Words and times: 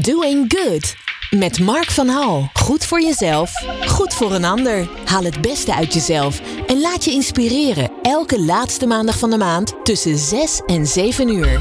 Doing 0.00 0.44
Good. 0.56 0.96
Met 1.30 1.60
Mark 1.60 1.90
van 1.90 2.08
Hal. 2.08 2.50
Goed 2.52 2.84
voor 2.84 3.00
jezelf, 3.00 3.52
goed 3.86 4.14
voor 4.14 4.32
een 4.32 4.44
ander. 4.44 4.88
Haal 5.04 5.24
het 5.24 5.40
beste 5.40 5.74
uit 5.74 5.92
jezelf 5.92 6.40
en 6.66 6.80
laat 6.80 7.04
je 7.04 7.10
inspireren. 7.10 7.90
Elke 8.02 8.40
laatste 8.40 8.86
maandag 8.86 9.18
van 9.18 9.30
de 9.30 9.36
maand 9.36 9.74
tussen 9.84 10.18
6 10.18 10.62
en 10.66 10.86
7 10.86 11.28
uur. 11.28 11.60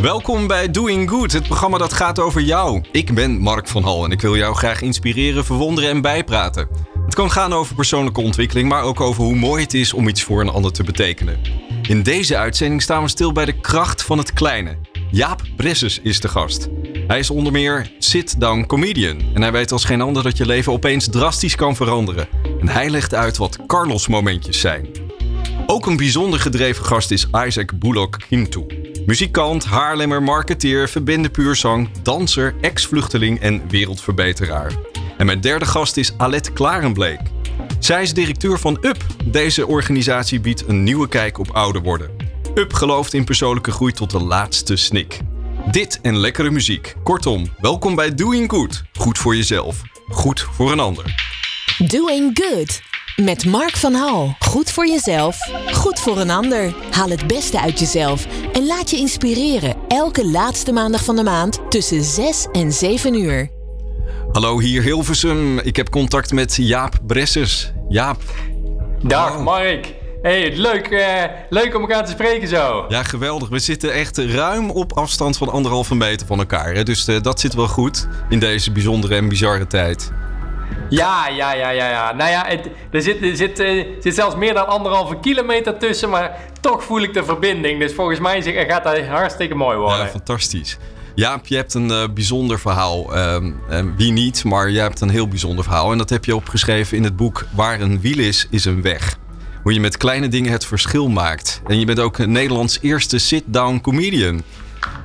Welkom 0.00 0.46
bij 0.46 0.70
Doing 0.70 1.10
Good, 1.10 1.32
het 1.32 1.42
programma 1.42 1.78
dat 1.78 1.92
gaat 1.92 2.18
over 2.18 2.40
jou. 2.40 2.84
Ik 2.92 3.14
ben 3.14 3.38
Mark 3.38 3.68
van 3.68 3.82
Hal 3.82 4.04
en 4.04 4.10
ik 4.10 4.20
wil 4.20 4.36
jou 4.36 4.54
graag 4.54 4.82
inspireren, 4.82 5.44
verwonderen 5.44 5.90
en 5.90 6.00
bijpraten. 6.00 6.68
Het 7.04 7.14
kan 7.14 7.30
gaan 7.30 7.52
over 7.52 7.74
persoonlijke 7.74 8.20
ontwikkeling, 8.20 8.68
maar 8.68 8.82
ook 8.82 9.00
over 9.00 9.24
hoe 9.24 9.36
mooi 9.36 9.62
het 9.62 9.74
is 9.74 9.92
om 9.92 10.08
iets 10.08 10.22
voor 10.22 10.40
een 10.40 10.48
ander 10.48 10.72
te 10.72 10.84
betekenen. 10.84 11.40
In 11.82 12.02
deze 12.02 12.36
uitzending 12.36 12.82
staan 12.82 13.02
we 13.02 13.08
stil 13.08 13.32
bij 13.32 13.44
de 13.44 13.60
kracht 13.60 14.02
van 14.02 14.18
het 14.18 14.32
kleine. 14.32 14.78
Jaap 15.10 15.42
Bresses 15.56 16.00
is 16.02 16.20
de 16.20 16.28
gast. 16.28 16.68
Hij 17.08 17.18
is 17.18 17.30
onder 17.30 17.52
meer 17.52 17.90
sit-down 17.98 18.64
comedian. 18.66 19.20
En 19.34 19.42
hij 19.42 19.52
weet 19.52 19.72
als 19.72 19.84
geen 19.84 20.00
ander 20.00 20.22
dat 20.22 20.36
je 20.36 20.46
leven 20.46 20.72
opeens 20.72 21.08
drastisch 21.08 21.54
kan 21.54 21.76
veranderen. 21.76 22.28
En 22.60 22.68
hij 22.68 22.90
legt 22.90 23.14
uit 23.14 23.36
wat 23.36 23.58
Carlos-momentjes 23.66 24.60
zijn. 24.60 24.86
Ook 25.66 25.86
een 25.86 25.96
bijzonder 25.96 26.40
gedreven 26.40 26.84
gast 26.84 27.10
is 27.10 27.26
Isaac 27.46 27.78
Bullock 27.78 28.16
Kintu. 28.28 28.66
Muzikant, 29.06 29.64
haarlemmer, 29.64 30.22
marketeer, 30.22 30.88
verbinde 30.88 31.30
puurzang, 31.30 31.88
danser, 32.02 32.54
ex-vluchteling 32.60 33.40
en 33.40 33.68
wereldverbeteraar. 33.68 34.72
En 35.16 35.26
mijn 35.26 35.40
derde 35.40 35.66
gast 35.66 35.96
is 35.96 36.12
Alet 36.16 36.52
Klarenbleek. 36.52 37.20
Zij 37.78 38.02
is 38.02 38.14
directeur 38.14 38.58
van 38.58 38.78
UP. 38.80 39.04
Deze 39.24 39.66
organisatie 39.66 40.40
biedt 40.40 40.68
een 40.68 40.82
nieuwe 40.82 41.08
kijk 41.08 41.38
op 41.38 41.50
ouder 41.50 41.82
worden. 41.82 42.10
UP 42.54 42.72
gelooft 42.72 43.14
in 43.14 43.24
persoonlijke 43.24 43.70
groei 43.70 43.92
tot 43.92 44.10
de 44.10 44.22
laatste 44.22 44.76
snik. 44.76 45.20
Dit 45.70 45.98
en 46.02 46.16
lekkere 46.16 46.50
muziek. 46.50 46.94
Kortom, 47.02 47.46
welkom 47.58 47.94
bij 47.94 48.14
Doing 48.14 48.50
Good. 48.50 48.82
Goed 48.92 49.18
voor 49.18 49.36
jezelf, 49.36 49.82
goed 50.08 50.46
voor 50.52 50.72
een 50.72 50.80
ander. 50.80 51.04
Doing 51.86 52.30
Good. 52.42 52.80
Met 53.16 53.44
Mark 53.44 53.76
van 53.76 53.94
Hal. 53.94 54.36
Goed 54.38 54.70
voor 54.70 54.86
jezelf, 54.86 55.38
goed 55.72 56.00
voor 56.00 56.18
een 56.18 56.30
ander. 56.30 56.74
Haal 56.90 57.08
het 57.08 57.26
beste 57.26 57.60
uit 57.60 57.78
jezelf 57.78 58.26
en 58.52 58.66
laat 58.66 58.90
je 58.90 58.96
inspireren. 58.96 59.76
Elke 59.88 60.26
laatste 60.26 60.72
maandag 60.72 61.04
van 61.04 61.16
de 61.16 61.22
maand 61.22 61.60
tussen 61.70 62.04
6 62.04 62.46
en 62.52 62.72
7 62.72 63.14
uur. 63.14 63.50
Hallo, 64.32 64.60
hier 64.60 64.82
Hilversum. 64.82 65.58
Ik 65.58 65.76
heb 65.76 65.90
contact 65.90 66.32
met 66.32 66.54
Jaap 66.56 66.98
Bressers. 67.06 67.72
Jaap. 67.88 68.22
Dag 69.02 69.28
Hallo. 69.28 69.42
Mark. 69.42 69.97
Hey, 70.22 70.56
leuk, 70.56 70.86
eh, 70.86 71.24
leuk 71.48 71.74
om 71.74 71.80
elkaar 71.80 72.04
te 72.04 72.10
spreken 72.10 72.48
zo. 72.48 72.84
Ja, 72.88 73.02
geweldig. 73.02 73.48
We 73.48 73.58
zitten 73.58 73.92
echt 73.92 74.18
ruim 74.18 74.70
op 74.70 74.92
afstand 74.92 75.36
van 75.36 75.48
anderhalve 75.48 75.94
meter 75.94 76.26
van 76.26 76.38
elkaar. 76.38 76.74
Hè? 76.74 76.82
Dus 76.82 77.08
eh, 77.08 77.20
dat 77.22 77.40
zit 77.40 77.54
wel 77.54 77.68
goed 77.68 78.08
in 78.28 78.38
deze 78.38 78.72
bijzondere 78.72 79.14
en 79.14 79.28
bizarre 79.28 79.66
tijd. 79.66 80.12
Ja, 80.88 81.28
ja, 81.28 81.52
ja, 81.52 81.70
ja, 81.70 81.88
ja. 81.88 82.12
Nou 82.12 82.30
ja, 82.30 82.44
het, 82.46 82.68
er, 82.90 83.02
zit, 83.02 83.22
er 83.22 83.36
zit, 83.36 83.58
eh, 83.58 83.86
zit 84.00 84.14
zelfs 84.14 84.36
meer 84.36 84.54
dan 84.54 84.66
anderhalve 84.66 85.18
kilometer 85.20 85.78
tussen, 85.78 86.10
maar 86.10 86.36
toch 86.60 86.84
voel 86.84 87.02
ik 87.02 87.14
de 87.14 87.24
verbinding. 87.24 87.80
Dus 87.80 87.94
volgens 87.94 88.18
mij 88.18 88.42
gaat 88.42 88.84
dat 88.84 89.06
hartstikke 89.06 89.54
mooi 89.54 89.76
worden. 89.76 89.98
Ja, 89.98 90.06
fantastisch. 90.06 90.78
Jaap, 91.14 91.46
je 91.46 91.56
hebt 91.56 91.74
een 91.74 92.14
bijzonder 92.14 92.58
verhaal. 92.58 93.14
Ehm, 93.14 93.50
eh, 93.68 93.84
wie 93.96 94.12
niet, 94.12 94.44
maar 94.44 94.70
jij 94.70 94.82
hebt 94.82 95.00
een 95.00 95.08
heel 95.08 95.28
bijzonder 95.28 95.64
verhaal. 95.64 95.92
En 95.92 95.98
dat 95.98 96.10
heb 96.10 96.24
je 96.24 96.36
opgeschreven 96.36 96.96
in 96.96 97.04
het 97.04 97.16
boek 97.16 97.46
Waar 97.50 97.80
een 97.80 98.00
wiel 98.00 98.18
is, 98.18 98.46
is 98.50 98.64
een 98.64 98.82
weg. 98.82 99.18
Hoe 99.62 99.72
je 99.72 99.80
met 99.80 99.96
kleine 99.96 100.28
dingen 100.28 100.52
het 100.52 100.66
verschil 100.66 101.08
maakt. 101.08 101.62
En 101.66 101.78
je 101.78 101.86
bent 101.86 102.00
ook 102.00 102.26
Nederlands 102.26 102.78
eerste 102.80 103.18
sit-down 103.18 103.80
comedian. 103.80 104.42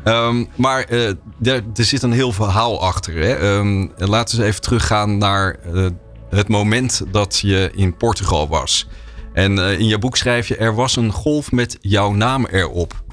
Ehm, 0.04 0.46
maar 0.56 0.84
eh, 0.84 1.08
er, 1.44 1.64
zit 1.74 2.04
een 2.04 2.12
heel 2.12 2.32
verhaal 2.32 2.82
achter. 2.82 3.14
Hè? 3.14 3.36
Ehm, 3.36 3.88
laten 3.98 4.38
we 4.38 4.44
eens 4.44 4.52
even 4.52 4.62
teruggaan 4.62 5.18
naar 5.18 5.56
eh, 5.74 5.86
het 6.30 6.48
moment 6.48 7.02
dat 7.12 7.40
je 7.40 7.72
in 7.76 7.98
Portugal 7.98 8.48
was. 8.48 8.88
En 9.34 9.60
eh, 9.60 9.80
in 9.80 9.86
je 9.86 9.98
boek 9.98 10.18
schrijf 10.18 10.48
je: 10.48 10.56
Er 10.56 10.76
was 10.76 10.96
een 10.96 11.12
golf 11.12 11.52
met 11.52 11.78
jouw 11.82 12.12
naam 12.12 12.46
erop. 12.46 13.04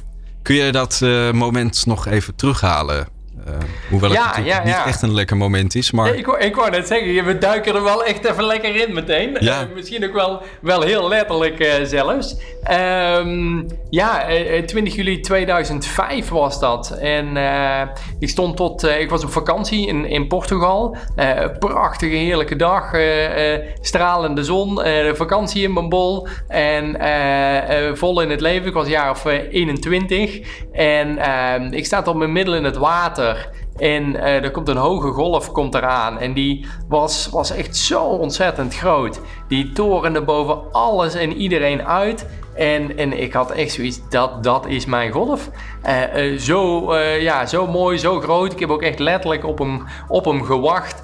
Kun 0.43 0.55
je 0.55 0.73
dat 0.73 1.01
moment 1.33 1.87
nog 1.87 2.07
even 2.07 2.35
terughalen? 2.35 3.09
Eh, 3.47 3.53
hoewel 3.91 4.13
Ja, 4.13 4.17
het 4.17 4.27
natuurlijk 4.37 4.57
ja, 4.57 4.65
niet 4.65 4.87
echt 4.87 5.03
een 5.03 5.15
lekker 5.15 5.37
moment 5.37 5.75
is, 5.75 5.91
maar 5.91 6.15
ik, 6.15 6.27
wou- 6.27 6.39
ik 6.41 6.55
wou 6.57 6.71
net 6.71 6.87
zeggen, 6.87 7.25
we 7.25 7.39
duiken 7.39 7.75
er 7.75 7.83
wel 7.83 8.05
echt 8.05 8.25
even 8.25 8.45
lekker 8.45 8.77
in 8.89 8.95
meteen. 8.95 9.37
Ja. 9.41 9.61
Eh, 9.61 9.67
misschien 9.75 10.05
ook 10.05 10.13
wel, 10.13 10.43
wel 10.61 10.83
heel 10.83 11.09
letterlijk 11.09 11.59
eh, 11.61 11.73
zelfs. 11.85 12.37
Ehm, 12.63 13.63
ja, 13.91 14.27
eh, 14.29 14.59
eh, 14.59 14.65
20 14.65 14.95
juli 14.95 15.21
2005 15.21 16.29
was 16.29 16.61
dat. 16.61 16.91
En 17.01 17.37
eh, 17.37 17.81
ik 18.19 18.29
stond 18.29 18.57
tot, 18.57 18.85
eh, 18.85 19.01
ik 19.01 19.11
was 19.11 19.25
op 19.25 19.31
vakantie 19.31 19.87
in, 19.87 20.05
in 20.05 20.27
Portugal. 20.27 20.97
Eh, 21.17 21.31
prachtige, 21.59 22.15
heerlijke 22.17 22.57
dag. 22.57 22.93
eh, 22.93 23.55
eh, 23.55 23.61
stralende 23.81 24.45
zon. 24.45 24.83
eh, 24.83 25.15
vakantie 25.15 25.63
in 25.63 25.73
mijn 25.73 25.89
bol. 25.89 26.27
En 26.49 27.01
eh, 27.01 27.89
eh, 27.89 27.95
vol 27.95 28.21
in 28.21 28.31
het 28.31 28.41
leven. 28.41 28.67
Ik 28.69 28.75
was 28.75 28.85
een 28.85 28.91
jaar 28.91 29.11
of 29.11 29.27
eh, 29.27 29.39
21. 29.51 30.41
En 30.73 31.19
ehm, 31.19 31.73
ik 31.73 31.85
sta 31.87 32.03
tot 32.03 32.17
mijn 32.17 32.33
middel 32.33 32.55
in 32.55 32.65
het 32.65 32.77
water. 32.77 33.30
En 33.77 34.17
eh, 34.17 34.45
er 34.45 34.51
komt 34.51 34.69
een 34.69 34.77
hoge 34.77 35.11
golf 35.11 35.53
komt 35.53 35.75
eraan. 35.75 36.19
En 36.19 36.33
die 36.33 36.67
was, 36.89 37.29
was 37.31 37.51
echt 37.51 37.77
zo 37.77 38.03
ontzettend 38.03 38.77
groot. 38.77 39.21
Die 39.49 39.73
torende 39.73 40.23
boven 40.23 40.73
alles 40.73 41.15
en 41.15 41.33
iedereen 41.33 41.87
uit. 41.87 42.27
En, 42.55 42.97
en 42.97 43.21
ik 43.21 43.33
had 43.33 43.51
echt 43.51 43.73
zoiets, 43.73 44.01
dat, 44.09 44.45
dat 44.45 44.67
is 44.67 44.87
mijn 44.87 45.13
golf. 45.13 45.51
Eh, 45.83 46.33
eh, 46.33 46.39
zo, 46.39 46.95
ja, 46.97 47.47
zo 47.47 47.67
mooi, 47.67 47.99
zo 47.99 48.21
groot. 48.21 48.53
Ik 48.53 48.61
heb 48.61 48.71
ook 48.71 48.83
echt 48.83 48.99
letterlijk 48.99 49.45
op 49.45 49.59
hem, 49.59 49.85
op 50.09 50.25
hem 50.25 50.43
gewacht 50.45 51.03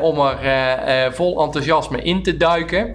om 0.00 0.20
er 0.20 1.12
vol 1.12 1.42
enthousiasme 1.42 2.02
in 2.02 2.22
te 2.22 2.36
duiken. 2.36 2.94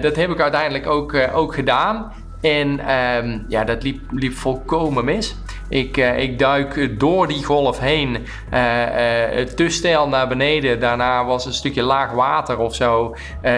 Dat 0.00 0.16
heb 0.16 0.30
ik 0.30 0.40
uiteindelijk 0.40 0.86
ook, 0.86 1.16
ook 1.34 1.54
gedaan. 1.54 2.12
En 2.42 2.80
ehm, 2.80 3.38
ja, 3.48 3.64
dat 3.64 3.82
liep, 3.82 4.00
liep 4.10 4.32
volkomen 4.32 5.04
mis. 5.04 5.36
Ik, 5.72 5.96
eh, 5.96 6.18
ik 6.18 6.38
duik 6.38 7.00
door 7.00 7.28
die 7.28 7.44
golf 7.44 7.78
heen, 7.78 8.26
eh, 8.50 9.40
eh, 9.40 9.46
te 9.46 9.68
steil 9.68 10.08
naar 10.08 10.28
beneden. 10.28 10.80
Daarna 10.80 11.24
was 11.24 11.46
een 11.46 11.52
stukje 11.52 11.82
laag 11.82 12.12
water 12.12 12.58
of 12.58 12.74
zo. 12.74 13.14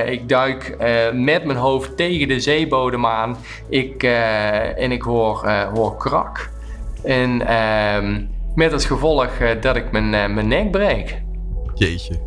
Ik 0.06 0.28
duik 0.28 0.76
met 1.12 1.44
mijn 1.44 1.58
hoofd 1.58 1.96
tegen 1.96 2.28
de 2.28 2.40
zeebodem 2.40 3.06
aan. 3.06 3.36
Ik, 3.68 4.02
en 4.76 4.92
ik 4.92 5.02
hoor, 5.02 5.50
hoor 5.74 5.96
krak. 5.96 6.50
En 7.04 7.46
ehm, 7.46 8.22
met 8.54 8.72
als 8.72 8.84
gevolg 8.84 9.28
dat 9.60 9.76
ik 9.76 9.92
mijn, 9.92 10.10
mijn 10.10 10.48
nek 10.48 10.70
breek. 10.70 11.22
jeetje. 11.74 12.20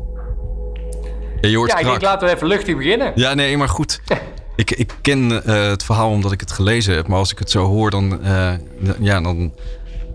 Ja, 1.41 1.49
je 1.49 1.57
hoort 1.57 1.71
Ja, 1.71 1.77
ik 1.77 1.85
denk 1.85 2.01
laten 2.01 2.27
we 2.27 2.33
even 2.33 2.47
luchtig 2.47 2.77
beginnen. 2.77 3.11
Ja, 3.15 3.33
nee, 3.33 3.57
maar 3.57 3.69
goed. 3.69 4.01
Ik, 4.55 4.71
ik 4.71 4.93
ken 5.01 5.29
het 5.51 5.83
verhaal 5.83 6.09
omdat 6.09 6.31
ik 6.31 6.39
het 6.39 6.51
gelezen 6.51 6.95
heb. 6.95 7.07
Maar 7.07 7.17
als 7.17 7.31
ik 7.31 7.39
het 7.39 7.51
zo 7.51 7.65
hoor, 7.65 7.89
dan, 7.89 8.19
ja, 8.99 9.21
dan, 9.21 9.53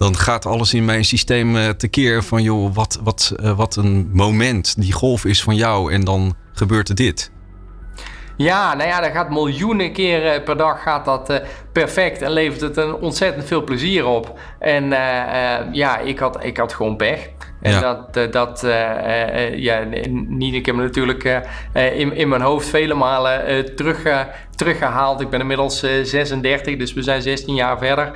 dan 0.03 0.17
gaat 0.17 0.47
alles 0.47 0.75
in 0.75 0.85
mijn 0.85 1.05
systeem 1.05 1.57
eh, 1.57 1.69
tekeer 1.69 2.23
van... 2.23 2.43
joh, 2.43 2.75
wat, 2.75 3.01
wat, 3.03 3.33
eh, 3.37 3.57
wat 3.57 3.77
een 3.77 4.11
moment. 4.13 4.75
Die 4.81 4.93
golf 4.93 5.25
is 5.25 5.43
van 5.43 5.55
jou 5.55 5.93
en 5.93 6.05
dan 6.05 6.35
gebeurt 6.53 6.89
er 6.89 6.95
dit. 6.95 7.31
Ja, 8.37 8.75
nou 8.75 8.89
ja, 8.89 9.01
dat 9.01 9.11
gaat 9.11 9.31
miljoenen 9.31 9.93
keren 9.93 10.43
per 10.43 10.57
dag 10.57 10.83
gaat 10.83 11.05
dat 11.05 11.31
eh, 11.31 11.47
perfect 11.73 12.23
en 12.23 12.31
levert 12.31 12.61
het 12.61 12.77
een 12.77 12.95
ontzettend 12.95 13.47
veel 13.47 13.65
plezier 13.65 14.07
op. 14.07 14.39
En 14.59 14.93
eh, 14.93 15.59
eh, 15.59 15.67
ja, 15.73 15.99
ik 15.99 16.19
had, 16.19 16.45
ik 16.45 16.57
had 16.57 16.73
gewoon 16.73 16.97
pech. 16.97 17.29
En 17.63 17.81
dat, 17.81 18.17
eh, 18.17 18.31
dat 18.31 18.65
eh, 18.65 19.47
eh, 19.47 19.59
ja, 19.59 19.85
niet, 20.13 20.55
ik 20.55 20.67
heb 20.67 20.75
me 20.75 20.83
natuurlijk 20.83 21.43
in, 21.73 22.13
in 22.17 22.29
mijn 22.29 22.41
hoofd 22.41 22.69
vele 22.69 22.95
malen 22.95 23.75
terug, 23.77 24.05
eh, 24.05 24.21
teruggehaald. 24.57 25.21
Ik 25.21 25.31
ben 25.31 25.41
inmiddels 25.41 25.83
eh, 25.83 25.91
36, 26.03 26.77
dus 26.77 26.93
we 26.93 27.03
zijn 27.03 27.23
16 27.23 27.55
jaar 27.55 27.79
verder. 27.79 28.11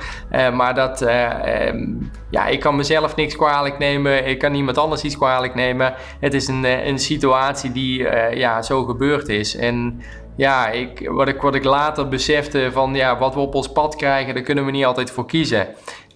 Maar 0.53 0.75
dat, 0.75 1.01
eh, 1.01 1.67
ehm, 1.67 1.85
ja, 2.29 2.47
ik 2.47 2.59
kan 2.59 2.75
mezelf 2.75 3.15
niks 3.15 3.35
kwalijk 3.35 3.77
nemen. 3.77 4.25
Ik 4.27 4.39
kan 4.39 4.51
niemand 4.51 4.77
anders 4.77 5.03
iets 5.03 5.17
kwalijk 5.17 5.55
nemen. 5.55 5.93
Het 6.19 6.33
is 6.33 6.47
een, 6.47 6.63
een 6.87 6.99
situatie 6.99 7.71
die 7.71 8.07
ja, 8.35 8.61
zo 8.61 8.83
gebeurd 8.83 9.29
is. 9.29 9.55
En 9.55 10.01
ja, 10.35 10.67
ik, 10.67 11.09
wat, 11.09 11.27
ik, 11.27 11.41
wat 11.41 11.55
ik 11.55 11.63
later 11.63 12.07
besefte 12.07 12.69
van 12.71 12.95
ja, 12.95 13.17
wat 13.17 13.33
we 13.33 13.39
op 13.39 13.55
ons 13.55 13.71
pad 13.71 13.95
krijgen, 13.95 14.33
daar 14.33 14.43
kunnen 14.43 14.65
we 14.65 14.71
niet 14.71 14.85
altijd 14.85 15.11
voor 15.11 15.25
kiezen. 15.25 15.67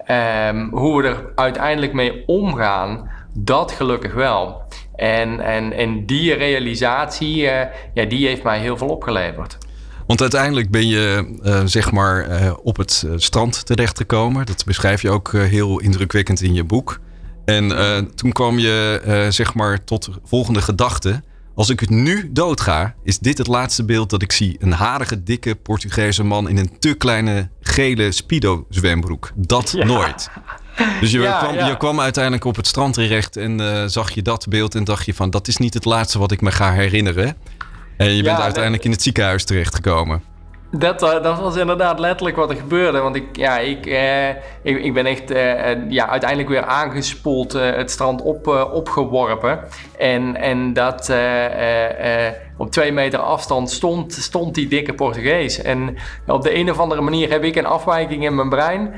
Ehm, 0.06 0.70
hoe 0.70 1.02
we 1.02 1.08
er 1.08 1.32
uiteindelijk 1.36 1.94
mee 1.94 2.24
omgaan, 2.26 3.10
dat 3.34 3.72
gelukkig 3.72 4.14
wel. 4.14 4.62
En, 4.96 5.40
en, 5.40 5.74
en 5.74 6.06
die 6.06 6.34
realisatie, 6.34 7.48
eh, 7.48 7.76
ja, 7.94 8.06
die 8.06 8.28
heeft 8.28 8.44
mij 8.44 8.60
heel 8.60 8.78
veel 8.78 8.88
opgeleverd. 8.88 9.58
Want 10.08 10.22
uiteindelijk 10.22 10.72
ben 10.72 10.88
je 10.88 11.36
eh, 11.44 11.62
zeg 11.66 11.92
maar 11.92 12.24
eh, 12.30 12.54
op 12.64 12.78
het 12.78 13.08
strand 13.16 13.66
terechtgekomen. 13.66 14.46
Dat 14.46 14.66
beschrijf 14.66 15.02
je 15.02 15.10
ook 15.10 15.32
heel 15.34 15.80
indrukwekkend 15.80 16.42
in 16.42 16.54
je 16.54 16.64
boek. 16.64 17.00
En 17.46 17.68
toen 18.16 18.32
kwam 18.32 18.60
je 18.60 19.28
zeg 19.30 19.54
maar 19.54 19.84
tot 19.84 20.06
de 20.06 20.12
volgende 20.24 20.62
gedachte. 20.62 21.22
Als 21.56 21.70
ik 21.70 21.80
het 21.80 21.90
nu 21.90 22.30
doodga, 22.32 22.96
is 23.04 23.20
dit 23.20 23.38
het 23.38 23.48
laatste 23.48 23.86
beeld 23.86 24.10
dat 24.10 24.22
ik 24.22 24.32
zie. 24.32 24.58
Een 24.60 24.72
harige, 24.72 25.24
dikke 25.24 25.56
Portugese 25.56 26.24
man 26.24 26.50
in 26.50 26.58
een 26.58 26.80
te 26.80 26.94
kleine 26.94 27.50
gele 27.60 28.12
Speedo 28.12 28.66
zwembroek. 28.70 29.32
Dat 29.36 29.72
Ja. 29.72 29.86
nooit. 29.86 30.30
Dus 31.00 31.12
je, 31.12 31.36
kwam, 31.40 31.68
je 31.68 31.78
kwam 31.78 32.00
uiteindelijk 32.00 32.46
op 32.46 32.56
het 32.56 32.68
strand 32.68 32.94
terecht 32.94 33.38
en 33.38 33.62
uh, 33.62 33.84
zag 33.86 34.12
je 34.12 34.22
dat 34.22 34.46
beeld 34.50 34.76
en 34.76 34.84
dacht 34.84 35.06
je 35.06 35.14
van 35.14 35.30
dat 35.30 35.48
is 35.48 35.58
niet 35.58 35.74
het 35.74 35.86
laatste 35.86 36.20
wat 36.20 36.32
ik 36.32 36.42
me 36.42 36.52
ga 36.52 36.72
herinneren. 36.72 37.38
En 37.98 38.16
je 38.16 38.24
bent 38.24 38.40
uiteindelijk 38.40 38.84
in 38.84 38.92
het 38.92 39.02
ziekenhuis 39.02 39.44
terechtgekomen. 39.44 40.24
Dat, 40.72 41.04
uh, 41.04 41.24
dat 41.24 41.40
was 41.40 41.56
inderdaad 41.56 42.00
letterlijk 42.00 42.38
wat 42.38 42.50
er 42.50 42.56
gebeurde. 42.56 43.00
Want 43.00 43.16
ik, 43.16 43.26
ja, 43.38 43.58
ik, 43.58 43.86
uh, 43.86 44.30
ik, 44.62 44.84
ik, 44.84 44.94
ben 44.94 45.06
echt 45.06 45.32
uh, 45.32 45.90
ja, 45.90 46.08
uiteindelijk 46.10 46.50
weer 46.50 46.64
aangespoeld 46.64 47.54
het 47.54 47.92
strand 47.92 48.22
op, 48.22 48.48
opgeworpen. 48.74 49.60
En, 49.98 50.36
en 50.36 50.74
dat 50.74 51.14
op 52.58 52.72
twee 52.72 52.92
meter 52.92 53.20
afstand 53.20 53.72
stond, 53.72 54.14
stond 54.14 54.56
die 54.56 54.68
dikke 54.68 54.94
Portugees. 54.94 55.62
En 55.62 55.98
op 56.28 56.42
de 56.42 56.56
een 56.56 56.72
of 56.72 56.80
andere 56.80 57.02
manier 57.02 57.30
heb 57.30 57.44
ik 57.44 57.56
een 57.56 57.66
afwijking 57.66 58.24
in 58.26 58.36
mijn 58.36 58.50
brein. 58.50 58.94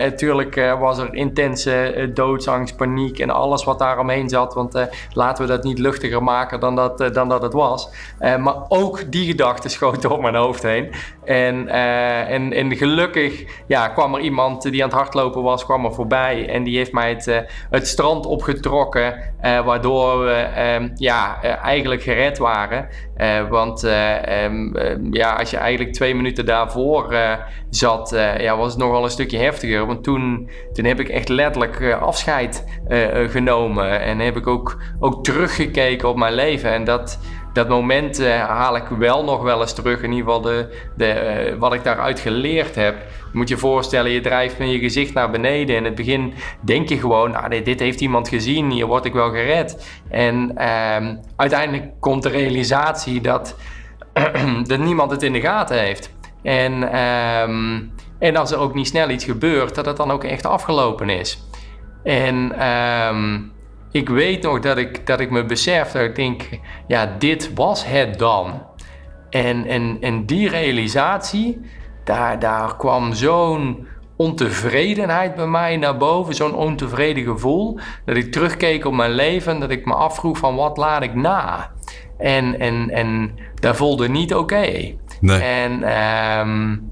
Natuurlijk 0.00 0.56
uh, 0.56 0.80
was 0.80 0.98
er 0.98 1.14
intense 1.14 1.94
uh, 1.96 2.14
doodsangst, 2.14 2.76
paniek 2.76 3.18
en 3.18 3.30
alles 3.30 3.64
wat 3.64 3.78
daaromheen 3.78 4.28
zat. 4.28 4.54
Want 4.54 4.88
laten 5.12 5.44
we 5.44 5.50
dat 5.50 5.64
niet 5.64 5.78
luchtiger 5.78 6.22
maken 6.22 6.60
dan 6.60 6.76
dat, 6.76 6.98
dan 7.12 7.28
dat 7.28 7.42
het 7.42 7.52
was. 7.52 7.88
maar 8.18 8.54
ook 8.68 9.12
die 9.12 9.26
gedachte 9.26 9.68
schoot 9.68 10.02
door 10.02 10.20
mijn 10.20 10.34
hoofd 10.34 10.62
heen. 10.62 10.92
En, 11.24 11.68
en, 11.68 12.52
en 12.52 12.76
gelukkig 12.76 13.44
ja, 13.66 13.88
kwam 13.88 14.14
er 14.14 14.20
iemand 14.20 14.62
die 14.62 14.82
aan 14.82 14.88
het 14.88 14.98
hardlopen 14.98 15.42
was, 15.42 15.64
kwam 15.64 15.84
er 15.84 15.94
voorbij. 15.94 16.48
En 16.48 16.62
die 16.62 16.76
heeft 16.76 16.92
mij 16.92 17.08
het, 17.08 17.46
het 17.70 17.86
strand 17.86 18.26
opgetrokken. 18.26 19.34
waardoor 19.40 20.24
we 20.24 20.32
ehm, 20.32 20.88
ja, 20.94 21.42
eigenlijk 21.42 22.02
gered 22.02 22.38
waren. 22.38 22.88
Uh, 23.16 23.48
want 23.48 23.84
uh, 23.84 24.44
um, 24.44 24.74
ja, 25.10 25.32
als 25.34 25.50
je 25.50 25.56
eigenlijk 25.56 25.92
twee 25.92 26.14
minuten 26.14 26.46
daarvoor 26.46 27.12
uh, 27.12 27.32
zat, 27.70 28.10
ja, 28.38 28.56
was 28.56 28.72
het 28.72 28.82
nogal 28.82 29.04
een 29.04 29.10
stukje 29.10 29.38
heftiger. 29.38 29.86
Want 29.86 30.04
toen, 30.04 30.50
toen 30.72 30.84
heb 30.84 31.00
ik 31.00 31.08
echt 31.08 31.28
letterlijk 31.28 31.92
afscheid 32.00 32.80
genomen. 33.28 34.00
En 34.00 34.18
heb 34.18 34.36
ik 34.36 34.46
ook, 34.46 34.82
ook 35.00 35.24
teruggekeken 35.24 36.08
op 36.08 36.16
mijn 36.16 36.34
leven. 36.34 36.70
En 36.70 36.84
dat, 36.84 37.18
dat 37.52 37.68
moment 37.68 38.20
uh, 38.20 38.44
haal 38.44 38.76
ik 38.76 38.86
wel 38.98 39.24
nog 39.24 39.42
wel 39.42 39.60
eens 39.60 39.72
terug. 39.72 40.02
In 40.02 40.12
ieder 40.12 40.24
geval 40.24 40.40
de, 40.40 40.82
de, 40.96 41.50
uh, 41.50 41.58
wat 41.58 41.74
ik 41.74 41.84
daaruit 41.84 42.20
geleerd 42.20 42.74
heb. 42.74 42.96
Moet 43.32 43.48
je 43.48 43.56
voorstellen, 43.56 44.10
je 44.10 44.20
drijft 44.20 44.58
met 44.58 44.70
je 44.70 44.78
gezicht 44.78 45.14
naar 45.14 45.30
beneden. 45.30 45.76
In 45.76 45.84
het 45.84 45.94
begin 45.94 46.34
denk 46.60 46.88
je 46.88 46.98
gewoon, 46.98 47.30
nou, 47.30 47.48
dit, 47.48 47.64
dit 47.64 47.80
heeft 47.80 48.00
iemand 48.00 48.28
gezien, 48.28 48.70
hier 48.70 48.86
word 48.86 49.04
ik 49.04 49.12
wel 49.12 49.30
gered. 49.30 50.00
En 50.08 50.52
uh, 50.58 51.08
uiteindelijk 51.36 51.90
komt 52.00 52.22
de 52.22 52.28
realisatie 52.28 53.20
dat, 53.20 53.56
dat 54.66 54.78
niemand 54.78 55.10
het 55.10 55.22
in 55.22 55.32
de 55.32 55.40
gaten 55.40 55.78
heeft. 55.78 56.14
En, 56.42 56.92
ehm, 56.92 57.80
en 58.18 58.36
als 58.36 58.52
er 58.52 58.58
ook 58.58 58.74
niet 58.74 58.86
snel 58.86 59.10
iets 59.10 59.24
gebeurt, 59.24 59.74
dat 59.74 59.86
het 59.86 59.96
dan 59.96 60.10
ook 60.10 60.24
echt 60.24 60.46
afgelopen 60.46 61.08
is. 61.08 61.46
En 62.02 62.58
ehm, 62.58 63.38
ik 63.92 64.08
weet 64.08 64.42
nog 64.42 64.60
dat 64.60 64.76
ik, 64.76 65.06
dat 65.06 65.20
ik 65.20 65.30
me 65.30 65.44
besef 65.44 65.90
dat 65.90 66.02
ik 66.02 66.14
denk, 66.14 66.48
ja, 66.86 67.14
dit 67.18 67.54
was 67.54 67.84
het 67.86 68.18
dan. 68.18 68.62
En, 69.30 69.66
en, 69.66 69.96
en 70.00 70.26
die 70.26 70.48
realisatie, 70.48 71.60
daar, 72.04 72.38
daar 72.38 72.76
kwam 72.76 73.12
zo'n 73.12 73.86
ontevredenheid 74.16 75.34
bij 75.34 75.46
mij 75.46 75.76
naar 75.76 75.96
boven, 75.96 76.34
zo'n 76.34 76.54
ontevreden 76.54 77.24
gevoel, 77.24 77.78
dat 78.04 78.16
ik 78.16 78.32
terugkeek 78.32 78.84
op 78.84 78.92
mijn 78.92 79.12
leven, 79.12 79.60
dat 79.60 79.70
ik 79.70 79.86
me 79.86 79.94
afvroeg 79.94 80.38
van 80.38 80.56
wat 80.56 80.76
laat 80.76 81.02
ik 81.02 81.14
na. 81.14 81.70
En, 82.18 82.60
en, 82.60 82.90
en 82.90 83.34
dat 83.54 83.76
voelde 83.76 84.08
niet 84.08 84.34
oké. 84.34 84.94
Nee. 85.20 85.40
En, 85.40 85.72
um, 85.72 86.90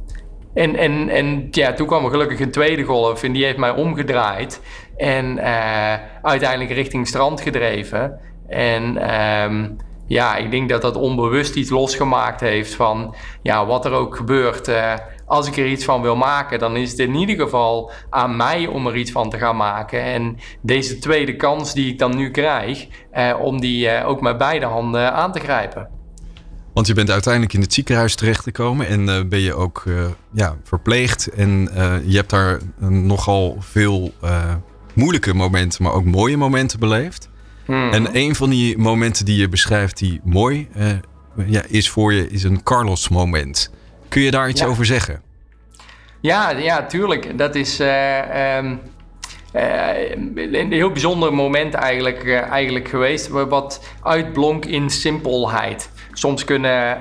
en, 0.54 0.76
en, 0.76 1.08
en 1.08 1.48
ja, 1.50 1.72
toen 1.72 1.86
kwam 1.86 2.04
er 2.04 2.10
gelukkig 2.10 2.40
een 2.40 2.50
tweede 2.50 2.82
golf 2.82 3.22
en 3.22 3.32
die 3.32 3.44
heeft 3.44 3.56
mij 3.56 3.70
omgedraaid. 3.70 4.60
En 5.00 5.36
uh, 5.36 5.94
uiteindelijk 6.22 6.70
richting 6.70 7.06
strand 7.06 7.40
gedreven. 7.40 8.18
En 8.48 9.14
um, 9.42 9.76
ja, 10.06 10.36
ik 10.36 10.50
denk 10.50 10.68
dat 10.68 10.82
dat 10.82 10.96
onbewust 10.96 11.54
iets 11.54 11.70
losgemaakt 11.70 12.40
heeft 12.40 12.74
van 12.74 13.14
ja, 13.42 13.66
wat 13.66 13.84
er 13.84 13.92
ook 13.92 14.16
gebeurt. 14.16 14.68
Uh, 14.68 14.94
als 15.26 15.46
ik 15.46 15.56
er 15.56 15.66
iets 15.66 15.84
van 15.84 16.02
wil 16.02 16.16
maken, 16.16 16.58
dan 16.58 16.76
is 16.76 16.90
het 16.90 16.98
in 16.98 17.14
ieder 17.14 17.36
geval 17.36 17.90
aan 18.10 18.36
mij 18.36 18.66
om 18.66 18.86
er 18.86 18.96
iets 18.96 19.10
van 19.10 19.30
te 19.30 19.38
gaan 19.38 19.56
maken. 19.56 20.02
En 20.02 20.36
deze 20.60 20.98
tweede 20.98 21.36
kans 21.36 21.74
die 21.74 21.92
ik 21.92 21.98
dan 21.98 22.16
nu 22.16 22.30
krijg, 22.30 22.86
uh, 23.14 23.34
om 23.40 23.60
die 23.60 24.04
ook 24.04 24.20
met 24.20 24.38
beide 24.38 24.66
handen 24.66 25.12
aan 25.12 25.32
te 25.32 25.40
grijpen. 25.40 25.88
Want 26.72 26.86
je 26.86 26.94
bent 26.94 27.10
uiteindelijk 27.10 27.52
in 27.52 27.60
het 27.60 27.72
ziekenhuis 27.72 28.14
terechtgekomen 28.14 28.86
en 28.86 29.28
ben 29.28 29.40
je 29.40 29.54
ook 29.54 29.84
ja, 30.32 30.56
verpleegd. 30.64 31.26
En 31.26 31.70
je 32.04 32.16
hebt 32.16 32.30
daar 32.30 32.60
nogal 32.88 33.56
veel 33.58 34.12
moeilijke 34.94 35.34
momenten, 35.34 35.82
maar 35.82 35.92
ook 35.92 36.04
mooie 36.04 36.36
momenten 36.36 36.78
beleefd. 36.78 37.28
Hmm. 37.64 37.92
En 37.92 38.16
een 38.16 38.34
van 38.34 38.50
die 38.50 38.78
momenten 38.78 39.24
die 39.24 39.36
je 39.36 39.48
beschrijft 39.48 39.98
die 39.98 40.20
mooi 40.24 40.68
uh, 40.76 40.86
ja, 41.46 41.62
is 41.68 41.90
voor 41.90 42.12
je, 42.12 42.30
is 42.30 42.42
een 42.42 42.62
Carlos-moment. 42.62 43.70
Kun 44.08 44.22
je 44.22 44.30
daar 44.30 44.48
iets 44.48 44.64
over 44.64 44.86
zeggen? 44.86 45.22
Ja, 46.20 46.50
ja, 46.50 46.86
tuurlijk. 46.86 47.38
Dat 47.38 47.54
is 47.54 47.80
uh, 47.80 48.56
um, 48.56 48.80
uh, 49.54 50.10
een 50.52 50.72
heel 50.72 50.90
bijzonder 50.90 51.34
moment 51.34 51.74
eigenlijk, 51.74 52.28
eigenlijk 52.34 52.88
geweest. 52.88 53.28
Wat 53.28 53.84
uitblonk 54.02 54.64
in 54.64 54.90
simpelheid. 54.90 55.90
Soms 56.12 56.44
kunnen 56.44 56.98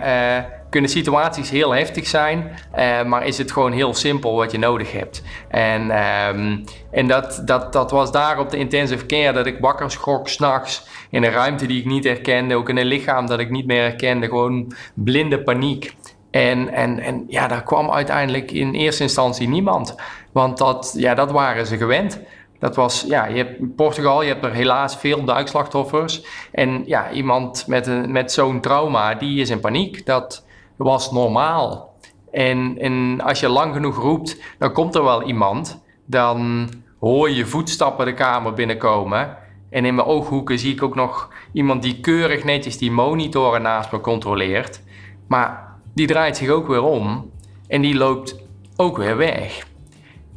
kunnen 0.69 0.89
situaties 0.89 1.50
heel 1.50 1.74
heftig 1.74 2.07
zijn, 2.07 2.51
uh, 2.77 3.04
maar 3.04 3.25
is 3.25 3.38
het 3.38 3.51
gewoon 3.51 3.71
heel 3.71 3.94
simpel 3.94 4.36
wat 4.36 4.51
je 4.51 4.57
nodig 4.57 4.92
hebt. 4.92 5.24
En, 5.48 5.81
um, 5.81 6.63
en 6.92 7.07
dat, 7.07 7.42
dat, 7.45 7.74
dat 7.74 7.92
was 7.92 8.12
daar 8.12 8.39
op 8.39 8.50
de 8.50 8.57
intensive 8.57 9.06
care 9.06 9.33
dat 9.33 9.45
ik 9.45 9.57
wakker 9.60 9.92
schrok 9.92 10.27
s'nachts 10.27 10.88
in 11.10 11.24
een 11.24 11.31
ruimte 11.31 11.66
die 11.66 11.80
ik 11.80 11.86
niet 11.86 12.04
herkende, 12.04 12.56
ook 12.56 12.69
in 12.69 12.77
een 12.77 12.86
lichaam 12.86 13.27
dat 13.27 13.39
ik 13.39 13.50
niet 13.50 13.66
meer 13.66 13.81
herkende, 13.81 14.27
gewoon 14.27 14.74
blinde 14.94 15.44
paniek. 15.44 15.95
En, 16.31 16.69
en, 16.69 17.00
en 17.00 17.25
ja, 17.27 17.48
daar 17.48 17.63
kwam 17.63 17.92
uiteindelijk 17.92 18.51
in 18.51 18.74
eerste 18.74 19.04
instantie 19.04 19.48
niemand, 19.48 19.95
want 20.31 20.57
dat, 20.57 20.94
ja, 20.98 21.13
dat 21.13 21.31
waren 21.31 21.65
ze 21.65 21.77
gewend. 21.77 22.19
Dat 22.60 22.75
was, 22.75 23.06
ja, 23.07 23.25
je 23.25 23.36
hebt 23.36 23.75
Portugal, 23.75 24.22
je 24.22 24.27
hebt 24.27 24.45
er 24.45 24.54
helaas 24.54 24.98
veel 24.98 25.24
duikslachtoffers. 25.24 26.25
En 26.51 26.83
ja, 26.86 27.12
iemand 27.12 27.68
met, 27.68 27.88
een, 27.88 28.12
met 28.12 28.31
zo'n 28.31 28.62
trauma, 28.62 29.15
die 29.15 29.42
is 29.42 29.50
in 29.50 29.60
paniek. 29.60 30.06
Dat, 30.06 30.45
was 30.86 31.12
normaal. 31.12 31.94
En, 32.31 32.78
en 32.80 33.22
als 33.22 33.40
je 33.40 33.50
lang 33.50 33.74
genoeg 33.74 33.98
roept, 33.98 34.42
dan 34.58 34.72
komt 34.72 34.96
er 34.96 35.04
wel 35.04 35.24
iemand. 35.24 35.81
Dan 36.06 36.70
hoor 37.00 37.30
je 37.30 37.46
voetstappen 37.46 38.06
de 38.06 38.14
kamer 38.14 38.54
binnenkomen. 38.54 39.38
En 39.70 39.86
in 39.86 39.96
mijn 39.96 40.08
ooghoeken 40.08 40.60
zie 40.60 40.74
ik 40.74 40.84
ook 40.84 40.96
nog 40.96 41.30
iemand 41.53 41.82
die 41.82 42.00
keurig 42.00 42.44
netjes 42.44 42.77
die 42.77 42.92
monitoren 42.92 43.62
naast 43.62 43.92
me 43.92 44.01
controleert. 44.01 44.82
Maar 45.27 45.75
die 45.94 46.08
draait 46.08 46.38
zich 46.38 46.50
ook 46.50 46.68
weer 46.68 46.84
om 46.84 47.32
en 47.68 47.82
die 47.82 47.96
loopt 47.96 48.36
ook 48.75 48.98
weer 48.98 49.18
weg. 49.18 49.68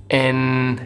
En, 0.06 0.78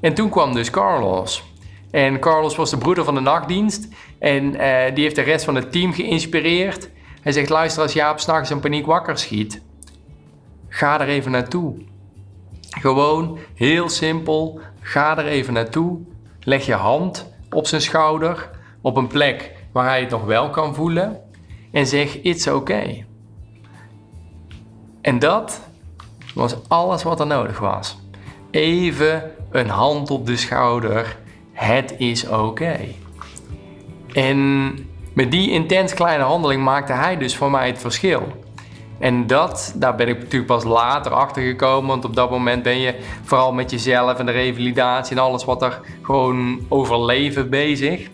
en 0.00 0.14
toen 0.14 0.30
kwam 0.30 0.54
dus 0.54 0.70
Carlos. 0.70 1.44
En 1.90 2.20
Carlos 2.20 2.56
was 2.56 2.70
de 2.70 2.78
broeder 2.78 3.04
van 3.04 3.14
de 3.14 3.20
nachtdienst. 3.20 3.88
En 4.18 4.44
uh, 4.44 4.94
die 4.94 5.04
heeft 5.04 5.16
de 5.16 5.22
rest 5.22 5.44
van 5.44 5.54
het 5.54 5.72
team 5.72 5.92
geïnspireerd. 5.92 6.90
Hij 7.20 7.32
zegt, 7.32 7.48
luister, 7.48 7.82
als 7.82 7.92
Jaap 7.92 8.18
s'nachts 8.18 8.50
in 8.50 8.60
paniek 8.60 8.86
wakker 8.86 9.18
schiet, 9.18 9.62
ga 10.68 11.00
er 11.00 11.08
even 11.08 11.30
naartoe. 11.30 11.74
Gewoon, 12.70 13.38
heel 13.54 13.88
simpel, 13.88 14.60
ga 14.80 15.18
er 15.18 15.26
even 15.26 15.52
naartoe. 15.52 15.98
Leg 16.40 16.66
je 16.66 16.74
hand 16.74 17.32
op 17.50 17.66
zijn 17.66 17.80
schouder, 17.80 18.50
op 18.80 18.96
een 18.96 19.06
plek 19.06 19.52
waar 19.72 19.86
hij 19.86 20.00
het 20.00 20.10
nog 20.10 20.24
wel 20.24 20.50
kan 20.50 20.74
voelen. 20.74 21.20
En 21.72 21.86
zeg, 21.86 22.20
it's 22.22 22.46
okay. 22.46 23.06
En 25.00 25.18
dat 25.18 25.60
was 26.34 26.56
alles 26.68 27.02
wat 27.02 27.20
er 27.20 27.26
nodig 27.26 27.58
was. 27.58 27.98
Even 28.50 29.30
een 29.50 29.68
hand 29.68 30.10
op 30.10 30.26
de 30.26 30.36
schouder. 30.36 31.18
Het 31.52 31.94
is 31.98 32.28
oké. 32.28 32.78
En 34.12 34.89
met 35.12 35.30
die 35.30 35.50
intens 35.50 35.94
kleine 35.94 36.24
handeling 36.24 36.62
maakte 36.62 36.92
hij 36.92 37.16
dus 37.16 37.36
voor 37.36 37.50
mij 37.50 37.66
het 37.66 37.78
verschil. 37.78 38.22
En 38.98 39.26
dat, 39.26 39.72
daar 39.76 39.94
ben 39.94 40.08
ik 40.08 40.18
natuurlijk 40.18 40.46
pas 40.46 40.64
later 40.64 41.12
achter 41.12 41.42
gekomen. 41.42 41.88
Want 41.88 42.04
op 42.04 42.14
dat 42.14 42.30
moment 42.30 42.62
ben 42.62 42.78
je 42.78 42.98
vooral 43.22 43.52
met 43.52 43.70
jezelf 43.70 44.18
en 44.18 44.26
de 44.26 44.32
revalidatie 44.32 45.16
en 45.16 45.22
alles 45.22 45.44
wat 45.44 45.62
er 45.62 45.80
gewoon 46.02 46.60
overleven 46.68 47.50
bezig. 47.50 48.08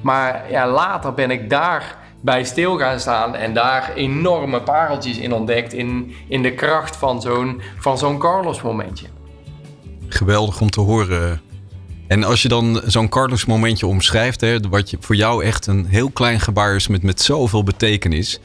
Maar 0.00 0.50
ja, 0.50 0.70
later 0.70 1.14
ben 1.14 1.30
ik 1.30 1.50
daar 1.50 1.96
bij 2.20 2.44
stil 2.44 2.78
gaan 2.78 3.00
staan 3.00 3.34
en 3.34 3.54
daar 3.54 3.92
enorme 3.94 4.60
pareltjes 4.60 5.18
in 5.18 5.32
ontdekt. 5.32 5.72
In, 5.72 6.14
in 6.28 6.42
de 6.42 6.52
kracht 6.52 6.96
van 6.96 7.20
zo'n, 7.20 7.60
van 7.78 7.98
zo'n 7.98 8.18
Carlos 8.18 8.62
momentje. 8.62 9.06
Geweldig 10.08 10.60
om 10.60 10.70
te 10.70 10.80
horen, 10.80 11.40
en 12.08 12.24
als 12.24 12.42
je 12.42 12.48
dan 12.48 12.82
zo'n 12.86 13.08
Carlos 13.08 13.44
momentje 13.44 13.86
omschrijft, 13.86 14.40
hè, 14.40 14.60
wat 14.60 14.90
je, 14.90 14.96
voor 15.00 15.16
jou 15.16 15.44
echt 15.44 15.66
een 15.66 15.86
heel 15.86 16.10
klein 16.10 16.40
gebaar 16.40 16.74
is 16.74 16.88
met, 16.88 17.02
met 17.02 17.20
zoveel 17.20 17.62
betekenis. 17.64 18.40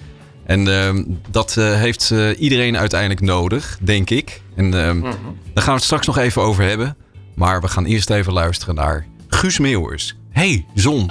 En 0.46 0.68
uh, 0.68 1.04
dat 1.30 1.56
uh, 1.60 1.74
heeft 1.74 2.10
uh, 2.10 2.42
iedereen 2.42 2.78
uiteindelijk 2.78 3.22
nodig, 3.22 3.78
denk 3.82 4.10
ik. 4.10 4.42
En 4.56 4.66
uh, 4.66 4.72
daar 4.72 4.94
gaan 5.54 5.66
we 5.66 5.72
het 5.72 5.84
straks 5.84 6.08
nog 6.08 6.18
even 6.18 6.42
over 6.42 6.64
hebben. 6.64 6.98
Maar 7.36 7.62
we 7.62 7.68
gaan 7.68 7.86
eerst 7.86 8.10
even 8.10 8.34
luisteren 8.34 8.76
naar 8.76 9.08
Guus 9.28 9.60
Meeuwers. 9.60 10.16
Hey, 10.32 10.66
zon. 10.74 11.10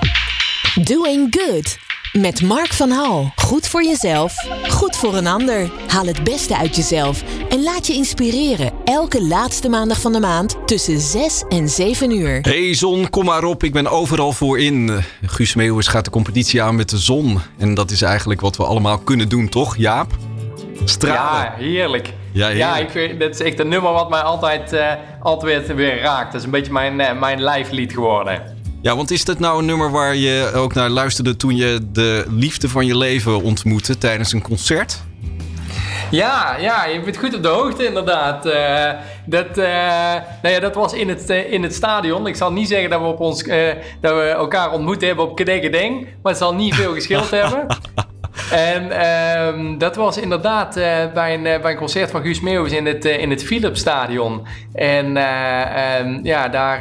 Doing 0.75 1.37
Good. 1.39 1.92
Met 2.13 2.43
Mark 2.43 2.73
van 2.73 2.91
Hal. 2.91 3.33
Goed 3.37 3.69
voor 3.69 3.85
jezelf, 3.85 4.35
goed 4.69 4.97
voor 4.97 5.15
een 5.15 5.27
ander. 5.27 5.71
Haal 5.87 6.07
het 6.07 6.25
beste 6.25 6.57
uit 6.57 6.77
jezelf 6.77 7.23
en 7.49 7.63
laat 7.63 7.87
je 7.87 7.93
inspireren. 7.93 8.73
Elke 8.85 9.23
laatste 9.23 9.69
maandag 9.69 10.01
van 10.01 10.13
de 10.13 10.21
maand 10.21 10.57
tussen 10.67 11.01
6 11.01 11.45
en 11.49 11.69
7 11.69 12.11
uur. 12.11 12.39
Hey 12.41 12.75
zon, 12.75 13.11
kom 13.11 13.25
maar 13.25 13.45
op. 13.45 13.63
Ik 13.63 13.73
ben 13.73 13.87
overal 13.87 14.33
voor 14.33 14.61
in. 14.61 15.03
Guus 15.23 15.55
Meeuwis 15.55 15.87
gaat 15.87 16.05
de 16.05 16.11
competitie 16.11 16.63
aan 16.63 16.77
met 16.77 16.91
de 16.91 16.99
zon. 16.99 17.39
En 17.59 17.75
dat 17.75 17.91
is 17.91 18.03
eigenlijk 18.03 18.41
wat 18.41 18.57
we 18.57 18.65
allemaal 18.65 18.99
kunnen 18.99 19.29
doen, 19.29 19.49
toch 19.49 19.77
Jaap? 19.77 20.13
Stralen. 20.85 21.43
Ja, 21.43 21.55
heerlijk. 21.57 22.13
Ja, 22.33 22.49
Ja, 22.49 22.77
ik 22.77 22.91
vind, 22.91 23.21
dat 23.21 23.31
is 23.31 23.41
echt 23.41 23.59
een 23.59 23.69
nummer 23.69 23.93
wat 23.93 24.11
mij 24.11 24.21
altijd, 24.21 24.73
eh, 24.73 24.93
altijd 25.21 25.75
weer 25.75 26.01
raakt. 26.01 26.33
Dat 26.33 26.41
is 26.41 26.47
een 26.47 26.53
beetje 26.53 26.73
mijn, 26.73 27.01
eh, 27.01 27.19
mijn 27.21 27.43
lijflied 27.43 27.93
geworden. 27.93 28.52
Ja, 28.83 28.97
want 28.97 29.11
is 29.11 29.25
dat 29.25 29.39
nou 29.39 29.59
een 29.59 29.65
nummer 29.65 29.91
waar 29.91 30.17
je 30.17 30.51
ook 30.55 30.75
naar 30.75 30.91
luisterde 30.91 31.37
toen 31.37 31.57
je 31.57 31.79
de 31.93 32.25
liefde 32.29 32.69
van 32.69 32.87
je 32.87 32.97
leven 32.97 33.43
ontmoette 33.43 33.99
tijdens 33.99 34.33
een 34.33 34.43
concert? 34.43 35.03
Ja, 36.11 36.57
ja, 36.57 36.85
je 36.85 37.01
bent 37.01 37.17
goed 37.17 37.35
op 37.35 37.43
de 37.43 37.49
hoogte 37.49 37.87
inderdaad. 37.87 38.47
Eh, 38.47 38.91
dat, 39.27 39.59
eh, 39.59 40.15
nou 40.43 40.55
ja, 40.55 40.61
dat 40.61 40.75
was 40.75 40.93
in 40.93 41.09
het, 41.09 41.31
eh, 41.31 41.53
in 41.53 41.63
het 41.63 41.75
stadion. 41.75 42.27
Ik 42.27 42.37
zal 42.37 42.53
niet 42.53 42.69
zeggen 42.69 42.91
dat 42.91 43.01
we, 43.01 43.07
op 43.07 43.21
ons, 43.21 43.43
dat 44.01 44.15
we 44.15 44.35
elkaar 44.37 44.73
ontmoet 44.73 45.01
hebben 45.01 45.25
op 45.25 45.37
Kedekkedeng, 45.37 46.01
maar 46.01 46.33
het 46.33 46.41
zal 46.41 46.55
niet 46.55 46.75
veel 46.75 46.93
geschild 46.95 47.31
hebben. 47.41 47.67
En 48.51 48.91
ehm, 48.91 49.79
dat 49.79 49.97
was 49.97 50.17
inderdaad 50.17 50.75
bij, 51.15 51.35
een, 51.35 51.43
bij 51.43 51.71
een 51.71 51.77
concert 51.77 52.11
van 52.11 52.23
Guus 52.23 52.41
Meeuwis 52.41 52.73
in 52.73 52.87
het, 52.87 53.05
in 53.05 53.31
het 53.31 53.45
Philipsstadion. 53.45 54.47
En 54.73 55.17
eh, 55.17 55.99
ehm, 55.99 56.19
ja, 56.23 56.49
daar 56.49 56.81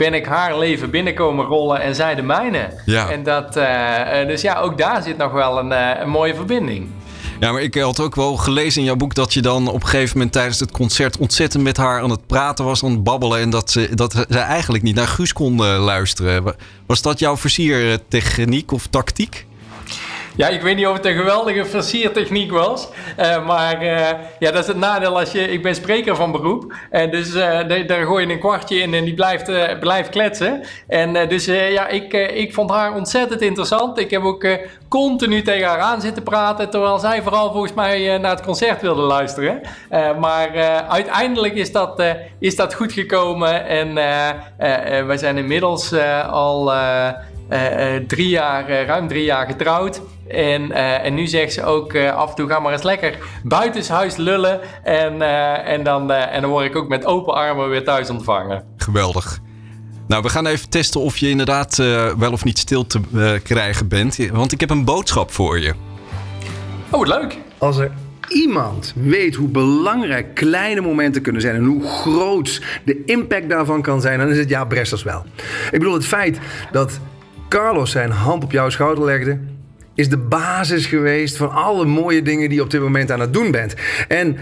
ben 0.00 0.14
ik 0.14 0.26
haar 0.26 0.58
leven 0.58 0.90
binnenkomen 0.90 1.44
rollen 1.44 1.80
en 1.80 1.94
zij 1.94 2.14
de 2.14 2.22
mijne. 2.22 2.80
Ja. 2.84 3.08
En 3.10 3.22
dat, 3.22 3.56
eh, 3.56 4.26
dus 4.26 4.40
ja, 4.40 4.60
ook 4.60 4.78
daar 4.78 5.02
zit 5.02 5.16
nog 5.16 5.32
wel 5.32 5.58
een, 5.58 5.72
eh, 5.72 6.00
een 6.00 6.08
mooie 6.08 6.34
verbinding. 6.34 6.88
Ja, 7.40 7.52
maar 7.52 7.62
ik 7.62 7.74
had 7.74 8.00
ook 8.00 8.14
wel 8.14 8.36
gelezen 8.36 8.80
in 8.80 8.86
jouw 8.86 8.96
boek 8.96 9.14
dat 9.14 9.32
je 9.34 9.42
dan 9.42 9.68
op 9.68 9.82
een 9.82 9.88
gegeven 9.88 10.16
moment 10.16 10.32
tijdens 10.32 10.60
het 10.60 10.70
concert 10.70 11.18
ontzettend 11.18 11.62
met 11.62 11.76
haar 11.76 12.02
aan 12.02 12.10
het 12.10 12.26
praten 12.26 12.64
was, 12.64 12.84
aan 12.84 12.90
het 12.90 13.02
babbelen. 13.02 13.40
En 13.40 13.50
dat 13.50 13.70
ze, 13.70 13.94
dat 13.94 14.12
ze 14.12 14.38
eigenlijk 14.38 14.82
niet 14.82 14.94
naar 14.94 15.08
Guus 15.08 15.32
kon 15.32 15.62
luisteren. 15.62 16.54
Was 16.86 17.02
dat 17.02 17.18
jouw 17.18 17.36
versiertechniek 17.36 18.72
of 18.72 18.86
tactiek? 18.86 19.46
Ja, 20.36 20.48
ik 20.48 20.62
weet 20.62 20.76
niet 20.76 20.86
of 20.86 20.96
het 20.96 21.06
een 21.06 21.16
geweldige 21.16 21.64
versiertechniek 21.64 22.50
was. 22.50 22.88
eh, 23.16 23.46
maar 23.46 23.80
eh, 23.80 24.08
ja, 24.38 24.50
dat 24.50 24.62
is 24.62 24.66
het 24.66 24.76
nadeel 24.76 25.18
als 25.18 25.32
je... 25.32 25.48
Ik 25.52 25.62
ben 25.62 25.74
spreker 25.74 26.16
van 26.16 26.32
beroep. 26.32 26.72
En 26.90 27.10
dus 27.10 27.34
eh, 27.34 27.68
daar- 27.86 28.04
gooi 28.04 28.26
je 28.26 28.32
een 28.32 28.38
kwartje 28.38 28.76
in 28.78 28.94
en 28.94 29.04
die 29.04 29.14
blijft, 29.14 29.50
blijft 29.80 30.08
kletsen. 30.08 30.62
En 30.88 31.28
dus 31.28 31.44
ja, 31.44 31.88
ik, 31.88 32.12
ik 32.12 32.54
vond 32.54 32.70
haar 32.70 32.94
ontzettend 32.94 33.40
interessant. 33.40 33.98
Ik 33.98 34.10
heb 34.10 34.22
ook 34.22 34.46
continu 34.88 35.42
tegen 35.42 35.68
haar 35.68 35.78
aan 35.78 36.00
zitten 36.00 36.22
praten. 36.22 36.70
Terwijl 36.70 36.98
zij 36.98 37.22
vooral 37.22 37.52
volgens 37.52 37.74
mij 37.74 38.18
naar 38.18 38.30
het 38.30 38.42
concert 38.44 38.80
wilde 38.80 39.02
luisteren. 39.02 39.60
Maar 40.20 40.54
uiteindelijk 40.88 41.54
is 41.54 41.72
dat, 41.72 42.02
is 42.38 42.56
dat 42.56 42.74
goed 42.74 42.92
gekomen. 42.92 43.66
En 43.66 43.94
wij 45.06 45.16
zijn 45.16 45.36
inmiddels 45.38 45.92
al... 46.30 46.72
eh, 47.50 47.94
eh, 47.96 48.04
drie 48.06 48.28
jaar, 48.28 48.68
eh, 48.68 48.86
ruim 48.86 49.08
drie 49.08 49.24
jaar 49.24 49.46
getrouwd. 49.46 50.00
En, 50.28 50.72
eh, 50.72 51.04
en 51.04 51.14
nu 51.14 51.26
zegt 51.26 51.52
ze 51.52 51.64
ook 51.64 51.92
eh, 51.92 52.14
af 52.14 52.28
en 52.30 52.34
toe: 52.34 52.48
ga 52.48 52.60
maar 52.60 52.72
eens 52.72 52.82
lekker 52.82 53.18
buitenshuis 53.42 54.16
lullen. 54.16 54.60
En, 54.84 55.22
eh, 55.22 55.72
en, 55.72 55.82
dan, 55.82 56.10
eh, 56.10 56.34
en 56.34 56.40
dan 56.40 56.50
word 56.50 56.64
ik 56.64 56.76
ook 56.76 56.88
met 56.88 57.04
open 57.04 57.34
armen 57.34 57.68
weer 57.68 57.84
thuis 57.84 58.10
ontvangen. 58.10 58.64
Geweldig. 58.76 59.38
Nou, 60.06 60.22
we 60.22 60.28
gaan 60.28 60.46
even 60.46 60.68
testen 60.68 61.00
of 61.00 61.16
je 61.16 61.28
inderdaad 61.28 61.78
eh, 61.78 62.12
wel 62.18 62.32
of 62.32 62.44
niet 62.44 62.58
stil 62.58 62.86
te 62.86 63.00
eh, 63.14 63.32
krijgen 63.42 63.88
bent. 63.88 64.16
Want 64.32 64.52
ik 64.52 64.60
heb 64.60 64.70
een 64.70 64.84
boodschap 64.84 65.30
voor 65.30 65.58
je. 65.58 65.74
Oh, 66.90 66.98
wat 66.98 67.08
leuk! 67.08 67.38
Als 67.58 67.78
er 67.78 67.90
iemand 68.28 68.94
weet 68.96 69.34
hoe 69.34 69.48
belangrijk 69.48 70.34
kleine 70.34 70.80
momenten 70.80 71.22
kunnen 71.22 71.42
zijn 71.42 71.54
en 71.54 71.64
hoe 71.64 71.88
groot 71.88 72.62
de 72.84 73.04
impact 73.04 73.48
daarvan 73.48 73.82
kan 73.82 74.00
zijn, 74.00 74.18
dan 74.18 74.28
is 74.28 74.38
het 74.38 74.48
Jaap 74.48 74.68
Bressers 74.68 75.02
wel. 75.02 75.24
Ik 75.70 75.78
bedoel, 75.78 75.94
het 75.94 76.06
feit 76.06 76.38
dat 76.72 77.00
Carlos 77.50 77.90
zijn 77.90 78.10
hand 78.10 78.44
op 78.44 78.52
jouw 78.52 78.70
schouder 78.70 79.04
legde, 79.04 79.38
is 79.94 80.08
de 80.08 80.18
basis 80.18 80.86
geweest 80.86 81.36
van 81.36 81.50
alle 81.52 81.84
mooie 81.84 82.22
dingen 82.22 82.48
die 82.48 82.58
je 82.58 82.64
op 82.64 82.70
dit 82.70 82.80
moment 82.80 83.10
aan 83.10 83.20
het 83.20 83.32
doen 83.32 83.50
bent. 83.50 83.74
En 84.08 84.36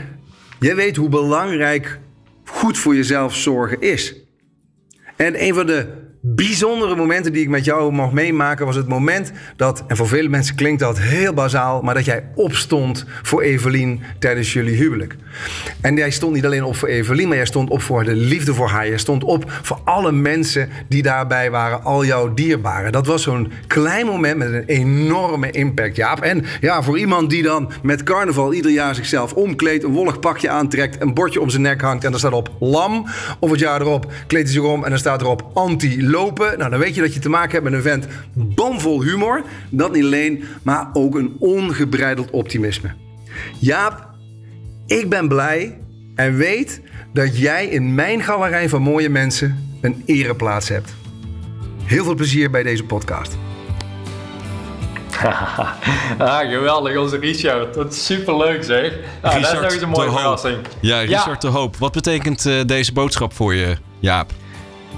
jij 0.59 0.77
weet 0.77 0.97
hoe 0.97 1.09
belangrijk 1.09 1.99
goed 2.45 2.79
voor 2.79 2.95
jezelf 2.95 3.35
zorgen 3.35 3.81
is. 3.81 4.15
En 5.17 5.43
een 5.43 5.55
van 5.55 5.67
de 5.67 5.87
bijzondere 6.35 6.97
momenten 6.97 7.33
die 7.33 7.43
ik 7.43 7.49
met 7.49 7.65
jou 7.65 7.93
mag 7.93 8.13
meemaken 8.13 8.67
was 8.67 8.77
het 8.77 8.89
moment 8.89 9.33
dat, 9.57 9.85
en 9.87 9.97
voor 9.97 10.09
vele 10.09 10.29
mensen 10.29 10.55
klinkt 10.55 10.81
dat 10.81 10.99
heel 10.99 11.33
bazaal, 11.33 11.83
maar 11.83 11.95
dat 11.95 12.05
jij 12.05 12.25
opstond 12.35 13.05
voor 13.23 13.43
Evelien 13.43 14.03
tijdens 14.19 14.53
jullie 14.53 14.77
huwelijk. 14.77 15.17
En 15.81 15.97
jij 15.97 16.11
stond 16.11 16.35
niet 16.35 16.45
alleen 16.45 16.65
op 16.65 16.77
voor 16.77 16.89
Evelien, 16.89 17.29
maar 17.29 17.37
jij 17.37 17.47
stond 17.47 17.71
op 17.71 17.83
voor 17.83 18.05
de 18.05 18.15
liefde 18.15 18.55
voor 18.55 18.69
haar. 18.69 18.87
Je 18.87 18.99
stond 18.99 19.25
op 19.25 19.45
voor 19.63 19.79
alle 19.85 20.13
mensen 20.13 20.69
die 20.89 21.03
daarbij 21.03 21.51
waren, 21.51 21.85
al 21.85 22.05
jouw 22.05 22.35
dierbaren. 22.35 22.93
Dat 22.93 23.07
was 23.07 23.23
zo'n 23.23 23.53
klein 23.67 24.07
moment 24.07 24.37
met 24.37 24.53
een 24.53 24.65
enorme 24.67 25.51
impact, 25.51 25.97
Jaap. 25.97 26.21
En 26.21 26.45
ja, 26.61 26.83
voor 26.83 26.99
iemand 26.99 27.31
die 27.31 27.43
dan 27.43 27.71
met 27.83 28.03
carnaval 28.03 28.53
ieder 28.53 28.71
jaar 28.71 28.95
zichzelf 28.95 29.33
omkleedt, 29.33 29.85
een 29.85 29.93
wollig 29.93 30.21
pakje 30.21 30.49
aantrekt, 30.49 31.01
een 31.01 31.15
bordje 31.15 31.41
om 31.41 31.51
zijn 31.51 31.63
nek 31.63 31.81
hangt 31.81 32.05
en 32.05 32.13
er 32.13 32.19
staat 32.19 32.33
op 32.33 32.51
lam. 32.61 33.07
Of 33.39 33.51
het 33.51 33.61
jaar 33.61 33.81
erop 33.81 34.13
kleedt 34.27 34.45
hij 34.45 34.55
zich 34.55 34.71
om 34.71 34.85
en 34.85 34.91
dan 34.91 34.99
staat 34.99 35.21
erop 35.21 35.51
Nou, 36.27 36.71
dan 36.71 36.79
weet 36.79 36.95
je 36.95 37.01
dat 37.01 37.15
je 37.15 37.21
te 37.21 37.29
maken 37.29 37.51
hebt 37.51 37.65
met 37.65 37.73
een 37.73 37.83
vent 37.83 38.07
bomvol 38.33 39.03
humor. 39.03 39.43
Dat 39.71 39.93
niet 39.93 40.05
alleen, 40.05 40.45
maar 40.63 40.89
ook 40.93 41.15
een 41.15 41.37
ongebreideld 41.39 42.31
optimisme. 42.31 42.95
Jaap, 43.59 44.09
ik 44.87 45.09
ben 45.09 45.29
blij 45.29 45.79
en 46.15 46.37
weet 46.37 46.81
dat 47.13 47.39
jij 47.39 47.67
in 47.67 47.95
mijn 47.95 48.23
galerij 48.23 48.69
van 48.69 48.83
mooie 48.83 49.09
mensen 49.09 49.77
een 49.81 50.03
ereplaats 50.07 50.69
hebt. 50.69 50.95
Heel 51.85 52.05
veel 52.05 52.15
plezier 52.15 52.51
bij 52.51 52.63
deze 52.63 52.85
podcast. 52.85 53.37
ah, 56.19 56.39
geweldig, 56.39 56.97
onze 56.97 57.17
Richard. 57.17 57.75
Dat 57.75 57.93
is 57.93 58.07
superleuk 58.07 58.65
zeg. 58.65 58.93
Ah, 59.21 59.33
dat 59.33 59.43
is 59.43 59.53
nog 59.53 59.63
eens 59.63 59.83
een 59.83 59.89
mooie 59.89 60.11
verrassing. 60.11 60.59
Ja, 60.81 61.01
Richard 61.01 61.41
de 61.41 61.49
Hoop. 61.49 61.77
Wat 61.77 61.93
betekent 61.93 62.47
eh, 62.47 62.55
deze 62.67 62.93
boodschap 62.93 63.33
voor 63.33 63.55
je, 63.55 63.77
Jaap? 64.01 64.33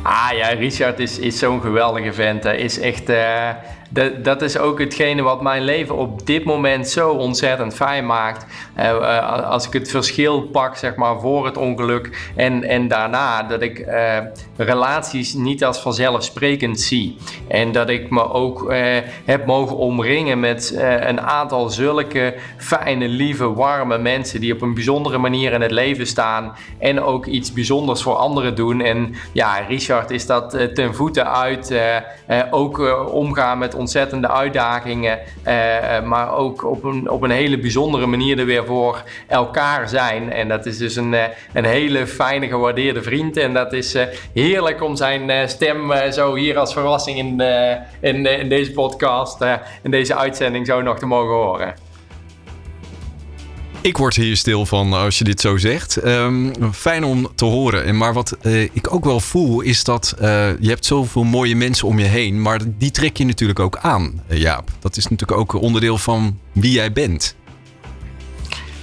Ah 0.02 0.36
ja, 0.36 0.48
Richard 0.48 0.98
is, 0.98 1.18
is 1.18 1.38
zo'n 1.38 1.60
geweldige 1.60 2.12
vent. 2.12 2.42
Hij 2.42 2.58
is 2.58 2.78
echt, 2.78 3.08
eh, 3.08 3.48
dat, 3.92 4.24
dat 4.24 4.42
is 4.42 4.58
ook 4.58 4.78
hetgene 4.78 5.22
wat 5.22 5.42
mijn 5.42 5.62
leven 5.62 5.96
op 5.96 6.26
dit 6.26 6.44
moment 6.44 6.88
zo 6.88 7.10
ontzettend 7.10 7.74
fijn 7.74 8.06
maakt. 8.06 8.46
Eh, 8.74 8.90
eh, 8.90 9.50
als 9.50 9.66
ik 9.66 9.72
het 9.72 9.90
verschil 9.90 10.42
pak, 10.42 10.76
zeg 10.76 10.94
maar, 10.94 11.20
voor 11.20 11.44
het 11.44 11.56
ongeluk 11.56 12.32
en, 12.36 12.64
en 12.64 12.88
daarna, 12.88 13.42
dat 13.42 13.62
ik 13.62 13.78
eh, 13.78 14.18
relaties 14.56 15.34
niet 15.34 15.64
als 15.64 15.78
vanzelfsprekend 15.78 16.80
zie. 16.80 17.16
En 17.48 17.72
dat 17.72 17.88
ik 17.88 18.10
me 18.10 18.32
ook 18.32 18.72
heb 19.24 19.46
mogen 19.46 19.76
omringen 19.76 20.40
met 20.40 20.74
een 21.00 21.20
aantal 21.20 21.68
zulke 21.68 22.34
fijne, 22.56 23.08
lieve, 23.08 23.54
warme 23.54 23.98
mensen 23.98 24.40
die 24.40 24.52
op 24.52 24.62
een 24.62 24.74
bijzondere 24.74 25.18
manier 25.18 25.52
in 25.52 25.60
het 25.60 25.70
leven 25.70 26.06
staan 26.06 26.52
en 26.78 27.02
ook 27.02 27.26
iets 27.26 27.52
bijzonders 27.52 28.02
voor 28.02 28.14
anderen 28.14 28.54
doen. 28.54 28.80
En 28.80 29.14
ja, 29.32 29.56
Richard 29.68 30.10
is 30.10 30.26
dat 30.26 30.74
ten 30.74 30.94
voeten 30.94 31.32
uit. 31.32 31.74
ook 32.50 33.06
omgaan 33.12 33.58
met 33.58 33.74
ontzettende 33.80 34.28
uitdagingen, 34.28 35.18
eh, 35.42 35.96
eh, 35.96 36.04
maar 36.04 36.36
ook 36.36 36.64
op 36.64 36.84
een, 36.84 37.10
op 37.10 37.22
een 37.22 37.30
hele 37.30 37.58
bijzondere 37.58 38.06
manier 38.06 38.38
er 38.38 38.46
weer 38.46 38.64
voor 38.64 39.02
elkaar 39.26 39.88
zijn. 39.88 40.32
En 40.32 40.48
dat 40.48 40.66
is 40.66 40.78
dus 40.78 40.96
een, 40.96 41.14
eh, 41.14 41.24
een 41.52 41.64
hele 41.64 42.06
fijne, 42.06 42.48
gewaardeerde 42.48 43.02
vriend. 43.02 43.36
En 43.36 43.54
dat 43.54 43.72
is 43.72 43.96
heerlijk 44.34 44.82
om 44.82 44.96
zijn 44.96 45.48
stem 45.48 45.92
zo 46.12 46.34
hier 46.34 46.58
als 46.58 46.72
verrassing 46.72 47.18
in, 47.18 47.40
in, 48.00 48.26
in 48.26 48.48
deze 48.48 48.72
podcast, 48.72 49.44
in 49.82 49.90
deze 49.90 50.16
uitzending 50.16 50.66
zo 50.66 50.82
nog 50.82 50.98
te 50.98 51.06
mogen 51.06 51.34
horen. 51.34 51.89
Ik 53.82 53.96
word 53.96 54.14
hier 54.14 54.36
stil 54.36 54.66
van 54.66 54.92
als 54.92 55.18
je 55.18 55.24
dit 55.24 55.40
zo 55.40 55.56
zegt. 55.56 55.96
Ehm, 55.96 56.52
fijn 56.72 57.04
om 57.04 57.28
te 57.34 57.44
horen. 57.44 57.84
En 57.84 57.96
maar 57.96 58.12
wat 58.12 58.36
eh, 58.42 58.62
ik 58.62 58.94
ook 58.94 59.04
wel 59.04 59.20
voel 59.20 59.60
is 59.60 59.84
dat 59.84 60.14
eh, 60.18 60.58
je 60.58 60.68
hebt 60.68 60.84
zoveel 60.84 61.24
mooie 61.24 61.56
mensen 61.56 61.88
om 61.88 61.98
je 61.98 62.04
heen. 62.04 62.42
Maar 62.42 62.60
die 62.64 62.90
trek 62.90 63.16
je 63.16 63.24
natuurlijk 63.24 63.60
ook 63.60 63.76
aan, 63.76 64.22
eh, 64.28 64.38
Jaap. 64.38 64.68
Dat 64.78 64.96
is 64.96 65.08
natuurlijk 65.08 65.40
ook 65.40 65.52
onderdeel 65.52 65.98
van 65.98 66.38
wie 66.52 66.72
jij 66.72 66.92
bent. 66.92 67.36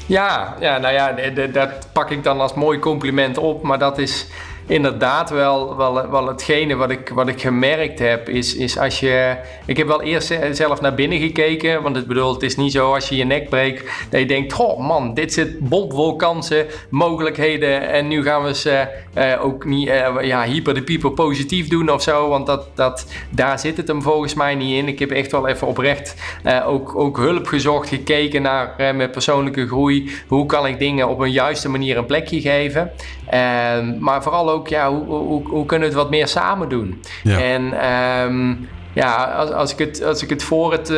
Ja, 0.06 0.56
ja 0.60 0.78
nou 0.78 0.94
ja, 0.94 1.32
dat 1.48 1.88
pak 1.94 2.12
ik 2.12 2.24
dan 2.24 2.40
als 2.40 2.54
mooi 2.54 2.80
compliment 2.80 3.38
op. 3.38 3.64
Maar 3.64 3.80
dat 3.80 3.98
is 3.98 4.28
inderdaad 4.68 5.30
wel, 5.30 5.76
wel, 5.78 6.10
wel 6.10 6.28
hetgene 6.28 6.76
wat 6.76 6.90
ik, 6.90 7.10
wat 7.10 7.28
ik 7.28 7.42
gemerkt 7.42 8.00
heb, 8.00 8.30
is, 8.30 8.56
is 8.56 8.78
als 8.78 9.00
je... 9.00 9.36
Ik 9.66 9.78
heb 9.78 9.88
wel 9.88 10.02
eerst 10.02 10.40
zelf 10.52 10.82
naar 10.82 10.94
binnen 10.94 11.20
gekeken, 11.20 11.82
want 11.82 11.96
het, 11.96 12.08
bedoel, 12.08 12.34
het 12.34 12.44
is 12.44 12.56
niet 12.56 12.72
zo 12.72 12.94
als 12.94 13.10
je 13.10 13.16
je 13.16 13.24
nek 13.24 13.50
breekt, 13.50 13.92
dat 14.10 14.20
je 14.20 14.26
denkt, 14.26 14.60
oh 14.60 14.88
man, 14.88 15.14
dit 15.14 15.34
zit 15.34 15.60
bomvol 15.60 16.16
kansen, 16.16 16.66
mogelijkheden 16.90 17.90
en 17.90 18.08
nu 18.08 18.24
gaan 18.24 18.44
we 18.44 18.56
ze 18.56 18.88
uh, 19.18 19.46
ook 19.46 19.66
niet 19.66 19.88
uh, 19.88 20.16
ja, 20.22 20.44
hyper 20.44 20.74
de 20.74 20.84
pieper 20.84 21.12
positief 21.12 21.68
doen 21.68 21.92
of 21.92 22.02
zo, 22.02 22.30
want 22.30 22.46
dat, 22.46 22.68
dat, 22.76 23.08
daar 23.30 23.60
zit 23.60 23.78
het 23.78 23.88
hem 23.88 24.02
volgens 24.02 24.34
mij 24.34 24.56
niet 24.56 24.78
in. 24.78 24.88
Ik 24.88 25.00
heb 25.00 25.12
echt 25.12 25.32
wel 25.32 25.48
even 25.48 25.68
oprecht 25.68 26.16
uh, 26.46 26.68
ook, 26.68 26.96
ook 26.96 27.18
hulp 27.18 27.48
gezocht, 27.48 27.90
gekeken 27.90 28.42
naar 28.42 28.74
mijn 28.78 29.10
persoonlijke 29.10 29.68
groei, 29.68 30.12
hoe 30.28 30.46
kan 30.46 30.68
ik 30.68 30.80
dingen 30.80 31.08
op 31.08 31.20
een 31.20 31.32
juiste 31.32 31.70
manier 31.70 31.98
een 31.98 32.06
plekje 32.06 32.42
geven. 32.42 32.92
Ehm, 33.30 34.00
maar 34.00 34.24
vooral 34.24 34.50
ook, 34.50 34.57
ja, 34.66 34.92
hoe, 34.92 35.06
hoe, 35.06 35.48
hoe, 35.48 35.66
kunnen 35.66 35.88
we 35.90 35.94
het 35.94 36.04
wat 36.04 36.12
meer 36.12 36.28
samen 36.28 36.70
doen? 36.70 37.02
Ja. 37.24 37.40
En 37.40 37.92
um, 38.26 38.68
ja, 38.98 39.24
als, 39.24 39.52
als, 39.52 39.72
ik 39.72 39.78
het, 39.78 40.04
als 40.04 40.24
ik 40.24 40.30
het 40.30 40.44
voor 40.44 40.72
het, 40.72 40.90
uh, 40.90 40.98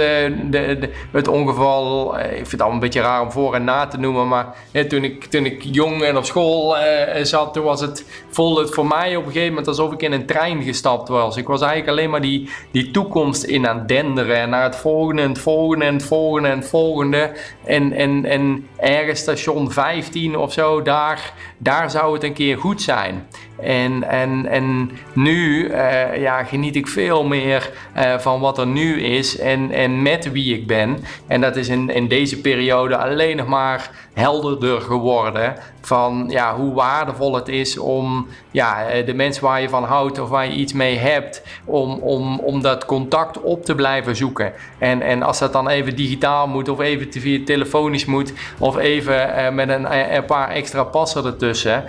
de, 0.50 0.90
het 1.12 1.28
ongeval, 1.28 2.18
uh, 2.20 2.26
ik 2.26 2.32
vind 2.32 2.52
het 2.52 2.62
al 2.62 2.72
een 2.72 2.80
beetje 2.80 3.02
raar 3.02 3.22
om 3.22 3.32
voor 3.32 3.56
en 3.56 3.64
na 3.64 3.88
te 3.88 3.98
noemen, 3.98 4.28
maar 4.28 4.56
toen, 4.88 5.04
ik, 5.04 5.26
toen 5.26 5.46
ik 5.46 5.64
jong 5.64 6.04
en 6.04 6.18
op 6.18 6.26
school 6.26 6.78
uh, 6.78 6.84
zat, 7.24 7.54
toen 7.54 7.64
was 7.64 7.82
het, 7.82 8.06
voelde 8.30 8.62
het 8.62 8.74
voor 8.74 8.86
mij 8.86 9.16
op 9.16 9.26
een 9.26 9.32
gegeven 9.32 9.50
moment 9.50 9.68
alsof 9.68 9.94
ik 9.94 10.02
in 10.02 10.12
een 10.12 10.26
trein 10.26 10.64
gestapt 10.64 11.08
was. 11.08 11.38
Ik 11.38 11.48
was 11.48 11.62
eigenlijk 11.62 11.92
alleen 11.92 12.10
maar 12.10 12.22
die, 12.22 12.50
die 12.72 12.92
toekomst 12.92 13.44
in 13.44 13.68
aan 13.68 13.78
het 13.78 13.88
denderen 13.88 14.38
en 14.38 14.50
naar 14.50 14.64
het 14.64 14.76
volgende 14.76 15.22
en 15.22 15.30
het 15.30 15.40
volgende 15.40 15.86
en 15.86 15.94
het 15.94 16.04
volgende 16.04 16.50
en 16.50 16.58
het 16.58 16.70
volgende. 16.70 17.32
En, 17.66 17.94
en, 17.94 18.26
en 18.26 18.68
ergens 18.78 19.20
station 19.20 19.72
15 19.72 20.38
of 20.38 20.54
zo, 20.54 20.82
daar, 20.82 21.34
daar 21.58 21.92
zou 21.92 22.14
het 22.14 22.24
een 22.24 22.34
keer 22.34 22.58
goed 22.58 22.82
zijn. 22.82 23.28
En, 23.64 24.04
en, 24.10 24.46
en 24.46 24.92
nu 25.14 25.68
uh, 25.70 26.22
ja, 26.22 26.44
geniet 26.44 26.76
ik 26.76 26.88
veel 26.88 27.24
meer 27.24 27.72
uh, 27.98 28.18
van 28.18 28.40
wat 28.40 28.58
er 28.58 28.68
nu 28.68 29.02
is 29.02 29.38
en, 29.38 29.72
en 29.72 30.02
met 30.02 30.32
wie 30.32 30.56
ik 30.56 30.68
ben. 30.68 30.98
En 31.28 31.42
dat 31.42 31.56
is 31.56 31.70
in, 31.70 31.90
in 31.90 32.08
deze 32.08 32.42
periode 32.42 32.98
alleen 32.98 33.38
nog 33.38 33.48
maar 33.48 33.92
helderder 34.20 34.82
geworden 34.82 35.56
van 35.82 36.26
ja, 36.28 36.56
hoe 36.56 36.74
waardevol 36.74 37.36
het 37.36 37.48
is 37.48 37.78
om 37.78 38.28
ja, 38.52 38.86
eh, 38.86 39.06
de 39.06 39.14
mensen 39.14 39.44
waar 39.44 39.62
je 39.62 39.70
van 39.70 39.84
houdt 39.84 40.20
of 40.20 40.30
waar 40.30 40.46
je 40.46 40.54
iets 40.54 40.74
mee 40.74 40.98
hebt, 40.98 41.42
om, 41.66 41.94
om, 41.94 42.40
om 42.40 42.62
dat 42.62 42.86
contact 42.86 43.42
op 43.42 43.66
te 43.66 43.76
blijven 43.76 44.16
zoeken. 44.16 44.54
En, 44.78 45.02
en 45.02 45.24
als 45.24 45.40
dat 45.40 45.54
dan 45.54 45.68
even 45.68 45.96
digitaal 45.96 46.48
moet 46.48 46.70
of 46.70 46.80
even 46.80 47.08
via 47.12 47.40
telefonisch 47.46 48.06
moet 48.06 48.34
of 48.58 48.78
even 48.78 49.30
uh, 49.30 49.50
met 49.50 49.70
een, 49.70 50.16
een, 50.16 50.26
paar 50.26 50.50
extra 50.50 50.84
passen 50.84 51.26
ertussen, 51.26 51.84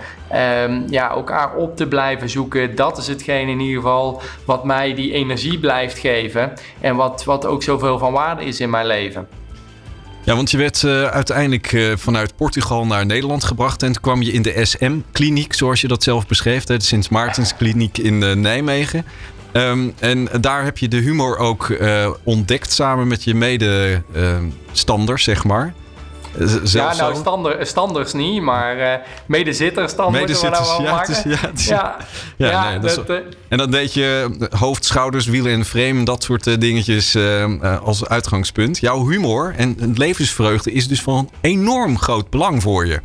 um, 0.63 0.85
ja, 0.89 1.09
elkaar 1.09 1.55
op 1.55 1.75
te 1.75 1.87
blijven 1.87 2.29
zoeken, 2.29 2.75
dat 2.75 2.97
is 2.97 3.07
hetgeen 3.07 3.47
in 3.47 3.59
ieder 3.59 3.81
geval 3.81 4.21
wat 4.45 4.63
mij 4.63 4.93
die 4.93 5.13
energie 5.13 5.59
blijft 5.59 5.97
geven 5.97 6.53
en 6.81 6.95
wat, 6.95 7.23
wat 7.23 7.45
ook 7.45 7.63
zoveel 7.63 7.97
van 7.97 8.13
waarde 8.13 8.43
is 8.43 8.59
in 8.59 8.69
mijn 8.69 8.85
leven. 8.85 9.40
Ja, 10.23 10.35
want 10.35 10.51
je 10.51 10.57
werd 10.57 10.81
uh, 10.81 11.03
uiteindelijk 11.03 11.71
uh, 11.71 11.95
vanuit 11.97 12.35
Portugal 12.35 12.85
naar 12.85 13.05
Nederland 13.05 13.43
gebracht. 13.43 13.83
En 13.83 13.91
toen 13.91 14.01
kwam 14.01 14.21
je 14.21 14.31
in 14.31 14.41
de 14.41 14.65
SM-kliniek, 14.65 15.53
zoals 15.53 15.81
je 15.81 15.87
dat 15.87 16.03
zelf 16.03 16.27
beschreef. 16.27 16.63
De 16.63 16.81
Sint 16.81 17.09
Maartenskliniek 17.09 17.97
in 17.97 18.21
uh, 18.21 18.33
Nijmegen. 18.33 19.05
Um, 19.53 19.93
en 19.99 20.29
daar 20.41 20.63
heb 20.63 20.77
je 20.77 20.87
de 20.87 20.97
humor 20.97 21.37
ook 21.37 21.77
ontdekt 22.23 22.71
samen 22.71 23.07
met 23.07 23.23
je 23.23 23.35
medestanders, 23.35 25.23
zeg 25.23 25.43
maar 25.43 25.73
ja, 26.63 26.95
nou, 26.95 27.15
stander, 27.15 27.65
standers 27.65 28.13
niet, 28.13 28.41
maar 28.41 28.77
uh, 28.77 28.93
medezitters 29.25 29.95
dan 29.95 30.11
Medezitters, 30.11 30.77
we 30.77 30.83
ja, 30.83 31.03
ja, 31.23 31.97
ja, 32.37 32.51
ja, 32.51 32.69
nee, 32.69 32.79
dat, 32.79 33.09
uh, 33.09 33.17
En 33.47 33.57
dan 33.57 33.71
deed 33.71 33.93
je 33.93 34.29
hoofd, 34.57 34.85
schouders, 34.85 35.25
wielen 35.25 35.51
en 35.51 35.65
frame, 35.65 36.03
dat 36.03 36.23
soort 36.23 36.47
uh, 36.47 36.57
dingetjes 36.57 37.17
als 37.83 38.05
uitgangspunt. 38.05 38.79
Jouw 38.79 39.07
humor 39.07 39.53
en 39.57 39.93
levensvreugde 39.95 40.71
is 40.71 40.87
dus 40.87 41.01
van 41.01 41.29
enorm 41.41 41.99
groot 41.99 42.29
belang 42.29 42.61
voor 42.61 42.85
je. 42.85 42.99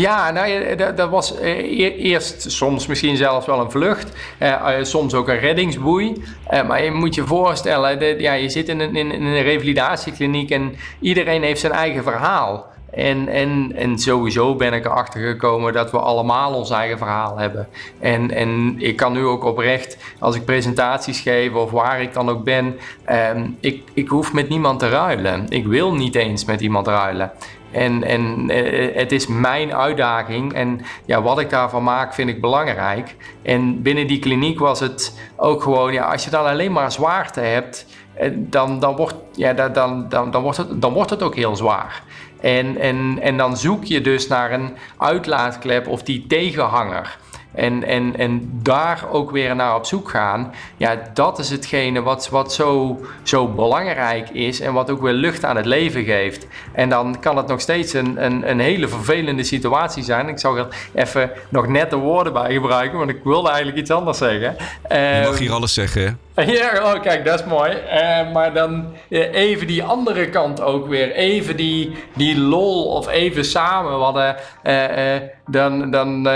Ja, 0.00 0.30
nou, 0.30 0.76
dat, 0.76 0.96
dat 0.96 1.10
was 1.10 1.38
eh, 1.38 2.04
eerst 2.04 2.50
soms 2.50 2.86
misschien 2.86 3.16
zelfs 3.16 3.46
wel 3.46 3.60
een 3.60 3.70
vlucht, 3.70 4.12
eh, 4.38 4.78
eh, 4.78 4.84
soms 4.84 5.14
ook 5.14 5.28
een 5.28 5.38
reddingsboei. 5.38 6.22
Eh, 6.46 6.66
maar 6.66 6.84
je 6.84 6.90
moet 6.90 7.14
je 7.14 7.24
voorstellen, 7.26 8.20
ja, 8.20 8.32
je 8.32 8.48
zit 8.48 8.68
in 8.68 8.80
een, 8.80 8.96
in, 8.96 9.10
een 9.10 9.42
revalidatiekliniek 9.42 10.50
en 10.50 10.74
iedereen 11.00 11.42
heeft 11.42 11.60
zijn 11.60 11.72
eigen 11.72 12.02
verhaal. 12.02 12.68
En, 12.90 13.28
en, 13.28 13.72
en 13.76 13.98
sowieso 13.98 14.54
ben 14.54 14.72
ik 14.72 14.84
erachter 14.84 15.20
gekomen 15.20 15.72
dat 15.72 15.90
we 15.90 15.98
allemaal 15.98 16.54
ons 16.54 16.70
eigen 16.70 16.98
verhaal 16.98 17.38
hebben. 17.38 17.68
En, 18.00 18.30
en 18.30 18.74
ik 18.78 18.96
kan 18.96 19.12
nu 19.12 19.24
ook 19.24 19.44
oprecht, 19.44 19.96
als 20.18 20.36
ik 20.36 20.44
presentaties 20.44 21.20
geef 21.20 21.54
of 21.54 21.70
waar 21.70 22.02
ik 22.02 22.12
dan 22.12 22.28
ook 22.28 22.44
ben, 22.44 22.78
ehm, 23.04 23.46
ik, 23.60 23.82
ik 23.92 24.08
hoef 24.08 24.32
met 24.32 24.48
niemand 24.48 24.78
te 24.78 24.88
ruilen. 24.88 25.46
Ik 25.48 25.66
wil 25.66 25.94
niet 25.94 26.14
eens 26.14 26.44
met 26.44 26.60
iemand 26.60 26.86
ruilen. 26.86 27.32
En, 27.70 28.04
en 28.04 28.50
eh, 28.50 28.96
het 28.96 29.12
is 29.12 29.26
mijn 29.26 29.74
uitdaging 29.74 30.52
en 30.52 30.80
ja, 31.04 31.22
wat 31.22 31.38
ik 31.38 31.50
daarvan 31.50 31.82
maak 31.82 32.14
vind 32.14 32.28
ik 32.28 32.40
belangrijk. 32.40 33.16
En 33.42 33.82
binnen 33.82 34.06
die 34.06 34.18
kliniek 34.18 34.58
was 34.58 34.80
het 34.80 35.18
ook 35.36 35.62
gewoon, 35.62 35.92
ja, 35.92 36.04
als 36.04 36.24
je 36.24 36.30
dan 36.30 36.46
alleen 36.46 36.72
maar 36.72 36.92
zwaarte 36.92 37.40
hebt, 37.40 37.86
eh, 38.14 38.30
dan, 38.34 38.80
dan, 38.80 38.96
wordt, 38.96 39.14
ja, 39.34 39.52
dan, 39.52 40.08
dan, 40.08 40.30
dan, 40.30 40.42
wordt 40.42 40.58
het, 40.58 40.82
dan 40.82 40.92
wordt 40.92 41.10
het 41.10 41.22
ook 41.22 41.34
heel 41.34 41.56
zwaar. 41.56 42.02
En, 42.40 42.76
en, 42.76 43.18
en 43.22 43.36
dan 43.36 43.56
zoek 43.56 43.84
je 43.84 44.00
dus 44.00 44.28
naar 44.28 44.52
een 44.52 44.76
uitlaatklep 44.96 45.88
of 45.88 46.02
die 46.02 46.26
tegenhanger. 46.26 47.18
En, 47.54 47.84
en, 47.84 48.16
en 48.16 48.50
daar 48.62 49.04
ook 49.10 49.30
weer 49.30 49.56
naar 49.56 49.74
op 49.74 49.86
zoek 49.86 50.10
gaan. 50.10 50.52
Ja, 50.76 51.02
dat 51.14 51.38
is 51.38 51.50
hetgene 51.50 52.02
wat, 52.02 52.28
wat 52.28 52.52
zo, 52.52 53.00
zo 53.22 53.48
belangrijk 53.48 54.30
is 54.30 54.60
en 54.60 54.72
wat 54.72 54.90
ook 54.90 55.00
weer 55.00 55.12
lucht 55.12 55.44
aan 55.44 55.56
het 55.56 55.66
leven 55.66 56.04
geeft. 56.04 56.46
En 56.72 56.88
dan 56.88 57.20
kan 57.20 57.36
het 57.36 57.46
nog 57.46 57.60
steeds 57.60 57.92
een, 57.92 58.24
een, 58.24 58.50
een 58.50 58.60
hele 58.60 58.88
vervelende 58.88 59.44
situatie 59.44 60.02
zijn. 60.02 60.28
Ik 60.28 60.38
zal 60.38 60.56
er 60.56 60.66
even 60.94 61.30
nog 61.48 61.66
net 61.66 61.90
de 61.90 61.96
woorden 61.96 62.32
bij 62.32 62.52
gebruiken, 62.52 62.98
want 62.98 63.10
ik 63.10 63.20
wilde 63.24 63.48
eigenlijk 63.48 63.78
iets 63.78 63.90
anders 63.90 64.18
zeggen. 64.18 64.56
Je 64.88 65.22
mag 65.24 65.38
hier 65.38 65.48
ehm, 65.48 65.56
alles 65.56 65.74
zeggen, 65.74 66.18
Ja, 66.46 66.94
oh, 66.94 67.02
kijk, 67.02 67.24
dat 67.24 67.40
is 67.40 67.46
mooi. 67.46 67.70
Uh, 67.70 68.32
maar 68.32 68.54
dan 68.54 68.94
uh, 69.08 69.34
even 69.34 69.66
die 69.66 69.82
andere 69.82 70.28
kant 70.28 70.60
ook 70.60 70.86
weer. 70.86 71.12
Even 71.12 71.56
die, 71.56 71.92
die 72.16 72.38
lol 72.38 72.84
of 72.84 73.08
even 73.08 73.44
samen. 73.44 74.12
We 74.12 74.34
uh, 74.64 75.28
dan, 75.46 75.90
dan 75.90 76.28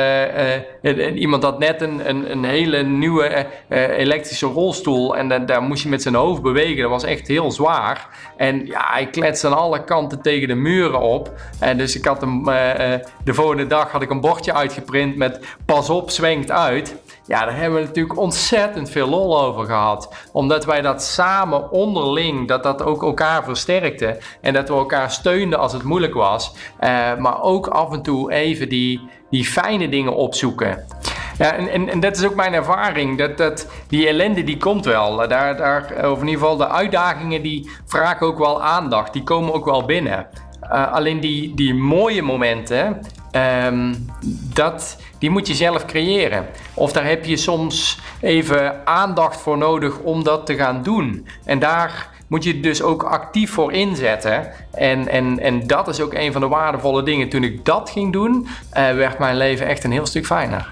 iemand 1.15 1.43
had 1.43 1.59
net 1.59 1.81
een, 1.81 2.09
een, 2.09 2.31
een 2.31 2.45
hele 2.45 2.83
nieuwe 2.83 3.47
elektrische 3.97 4.47
rolstoel. 4.47 5.17
En 5.17 5.47
daar 5.47 5.63
moest 5.63 5.83
je 5.83 5.89
met 5.89 6.03
zijn 6.03 6.15
hoofd 6.15 6.43
bewegen. 6.43 6.83
Dat 6.83 6.91
was 6.91 7.05
echt 7.05 7.29
heel 7.29 7.51
zwaar. 7.51 8.09
En 8.37 8.67
ja, 8.67 8.87
hij 8.91 9.07
kletste 9.07 9.47
aan 9.47 9.57
alle 9.57 9.85
kanten 9.85 10.23
tegen 10.23 10.49
de 10.49 10.55
muren 10.55 11.01
op. 11.01 11.33
En 11.61 11.79
dus 11.79 11.97
ik 11.97 12.05
had 12.05 12.21
hem, 12.21 12.45
de 12.45 13.35
volgende 13.35 13.67
dag 13.67 13.91
had 13.91 14.03
ik 14.03 14.11
een 14.11 14.21
bordje 14.21 14.55
uitgeprint 14.55 15.17
met 15.17 15.41
pas 15.65 15.91
op, 15.91 16.11
zwengt 16.11 16.51
uit. 16.51 16.97
Ja, 17.27 17.45
daar 17.45 17.57
hebben 17.57 17.81
we 17.81 17.87
natuurlijk 17.87 18.19
ontzettend 18.19 18.91
veel 18.91 19.09
lol 19.09 19.41
over 19.41 19.65
gehad. 19.65 20.15
Omdat 20.33 20.65
wij 20.65 20.81
dat 20.81 21.03
samen 21.03 21.71
onderling, 21.71 22.49
dat 22.49 22.63
dat 22.63 22.83
ook 22.83 23.03
elkaar 23.03 23.45
versterkte. 23.45 24.19
En 24.41 24.53
dat 24.53 24.69
we 24.69 24.75
elkaar 24.75 25.11
steunden 25.11 25.59
als 25.59 25.73
het 25.73 25.83
moeilijk 25.83 26.15
was. 26.15 26.55
Uh, 26.81 27.17
maar 27.17 27.43
ook 27.43 27.67
af 27.67 27.93
en 27.93 28.03
toe 28.03 28.33
even 28.33 28.69
die, 28.69 29.01
die 29.31 29.45
fijne 29.45 29.89
dingen 29.89 30.15
opzoeken. 30.15 30.87
Ja, 31.39 31.53
en, 31.53 31.69
en, 31.69 31.89
en, 31.89 32.01
dat 32.01 32.17
is 32.17 32.25
ook 32.25 32.35
mijn 32.35 32.55
ervaring. 32.55 33.19
Dat, 33.19 33.37
dat, 33.37 33.69
die 33.89 34.09
ellende 34.09 34.45
die 34.45 34.57
komt 34.57 34.85
wel. 34.85 35.17
Daar, 35.29 35.57
daar, 35.57 36.11
of 36.11 36.21
in 36.21 36.27
ieder 36.27 36.41
geval 36.41 36.57
de 36.57 36.69
uitdagingen 36.69 37.43
die 37.43 37.71
vragen 37.87 38.27
ook 38.27 38.39
wel 38.39 38.63
aandacht. 38.63 39.13
Die 39.13 39.23
komen 39.23 39.55
ook 39.55 39.65
wel 39.65 39.85
binnen. 39.85 40.27
Uh, 40.73 40.93
alleen 40.93 41.21
die, 41.21 41.55
die 41.55 41.75
mooie 41.75 42.23
momenten, 42.23 43.01
um, 43.67 44.07
dat, 44.55 44.97
die 45.19 45.31
moet 45.31 45.47
je 45.47 45.55
zelf 45.55 45.85
creëren. 45.85 46.47
Of 46.75 46.93
daar 46.93 47.07
heb 47.07 47.25
je 47.25 47.37
soms 47.37 47.99
even 48.21 48.87
aandacht 48.87 49.41
voor 49.41 49.59
nodig 49.59 49.99
om 49.99 50.25
dat 50.25 50.47
te 50.47 50.55
gaan 50.55 50.83
doen. 50.83 51.27
En 51.45 51.59
daar 51.59 52.09
moet 52.27 52.45
je 52.45 52.61
dus 52.61 52.83
ook 52.83 53.03
actief 53.03 53.51
voor 53.51 53.73
inzetten. 53.73 54.53
En, 54.73 55.09
en, 55.09 55.39
en 55.39 55.67
dat 55.67 55.89
is 55.89 56.01
ook 56.01 56.15
een 56.15 56.33
van 56.33 56.41
de 56.41 56.49
waardevolle 56.49 57.03
dingen. 57.03 57.29
Toen 57.29 57.45
ik 57.45 57.65
dat 57.65 57.91
ging 57.91 58.13
doen, 58.13 58.43
uh, 58.43 58.49
werd 58.73 59.19
mijn 59.19 59.37
leven 59.37 59.67
echt 59.67 59.85
een 59.85 59.93
heel 59.93 60.07
stuk 60.07 60.27
fijner. 60.27 60.71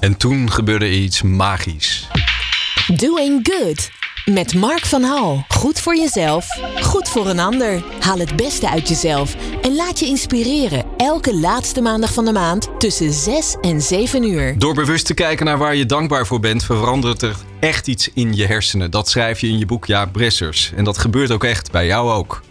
En 0.00 0.16
toen 0.16 0.50
gebeurde 0.50 0.90
iets 0.90 1.22
magisch. 1.22 2.08
Doing 2.86 3.48
good. 3.50 3.97
Met 4.30 4.54
Mark 4.54 4.86
van 4.86 5.02
Hal. 5.02 5.44
Goed 5.48 5.80
voor 5.80 5.96
jezelf, 5.96 6.46
goed 6.82 7.08
voor 7.08 7.26
een 7.26 7.38
ander. 7.38 7.82
Haal 8.00 8.18
het 8.18 8.36
beste 8.36 8.70
uit 8.70 8.88
jezelf 8.88 9.36
en 9.62 9.74
laat 9.74 9.98
je 9.98 10.06
inspireren. 10.06 10.84
Elke 10.96 11.36
laatste 11.36 11.80
maandag 11.80 12.12
van 12.12 12.24
de 12.24 12.32
maand 12.32 12.68
tussen 12.78 13.12
6 13.12 13.56
en 13.60 13.80
7 13.80 14.22
uur. 14.30 14.58
Door 14.58 14.74
bewust 14.74 15.06
te 15.06 15.14
kijken 15.14 15.46
naar 15.46 15.58
waar 15.58 15.74
je 15.74 15.86
dankbaar 15.86 16.26
voor 16.26 16.40
bent, 16.40 16.64
verandert 16.64 17.22
er 17.22 17.36
echt 17.60 17.86
iets 17.86 18.10
in 18.14 18.34
je 18.34 18.46
hersenen. 18.46 18.90
Dat 18.90 19.08
schrijf 19.08 19.40
je 19.40 19.48
in 19.48 19.58
je 19.58 19.66
boek 19.66 19.86
Ja 19.86 20.06
Bressers. 20.06 20.72
En 20.76 20.84
dat 20.84 20.98
gebeurt 20.98 21.30
ook 21.30 21.44
echt 21.44 21.70
bij 21.70 21.86
jou 21.86 22.10
ook. 22.10 22.42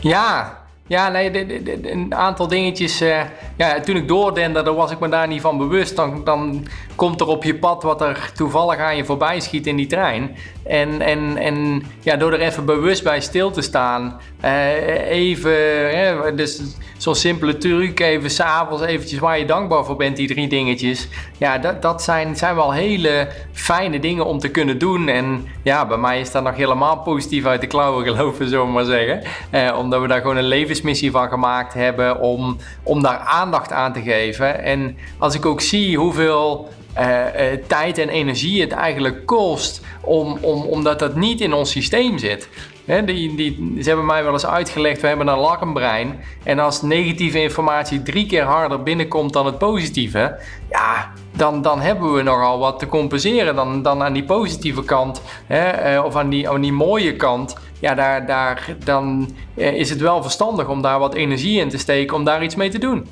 Ja, 0.00 0.59
Ja, 0.90 1.08
nee, 1.08 1.92
een 1.92 2.14
aantal 2.14 2.48
dingetjes. 2.48 3.02
Uh, 3.02 3.20
ja, 3.56 3.80
toen 3.80 3.96
ik 3.96 4.08
doordende, 4.08 4.72
was 4.72 4.90
ik 4.90 4.98
me 4.98 5.08
daar 5.08 5.28
niet 5.28 5.40
van 5.40 5.58
bewust. 5.58 5.96
Dan, 5.96 6.24
dan 6.24 6.66
komt 6.94 7.20
er 7.20 7.26
op 7.26 7.44
je 7.44 7.54
pad 7.54 7.82
wat 7.82 8.00
er 8.00 8.30
toevallig 8.34 8.78
aan 8.78 8.96
je 8.96 9.04
voorbij 9.04 9.40
schiet 9.40 9.66
in 9.66 9.76
die 9.76 9.86
trein. 9.86 10.36
En, 10.64 11.00
en, 11.00 11.36
en 11.36 11.82
ja, 12.00 12.16
door 12.16 12.32
er 12.32 12.40
even 12.40 12.64
bewust 12.64 13.02
bij 13.02 13.20
stil 13.20 13.50
te 13.50 13.62
staan. 13.62 14.20
Uh, 14.44 15.10
even, 15.10 16.36
dus 16.36 16.60
zo'n 17.02 17.14
simpele 17.14 17.56
truc, 17.56 18.00
even 18.00 18.30
s'avonds 18.30 18.82
eventjes 18.82 19.18
waar 19.18 19.38
je 19.38 19.44
dankbaar 19.44 19.84
voor 19.84 19.96
bent, 19.96 20.16
die 20.16 20.28
drie 20.28 20.48
dingetjes. 20.48 21.08
Ja, 21.38 21.58
dat, 21.58 21.82
dat 21.82 22.02
zijn, 22.02 22.36
zijn 22.36 22.54
wel 22.54 22.72
hele 22.72 23.28
fijne 23.52 23.98
dingen 23.98 24.24
om 24.24 24.38
te 24.38 24.48
kunnen 24.48 24.78
doen. 24.78 25.08
En 25.08 25.46
ja, 25.62 25.86
bij 25.86 25.96
mij 25.96 26.20
is 26.20 26.30
dat 26.30 26.42
nog 26.42 26.56
helemaal 26.56 26.98
positief 26.98 27.44
uit 27.44 27.60
de 27.60 27.66
klauwen 27.66 28.04
gelopen, 28.04 28.48
zullen 28.48 28.66
we 28.66 28.72
maar 28.72 28.84
zeggen. 28.84 29.22
Uh, 29.52 29.78
omdat 29.78 30.00
we 30.00 30.08
daar 30.08 30.20
gewoon 30.20 30.36
een 30.36 30.44
levensmissie 30.44 31.10
van 31.10 31.28
gemaakt 31.28 31.74
hebben 31.74 32.20
om, 32.20 32.56
om 32.82 33.02
daar 33.02 33.18
aandacht 33.18 33.72
aan 33.72 33.92
te 33.92 34.02
geven. 34.02 34.62
En 34.62 34.96
als 35.18 35.34
ik 35.34 35.46
ook 35.46 35.60
zie 35.60 35.98
hoeveel 35.98 36.68
uh, 36.98 37.08
uh, 37.08 37.64
tijd 37.66 37.98
en 37.98 38.08
energie 38.08 38.60
het 38.60 38.72
eigenlijk 38.72 39.26
kost, 39.26 39.80
om, 40.00 40.38
om, 40.40 40.62
omdat 40.62 40.98
dat 40.98 41.14
niet 41.14 41.40
in 41.40 41.52
ons 41.52 41.70
systeem 41.70 42.18
zit. 42.18 42.48
Die, 42.84 43.34
die, 43.34 43.76
ze 43.82 43.88
hebben 43.88 44.06
mij 44.06 44.24
wel 44.24 44.32
eens 44.32 44.46
uitgelegd, 44.46 45.00
we 45.00 45.06
hebben 45.06 45.28
een 45.28 45.38
lakkenbrein. 45.38 46.20
En 46.42 46.58
als 46.58 46.82
negatieve 46.82 47.42
informatie 47.42 48.02
drie 48.02 48.26
keer 48.26 48.42
harder 48.42 48.82
binnenkomt 48.82 49.32
dan 49.32 49.46
het 49.46 49.58
positieve, 49.58 50.38
ja, 50.70 51.12
dan, 51.36 51.62
dan 51.62 51.80
hebben 51.80 52.14
we 52.14 52.22
nogal 52.22 52.58
wat 52.58 52.78
te 52.78 52.86
compenseren 52.86 53.54
dan, 53.54 53.82
dan 53.82 54.02
aan 54.02 54.12
die 54.12 54.24
positieve 54.24 54.84
kant. 54.84 55.22
Hè, 55.46 56.00
of 56.00 56.16
aan 56.16 56.28
die, 56.28 56.48
aan 56.48 56.60
die 56.60 56.72
mooie 56.72 57.16
kant. 57.16 57.56
Ja, 57.80 57.94
daar, 57.94 58.26
daar, 58.26 58.76
dan 58.84 59.34
is 59.54 59.90
het 59.90 60.00
wel 60.00 60.22
verstandig 60.22 60.68
om 60.68 60.82
daar 60.82 60.98
wat 60.98 61.14
energie 61.14 61.60
in 61.60 61.68
te 61.68 61.78
steken 61.78 62.16
om 62.16 62.24
daar 62.24 62.42
iets 62.42 62.54
mee 62.54 62.70
te 62.70 62.78
doen. 62.78 63.06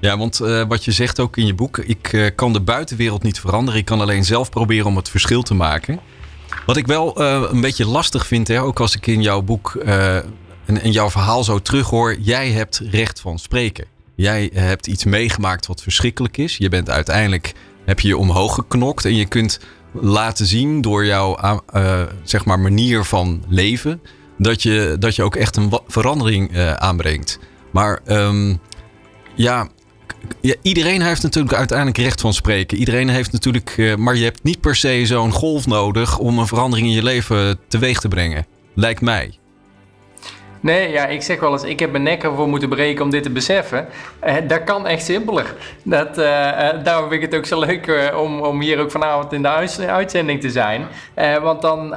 Ja, 0.00 0.18
want 0.18 0.40
uh, 0.40 0.62
wat 0.68 0.84
je 0.84 0.92
zegt 0.92 1.20
ook 1.20 1.36
in 1.36 1.46
je 1.46 1.54
boek, 1.54 1.78
ik 1.78 2.32
kan 2.34 2.52
de 2.52 2.60
buitenwereld 2.60 3.22
niet 3.22 3.40
veranderen. 3.40 3.80
Ik 3.80 3.86
kan 3.86 4.00
alleen 4.00 4.24
zelf 4.24 4.50
proberen 4.50 4.86
om 4.86 4.96
het 4.96 5.10
verschil 5.10 5.42
te 5.42 5.54
maken. 5.54 6.00
Wat 6.66 6.76
ik 6.76 6.86
wel 6.86 7.22
uh, 7.22 7.42
een 7.50 7.60
beetje 7.60 7.86
lastig 7.86 8.26
vind, 8.26 8.48
hè, 8.48 8.62
ook 8.62 8.80
als 8.80 8.96
ik 8.96 9.06
in 9.06 9.22
jouw 9.22 9.42
boek 9.42 9.74
en, 9.74 10.80
en, 10.82 10.90
jouw 10.90 11.10
verhaal 11.10 11.44
zo 11.44 11.58
terughoor. 11.58 12.16
Jij 12.18 12.50
hebt 12.50 12.82
recht 12.90 13.20
van 13.20 13.38
spreken. 13.38 13.84
Jij 14.14 14.50
hebt 14.54 14.86
iets 14.86 15.04
meegemaakt 15.04 15.66
wat 15.66 15.82
verschrikkelijk 15.82 16.36
is. 16.36 16.56
Je 16.56 16.68
bent 16.68 16.90
uiteindelijk, 16.90 17.52
heb 17.84 18.00
je 18.00 18.08
je 18.08 18.16
omhoog 18.16 18.54
geknokt 18.54 19.04
en 19.04 19.14
je 19.14 19.26
kunt 19.26 19.60
laten 19.92 20.46
zien 20.46 20.80
door 20.80 21.04
jouw 21.04 21.62
zeg 22.22 22.44
maar 22.44 22.60
manier 22.60 23.04
van 23.04 23.44
leven. 23.48 24.02
Dat 24.38 24.62
je, 24.62 24.96
dat 24.98 25.16
je 25.16 25.22
ook 25.22 25.36
echt 25.36 25.56
een 25.56 25.80
verandering 25.86 26.58
aanbrengt. 26.76 27.38
Maar 27.70 28.00
um, 28.06 28.60
ja, 29.34 29.68
ja, 30.40 30.54
iedereen 30.62 31.02
heeft 31.02 31.22
natuurlijk 31.22 31.54
uiteindelijk 31.54 31.98
recht 31.98 32.20
van 32.20 32.34
spreken. 32.34 32.78
Iedereen 32.78 33.08
heeft 33.08 33.32
natuurlijk. 33.32 33.74
Uh, 33.76 33.94
maar 33.94 34.16
je 34.16 34.24
hebt 34.24 34.42
niet 34.42 34.60
per 34.60 34.76
se 34.76 35.06
zo'n 35.06 35.32
golf 35.32 35.66
nodig 35.66 36.18
om 36.18 36.38
een 36.38 36.46
verandering 36.46 36.88
in 36.88 36.94
je 36.94 37.02
leven 37.02 37.58
teweeg 37.68 38.00
te 38.00 38.08
brengen. 38.08 38.46
Lijkt 38.74 39.00
mij. 39.00 39.38
Nee, 40.66 40.90
ja, 40.90 41.06
ik 41.06 41.22
zeg 41.22 41.40
wel 41.40 41.52
eens, 41.52 41.62
ik 41.62 41.80
heb 41.80 41.90
mijn 41.90 42.02
nek 42.02 42.22
ervoor 42.22 42.48
moeten 42.48 42.68
breken 42.68 43.04
om 43.04 43.10
dit 43.10 43.22
te 43.22 43.30
beseffen. 43.30 43.86
Uh, 44.26 44.34
dat 44.46 44.64
kan 44.64 44.86
echt 44.86 45.04
simpeler. 45.04 45.54
Dat, 45.82 46.18
uh, 46.18 46.24
daarom 46.84 47.08
vind 47.08 47.12
ik 47.12 47.30
het 47.30 47.34
ook 47.34 47.46
zo 47.46 47.60
leuk 47.60 48.12
om, 48.16 48.40
om 48.40 48.60
hier 48.60 48.80
ook 48.80 48.90
vanavond 48.90 49.32
in 49.32 49.42
de 49.42 49.48
uitzending 49.86 50.40
te 50.40 50.50
zijn. 50.50 50.86
want 51.42 51.62
dan, 51.62 51.94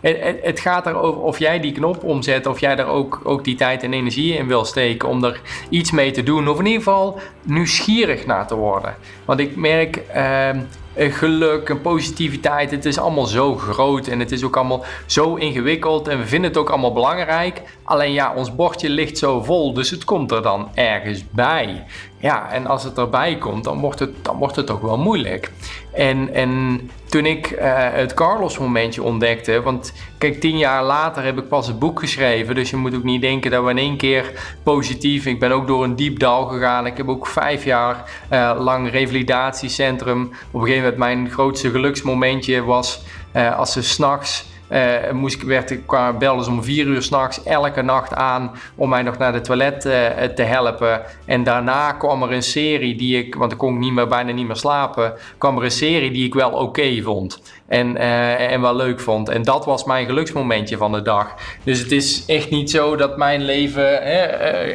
het, 0.00 0.38
het, 0.42 0.60
gaat 0.60 0.86
erover 0.86 1.20
of 1.20 1.38
jij 1.38 1.60
die 1.60 1.72
knop 1.72 2.02
omzet, 2.02 2.46
of 2.46 2.60
jij 2.60 2.76
er 2.76 2.86
ook, 2.86 3.20
ook 3.24 3.44
die 3.44 3.54
tijd 3.54 3.82
en 3.82 3.92
energie 3.92 4.36
in 4.36 4.46
wil 4.46 4.64
steken 4.64 5.08
om 5.08 5.24
er 5.24 5.40
iets 5.68 5.90
mee 5.90 6.10
te 6.10 6.22
doen. 6.22 6.48
Of 6.48 6.58
in 6.58 6.66
ieder 6.66 6.82
geval 6.82 7.18
nieuwsgierig 7.42 8.26
naar 8.26 8.46
te 8.46 8.54
worden. 8.54 8.94
Want 9.24 9.40
ik 9.40 9.56
merk, 9.56 9.96
ehm, 9.96 10.58
geluk 10.96 11.68
en 11.68 11.80
positiviteit. 11.80 12.70
Het 12.70 12.84
is 12.84 12.98
allemaal 12.98 13.26
zo 13.26 13.56
groot 13.56 14.06
en 14.06 14.18
het 14.18 14.32
is 14.32 14.44
ook 14.44 14.56
allemaal 14.56 14.84
zo 15.06 15.34
ingewikkeld 15.34 16.08
en 16.08 16.18
we 16.18 16.26
vinden 16.26 16.50
het 16.50 16.58
ook 16.58 16.70
allemaal 16.70 16.92
belangrijk. 16.92 17.62
Alleen 17.82 18.12
ja, 18.12 18.34
ons 18.34 18.54
bordje 18.54 18.88
ligt 18.88 19.18
zo 19.18 19.42
vol, 19.42 19.72
dus 19.74 19.90
het 19.90 20.04
komt 20.04 20.30
er 20.30 20.42
dan 20.42 20.68
ergens 20.74 21.24
bij. 21.30 21.84
Ja, 22.18 22.50
en 22.50 22.66
als 22.66 22.84
het 22.84 22.98
erbij 22.98 23.38
komt, 23.38 23.64
dan 23.64 23.80
wordt 23.80 23.98
het, 23.98 24.10
dan 24.22 24.36
wordt 24.38 24.56
het 24.56 24.66
toch 24.66 24.80
wel 24.80 24.98
moeilijk. 24.98 25.50
En, 25.92 26.34
en 26.34 26.80
toen 27.14 27.26
ik 27.26 27.50
uh, 27.50 27.58
het 27.92 28.14
Carlos-momentje 28.14 29.02
ontdekte, 29.02 29.62
want 29.62 29.92
kijk, 30.18 30.40
tien 30.40 30.58
jaar 30.58 30.84
later 30.84 31.24
heb 31.24 31.38
ik 31.38 31.48
pas 31.48 31.66
het 31.66 31.78
boek 31.78 31.98
geschreven, 31.98 32.54
dus 32.54 32.70
je 32.70 32.76
moet 32.76 32.94
ook 32.94 33.02
niet 33.02 33.20
denken 33.20 33.50
dat 33.50 33.64
we 33.64 33.70
in 33.70 33.78
één 33.78 33.96
keer 33.96 34.56
positief. 34.62 35.26
Ik 35.26 35.40
ben 35.40 35.50
ook 35.50 35.66
door 35.66 35.84
een 35.84 35.96
diep 35.96 36.18
dal 36.18 36.46
gegaan. 36.46 36.86
Ik 36.86 36.96
heb 36.96 37.08
ook 37.08 37.26
vijf 37.26 37.64
jaar 37.64 38.10
uh, 38.32 38.56
lang 38.58 38.90
revalidatiecentrum. 38.90 40.22
Op 40.22 40.60
een 40.60 40.66
gegeven 40.66 40.82
moment 40.82 40.96
mijn 40.96 41.30
grootste 41.30 41.70
geluksmomentje 41.70 42.62
was 42.62 43.02
uh, 43.36 43.58
als 43.58 43.72
ze 43.72 43.82
s'nachts 43.82 44.46
uh, 44.70 45.10
moest 45.12 45.42
werd, 45.42 45.70
ik 45.70 45.86
belden 46.18 46.44
ze 46.44 46.50
om 46.50 46.62
vier 46.62 46.86
uur 46.86 47.02
s'nachts 47.02 47.42
elke 47.42 47.82
nacht 47.82 48.14
aan 48.14 48.50
om 48.74 48.88
mij 48.88 49.02
nog 49.02 49.18
naar 49.18 49.32
de 49.32 49.40
toilet 49.40 49.84
uh, 49.84 49.92
te 50.34 50.42
helpen. 50.42 51.02
En 51.24 51.44
daarna 51.44 51.92
kwam 51.92 52.22
er 52.22 52.32
een 52.32 52.42
serie 52.42 52.96
die 52.96 53.18
ik, 53.18 53.34
want 53.34 53.52
ik 53.52 53.58
kon 53.58 53.78
niet 53.78 53.92
meer, 53.92 54.06
bijna 54.06 54.32
niet 54.32 54.46
meer 54.46 54.56
slapen, 54.56 55.12
kwam 55.38 55.56
er 55.56 55.64
een 55.64 55.70
serie 55.70 56.10
die 56.10 56.26
ik 56.26 56.34
wel 56.34 56.50
oké 56.50 57.02
vond. 57.02 57.42
En, 57.68 57.96
uh, 57.96 58.52
en 58.52 58.60
wel 58.60 58.76
leuk 58.76 59.00
vond. 59.00 59.28
En 59.28 59.42
dat 59.42 59.64
was 59.64 59.84
mijn 59.84 60.06
geluksmomentje 60.06 60.76
van 60.76 60.92
de 60.92 61.02
dag. 61.02 61.34
Dus 61.62 61.78
het 61.78 61.92
is 61.92 62.24
echt 62.26 62.50
niet 62.50 62.70
zo 62.70 62.96
dat 62.96 63.16
mijn 63.16 63.44
leven 63.44 64.02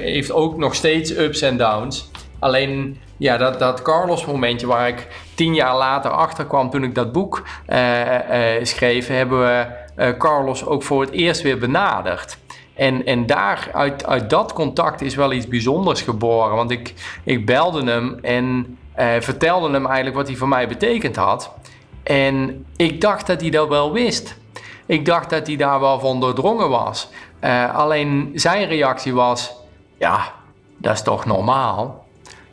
heeft 0.01 0.31
ook 0.31 0.57
nog 0.57 0.75
steeds 0.75 1.17
ups 1.17 1.41
en 1.41 1.57
downs. 1.57 2.11
Alleen 2.39 2.97
ja, 3.17 3.37
dat, 3.37 3.59
dat 3.59 3.81
Carlos 3.81 4.25
momentje 4.25 4.67
waar 4.67 4.87
ik 4.87 5.07
tien 5.39 5.53
jaar 5.53 5.75
later 5.75 6.11
achter 6.11 6.45
kwam 6.45 6.69
toen 6.69 6.83
ik 6.83 6.95
dat 6.95 7.11
boek 7.11 7.43
uh, 7.67 8.03
uh, 8.03 8.63
schreef, 8.63 9.07
hebben 9.07 9.39
we 9.39 9.65
uh, 9.97 10.17
Carlos 10.17 10.65
ook 10.65 10.83
voor 10.83 11.01
het 11.01 11.11
eerst 11.11 11.41
weer 11.41 11.57
benaderd. 11.57 12.37
En, 12.75 13.05
en 13.05 13.25
daar, 13.25 13.69
uit, 13.73 14.05
uit 14.05 14.29
dat 14.29 14.53
contact 14.53 15.01
is 15.01 15.15
wel 15.15 15.33
iets 15.33 15.47
bijzonders 15.47 16.01
geboren. 16.01 16.55
Want 16.55 16.71
ik, 16.71 16.93
ik 17.23 17.45
belde 17.45 17.91
hem 17.91 18.19
en 18.21 18.77
vertelde 19.19 19.71
hem 19.71 19.85
eigenlijk 19.85 20.15
wat 20.15 20.27
hij 20.27 20.35
voor 20.35 20.47
mij 20.47 20.67
betekend 20.67 21.15
had. 21.15 21.51
En 22.03 22.65
ik 22.75 23.01
dacht 23.01 23.27
dat 23.27 23.41
hij 23.41 23.49
dat 23.49 23.67
wel 23.67 23.91
wist. 23.91 24.37
Ik 24.85 25.05
dacht 25.05 25.29
dat 25.29 25.47
hij 25.47 25.55
daar 25.55 25.79
wel 25.79 25.99
van 25.99 26.19
doordrongen 26.19 26.69
was. 26.69 27.09
alleen 27.73 28.31
zijn 28.33 28.67
reactie 28.67 29.13
was: 29.13 29.55
ja, 29.97 30.33
dat 30.77 30.93
is 30.93 31.01
toch 31.01 31.25
normaal? 31.25 32.05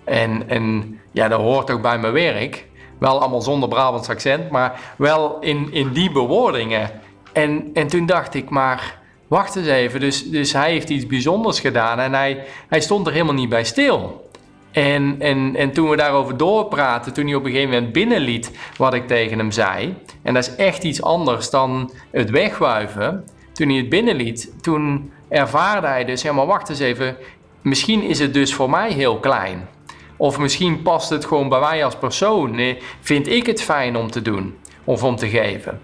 En, 0.05 0.49
en 0.49 0.99
ja, 1.13 1.29
dat 1.29 1.41
hoort 1.41 1.71
ook 1.71 1.83
bij 1.83 1.99
mijn 1.99 2.13
werk. 2.13 2.67
Wel 2.99 3.21
allemaal 3.21 3.43
zonder 3.43 3.69
Brabants 3.69 4.09
accent, 4.09 4.51
maar 4.51 4.81
wel 4.97 5.37
in, 5.41 5.73
in 5.73 5.93
die 5.93 6.11
bewoordingen. 6.11 6.91
En, 7.33 7.71
en 7.75 7.87
toen 7.87 8.07
dacht 8.07 8.35
ik, 8.35 8.51
maar 8.51 8.99
wacht 9.29 9.57
eens 9.57 9.67
even. 9.67 10.01
Dus, 10.01 10.31
dus 10.31 10.53
hij 10.53 10.71
heeft 10.71 10.89
iets 10.89 11.07
bijzonders 11.07 11.61
gedaan 11.61 11.99
en 11.99 12.13
hij, 12.13 12.45
hij 12.69 12.81
stond 12.81 13.07
er 13.07 13.13
helemaal 13.13 13.35
niet 13.35 13.49
bij 13.49 13.65
stil. 13.65 14.25
En, 14.71 15.17
en, 15.19 15.57
en 15.57 15.73
toen 15.73 15.89
we 15.89 15.97
daarover 15.97 16.37
doorpraten, 16.37 17.13
toen 17.13 17.27
hij 17.27 17.35
op 17.35 17.45
een 17.45 17.51
gegeven 17.51 17.75
moment 17.75 17.93
binnenliet 17.93 18.51
wat 18.77 18.95
ik 18.95 19.07
tegen 19.07 19.39
hem 19.39 19.51
zei. 19.51 19.95
En 20.23 20.35
dat 20.35 20.47
is 20.47 20.55
echt 20.55 20.83
iets 20.83 21.03
anders 21.03 21.51
dan 21.51 21.91
het 22.11 22.31
wegwuiven. 22.31 23.25
Toen 23.53 23.69
hij 23.69 23.77
het 23.77 23.89
binnenliet, 23.89 24.53
toen 24.63 25.13
ervaarde 25.29 25.87
hij 25.87 26.05
dus, 26.05 26.23
ja 26.23 26.35
wacht 26.47 26.69
eens 26.69 26.79
even. 26.79 27.17
Misschien 27.63 28.03
is 28.03 28.19
het 28.19 28.35
dus 28.35 28.55
voor 28.55 28.71
mij 28.71 28.93
heel 28.93 29.19
klein. 29.19 29.69
Of 30.17 30.39
misschien 30.39 30.83
past 30.83 31.11
het 31.11 31.25
gewoon 31.25 31.49
bij 31.49 31.61
mij 31.61 31.85
als 31.85 31.97
persoon. 31.97 32.51
Nee, 32.51 32.79
vind 33.01 33.29
ik 33.29 33.47
het 33.47 33.63
fijn 33.63 33.97
om 33.97 34.11
te 34.11 34.23
doen 34.23 34.57
of 34.85 35.05
om 35.05 35.17
te 35.17 35.29
geven. 35.29 35.81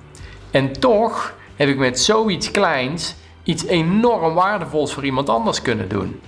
En 0.50 0.80
toch 0.80 1.34
heb 1.56 1.68
ik 1.68 1.78
met 1.78 2.00
zoiets 2.00 2.50
kleins 2.50 3.14
iets 3.42 3.66
enorm 3.66 4.34
waardevols 4.34 4.92
voor 4.92 5.04
iemand 5.04 5.28
anders 5.28 5.62
kunnen 5.62 5.88
doen. 5.88 6.20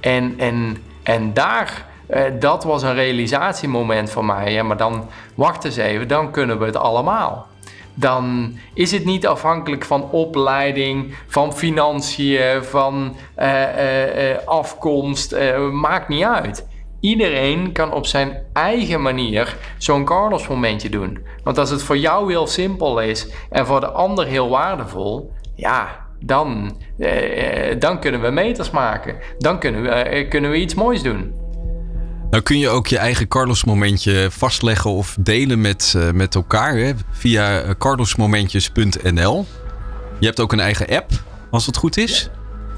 En, 0.00 0.34
en, 0.38 0.76
en 1.02 1.34
daar, 1.34 1.86
eh, 2.06 2.22
dat 2.38 2.64
was 2.64 2.82
een 2.82 2.94
realisatiemoment 2.94 4.10
voor 4.10 4.24
mij. 4.24 4.52
Ja, 4.52 4.62
maar 4.62 4.76
dan, 4.76 5.08
wacht 5.34 5.64
eens 5.64 5.76
even, 5.76 6.08
dan 6.08 6.30
kunnen 6.30 6.58
we 6.58 6.64
het 6.64 6.76
allemaal. 6.76 7.46
Dan 7.94 8.56
is 8.74 8.90
het 8.90 9.04
niet 9.04 9.26
afhankelijk 9.26 9.84
van 9.84 10.10
opleiding, 10.10 11.14
van 11.26 11.52
financiën, 11.52 12.64
van 12.64 13.16
uh, 13.38 13.62
uh, 13.62 14.36
afkomst. 14.44 15.36
maakt 15.72 16.08
niet 16.08 16.24
uit. 16.24 16.67
Iedereen 17.00 17.72
kan 17.72 17.92
op 17.92 18.06
zijn 18.06 18.42
eigen 18.52 19.02
manier 19.02 19.56
zo'n 19.78 20.04
Carlos 20.04 20.48
momentje 20.48 20.88
doen. 20.88 21.18
Want 21.44 21.58
als 21.58 21.70
het 21.70 21.82
voor 21.82 21.98
jou 21.98 22.30
heel 22.30 22.46
simpel 22.46 23.00
is 23.00 23.28
en 23.50 23.66
voor 23.66 23.80
de 23.80 23.90
ander 23.90 24.26
heel 24.26 24.48
waardevol, 24.48 25.32
ja, 25.54 26.06
dan, 26.20 26.76
eh, 26.98 27.70
eh 27.70 27.80
dan 27.80 28.00
kunnen 28.00 28.20
we 28.20 28.30
meters 28.30 28.70
maken. 28.70 29.16
Dan 29.38 29.58
kunnen 29.58 29.82
we, 29.82 29.88
eh, 29.88 30.28
kunnen 30.28 30.50
we 30.50 30.56
iets 30.56 30.74
moois 30.74 31.02
doen. 31.02 31.34
Nou 32.30 32.42
kun 32.42 32.58
je 32.58 32.68
ook 32.68 32.86
je 32.86 32.98
eigen 32.98 33.28
Carlos 33.28 33.64
momentje 33.64 34.28
vastleggen 34.30 34.90
of 34.90 35.16
delen 35.20 35.60
met, 35.60 35.94
uh, 35.96 36.10
met 36.10 36.34
elkaar 36.34 36.76
hè, 36.76 36.92
via 37.10 37.74
carlosmomentjes.nl. 37.78 39.46
Je 40.18 40.26
hebt 40.26 40.40
ook 40.40 40.52
een 40.52 40.60
eigen 40.60 40.86
app, 40.88 41.10
als 41.50 41.66
het 41.66 41.76
goed 41.76 41.96
is. 41.96 42.30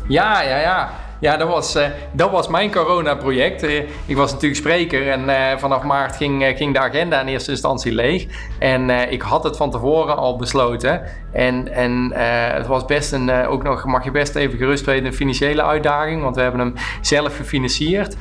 Ja, 0.09 0.43
ja, 0.43 0.59
ja. 0.59 0.91
Ja 1.21 1.37
dat, 1.37 1.49
was, 1.49 1.77
uh, 1.77 1.85
dat 2.13 2.31
was 2.31 2.49
mijn 2.49 2.73
corona-project. 2.73 3.63
Uh, 3.63 3.83
ik 4.07 4.17
was 4.17 4.33
natuurlijk 4.33 4.61
spreker 4.61 5.11
en 5.11 5.21
uh, 5.29 5.57
vanaf 5.57 5.83
maart 5.83 6.17
ging, 6.17 6.53
ging 6.57 6.75
de 6.75 6.81
agenda 6.81 7.21
in 7.21 7.27
eerste 7.27 7.51
instantie 7.51 7.93
leeg. 7.93 8.27
En 8.59 8.91
ik 9.11 9.23
had 9.23 9.45
het 9.45 9.57
van 9.57 9.71
tevoren 9.71 10.17
al 10.17 10.37
besloten. 10.37 11.03
En, 11.33 11.73
en 11.73 12.13
het 12.55 12.67
was 12.67 12.85
best 12.85 13.13
een, 13.13 13.47
ook 13.47 13.63
nog, 13.63 13.85
mag 13.85 14.05
je 14.05 14.11
best 14.11 14.35
even 14.35 14.59
gerust 14.59 14.85
weten, 14.85 15.07
een 15.07 15.15
financiële 15.15 15.63
uitdaging, 15.63 16.23
want 16.23 16.37
we 16.37 16.43
hebben 16.43 16.61
hem 16.61 16.75
zelf 17.01 17.37
gefinancierd. 17.37 18.17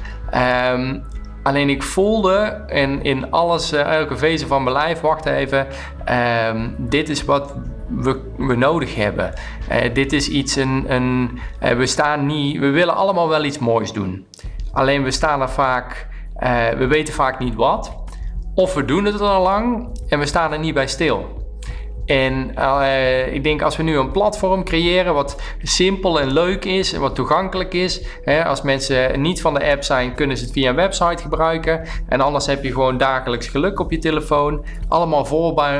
Um, 0.73 1.03
Alleen 1.43 1.69
ik 1.69 1.83
voelde 1.83 2.63
in, 2.67 3.03
in 3.03 3.31
alles, 3.31 3.71
elke 3.71 4.17
vezel 4.17 4.47
van 4.47 4.63
mijn 4.63 4.75
lijf, 4.75 5.01
wacht 5.01 5.25
even, 5.25 5.67
um, 6.49 6.75
dit 6.77 7.09
is 7.09 7.25
wat 7.25 7.53
we, 7.89 8.21
we 8.37 8.55
nodig 8.55 8.95
hebben. 8.95 9.33
Uh, 9.71 9.93
dit 9.93 10.13
is 10.13 10.29
iets, 10.29 10.55
een, 10.55 10.93
een 10.93 11.39
uh, 11.63 11.71
we 11.71 11.85
staan 11.85 12.25
niet, 12.25 12.59
we 12.59 12.69
willen 12.69 12.95
allemaal 12.95 13.29
wel 13.29 13.43
iets 13.43 13.59
moois 13.59 13.93
doen. 13.93 14.25
Alleen 14.71 15.03
we 15.03 15.11
staan 15.11 15.41
er 15.41 15.49
vaak, 15.49 16.07
uh, 16.39 16.69
we 16.69 16.87
weten 16.87 17.13
vaak 17.13 17.39
niet 17.39 17.55
wat. 17.55 17.97
Of 18.55 18.73
we 18.73 18.85
doen 18.85 19.05
het 19.05 19.21
al 19.21 19.41
lang 19.41 19.87
en 20.09 20.19
we 20.19 20.25
staan 20.25 20.51
er 20.53 20.59
niet 20.59 20.73
bij 20.73 20.87
stil. 20.87 21.38
En 22.09 22.51
uh, 22.57 23.33
ik 23.33 23.43
denk 23.43 23.61
als 23.61 23.77
we 23.77 23.83
nu 23.83 23.97
een 23.97 24.11
platform 24.11 24.63
creëren 24.63 25.13
wat 25.13 25.41
simpel 25.61 26.19
en 26.19 26.33
leuk 26.33 26.65
is 26.65 26.93
en 26.93 27.01
wat 27.01 27.15
toegankelijk 27.15 27.73
is. 27.73 28.01
Hè, 28.23 28.45
als 28.45 28.61
mensen 28.61 29.21
niet 29.21 29.41
van 29.41 29.53
de 29.53 29.71
app 29.71 29.83
zijn, 29.83 30.15
kunnen 30.15 30.37
ze 30.37 30.43
het 30.43 30.53
via 30.53 30.69
een 30.69 30.75
website 30.75 31.21
gebruiken. 31.21 31.81
En 32.07 32.21
anders 32.21 32.45
heb 32.45 32.63
je 32.63 32.71
gewoon 32.71 32.97
dagelijks 32.97 33.47
geluk 33.47 33.79
op 33.79 33.91
je 33.91 33.97
telefoon. 33.97 34.65
Allemaal 34.87 35.25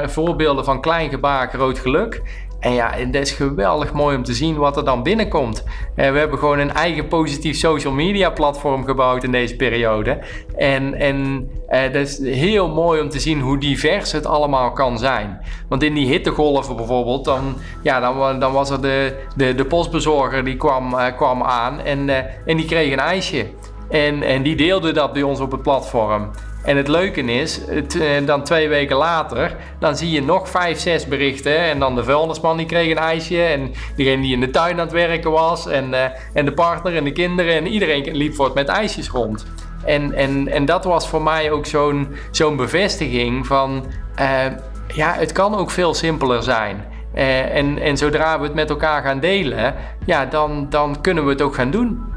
voorbeelden 0.05 0.65
van 0.65 0.81
klein 0.81 1.09
gebaar, 1.09 1.49
groot 1.49 1.79
geluk. 1.79 2.21
En 2.59 2.73
ja, 2.73 2.91
het 2.91 3.15
is 3.15 3.31
geweldig 3.31 3.93
mooi 3.93 4.15
om 4.17 4.23
te 4.23 4.33
zien 4.33 4.55
wat 4.55 4.77
er 4.77 4.85
dan 4.85 5.03
binnenkomt. 5.03 5.63
Uh, 5.63 6.11
we 6.11 6.17
hebben 6.17 6.39
gewoon 6.39 6.59
een 6.59 6.73
eigen 6.73 7.07
positief 7.07 7.57
social 7.57 7.93
media 7.93 8.29
platform 8.29 8.85
gebouwd 8.85 9.23
in 9.23 9.31
deze 9.31 9.55
periode. 9.55 10.19
En, 10.55 10.93
en 10.93 11.49
uh, 11.69 11.81
dat 11.83 12.07
is 12.07 12.19
heel 12.19 12.69
mooi 12.69 13.01
om 13.01 13.09
te 13.09 13.19
zien 13.19 13.41
hoe 13.41 13.57
divers 13.57 14.11
het 14.11 14.25
allemaal 14.25 14.71
kan 14.71 14.97
zijn. 14.97 15.39
Want 15.69 15.83
in 15.83 15.93
die 15.93 16.07
hittegolven 16.07 16.75
bijvoorbeeld, 16.75 17.25
dan, 17.25 17.55
ja, 17.83 17.99
dan, 17.99 18.39
dan 18.39 18.51
was 18.51 18.69
er 18.69 18.81
de, 18.81 19.23
de, 19.35 19.55
de 19.55 19.65
postbezorger 19.65 20.43
die 20.43 20.55
kwam, 20.57 20.93
uh, 20.93 21.05
kwam 21.15 21.43
aan 21.43 21.79
en, 21.79 22.09
en 22.45 22.57
die 22.57 22.65
kreeg 22.65 22.91
een 22.91 22.99
ijsje. 22.99 23.45
En, 23.89 24.23
en 24.23 24.43
die 24.43 24.55
deelde 24.55 24.91
dat 24.91 25.13
bij 25.13 25.23
ons 25.23 25.39
op 25.39 25.51
het 25.51 25.61
platform. 25.61 26.29
En 26.63 26.77
het 26.77 26.87
leuke 26.87 27.21
is, 27.21 27.65
eh, 27.65 28.25
dan 28.25 28.43
twee 28.43 28.69
weken 28.69 28.95
later, 28.95 29.55
dan 29.79 29.97
zie 29.97 30.11
je 30.11 30.21
nog 30.21 30.49
vijf, 30.49 30.79
zes 30.79 31.07
berichten. 31.07 31.57
En 31.57 31.79
dan 31.79 31.95
de 31.95 32.03
vuilnisman 32.03 32.57
die 32.57 32.65
kreeg 32.65 32.91
een 32.91 32.97
ijsje. 32.97 33.43
En 33.43 33.71
diegene 33.95 34.21
die 34.21 34.33
in 34.33 34.39
de 34.39 34.49
tuin 34.49 34.73
aan 34.73 34.79
het 34.79 34.91
werken 34.91 35.31
was. 35.31 35.67
En, 35.67 35.89
uh, 35.89 36.03
en 36.33 36.45
de 36.45 36.51
partner 36.51 36.95
en 36.95 37.03
de 37.03 37.11
kinderen. 37.11 37.53
En 37.53 37.67
iedereen 37.67 38.15
liep 38.15 38.35
voort 38.35 38.53
met 38.53 38.67
ijsjes 38.67 39.09
rond. 39.09 39.45
En, 39.85 40.13
en, 40.13 40.47
en 40.47 40.65
dat 40.65 40.83
was 40.83 41.09
voor 41.09 41.21
mij 41.21 41.51
ook 41.51 41.65
zo'n 41.65 42.15
zo'n 42.31 42.55
bevestiging 42.55 43.47
van... 43.47 43.85
Uh, 44.19 44.45
ja, 44.93 45.13
het 45.13 45.31
kan 45.31 45.55
ook 45.55 45.71
veel 45.71 45.93
simpeler 45.93 46.43
zijn. 46.43 46.85
En, 47.13 47.79
en 47.79 47.97
zodra 47.97 48.39
we 48.39 48.43
het 48.43 48.53
met 48.53 48.69
elkaar 48.69 49.03
gaan 49.03 49.19
delen, 49.19 49.75
ja, 50.05 50.25
dan, 50.25 50.67
dan 50.69 51.01
kunnen 51.01 51.23
we 51.25 51.29
het 51.29 51.41
ook 51.41 51.55
gaan 51.55 51.71
doen. 51.71 52.08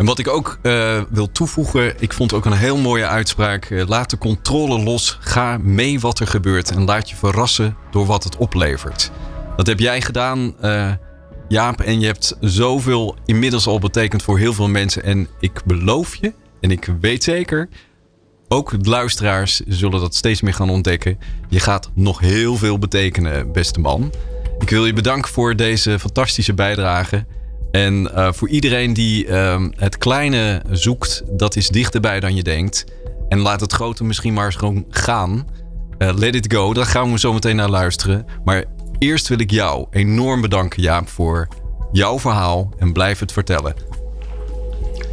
En 0.00 0.06
wat 0.06 0.18
ik 0.18 0.28
ook 0.28 0.58
uh, 0.62 1.02
wil 1.10 1.32
toevoegen, 1.32 1.94
ik 1.98 2.12
vond 2.12 2.32
ook 2.32 2.44
een 2.44 2.52
heel 2.52 2.76
mooie 2.76 3.06
uitspraak. 3.06 3.70
Uh, 3.70 3.86
laat 3.86 4.10
de 4.10 4.18
controle 4.18 4.82
los, 4.82 5.18
ga 5.20 5.58
mee 5.58 6.00
wat 6.00 6.18
er 6.18 6.26
gebeurt 6.26 6.70
en 6.70 6.84
laat 6.84 7.10
je 7.10 7.16
verrassen 7.16 7.76
door 7.90 8.06
wat 8.06 8.24
het 8.24 8.36
oplevert. 8.36 9.10
Dat 9.56 9.66
heb 9.66 9.78
jij 9.78 10.00
gedaan, 10.00 10.54
uh, 10.62 10.92
Jaap, 11.48 11.80
en 11.80 12.00
je 12.00 12.06
hebt 12.06 12.36
zoveel 12.40 13.16
inmiddels 13.24 13.66
al 13.66 13.78
betekend 13.78 14.22
voor 14.22 14.38
heel 14.38 14.52
veel 14.52 14.68
mensen. 14.68 15.02
En 15.02 15.28
ik 15.40 15.64
beloof 15.64 16.14
je, 16.14 16.32
en 16.60 16.70
ik 16.70 16.88
weet 17.00 17.24
zeker, 17.24 17.68
ook 18.48 18.84
de 18.84 18.90
luisteraars 18.90 19.60
zullen 19.66 20.00
dat 20.00 20.14
steeds 20.14 20.40
meer 20.40 20.54
gaan 20.54 20.70
ontdekken. 20.70 21.18
Je 21.48 21.60
gaat 21.60 21.90
nog 21.94 22.20
heel 22.20 22.56
veel 22.56 22.78
betekenen, 22.78 23.52
beste 23.52 23.80
man. 23.80 24.12
Ik 24.58 24.70
wil 24.70 24.86
je 24.86 24.92
bedanken 24.92 25.30
voor 25.30 25.56
deze 25.56 25.98
fantastische 25.98 26.54
bijdrage. 26.54 27.26
En 27.70 28.10
uh, 28.14 28.32
voor 28.32 28.48
iedereen 28.48 28.92
die 28.92 29.26
uh, 29.26 29.64
het 29.76 29.98
kleine 29.98 30.62
zoekt, 30.70 31.22
dat 31.30 31.56
is 31.56 31.68
dichterbij 31.68 32.20
dan 32.20 32.34
je 32.34 32.42
denkt. 32.42 32.84
En 33.28 33.38
laat 33.38 33.60
het 33.60 33.72
grote 33.72 34.04
misschien 34.04 34.32
maar 34.32 34.44
eens 34.44 34.56
gewoon 34.56 34.84
gaan. 34.90 35.48
Uh, 35.98 36.10
let 36.14 36.34
it 36.34 36.52
go, 36.52 36.72
daar 36.74 36.86
gaan 36.86 37.12
we 37.12 37.18
zo 37.18 37.32
meteen 37.32 37.56
naar 37.56 37.68
luisteren. 37.68 38.26
Maar 38.44 38.64
eerst 38.98 39.28
wil 39.28 39.38
ik 39.38 39.50
jou 39.50 39.86
enorm 39.90 40.40
bedanken, 40.40 40.82
Jaap, 40.82 41.08
voor 41.08 41.48
jouw 41.92 42.18
verhaal. 42.18 42.72
En 42.78 42.92
blijf 42.92 43.18
het 43.18 43.32
vertellen. 43.32 43.74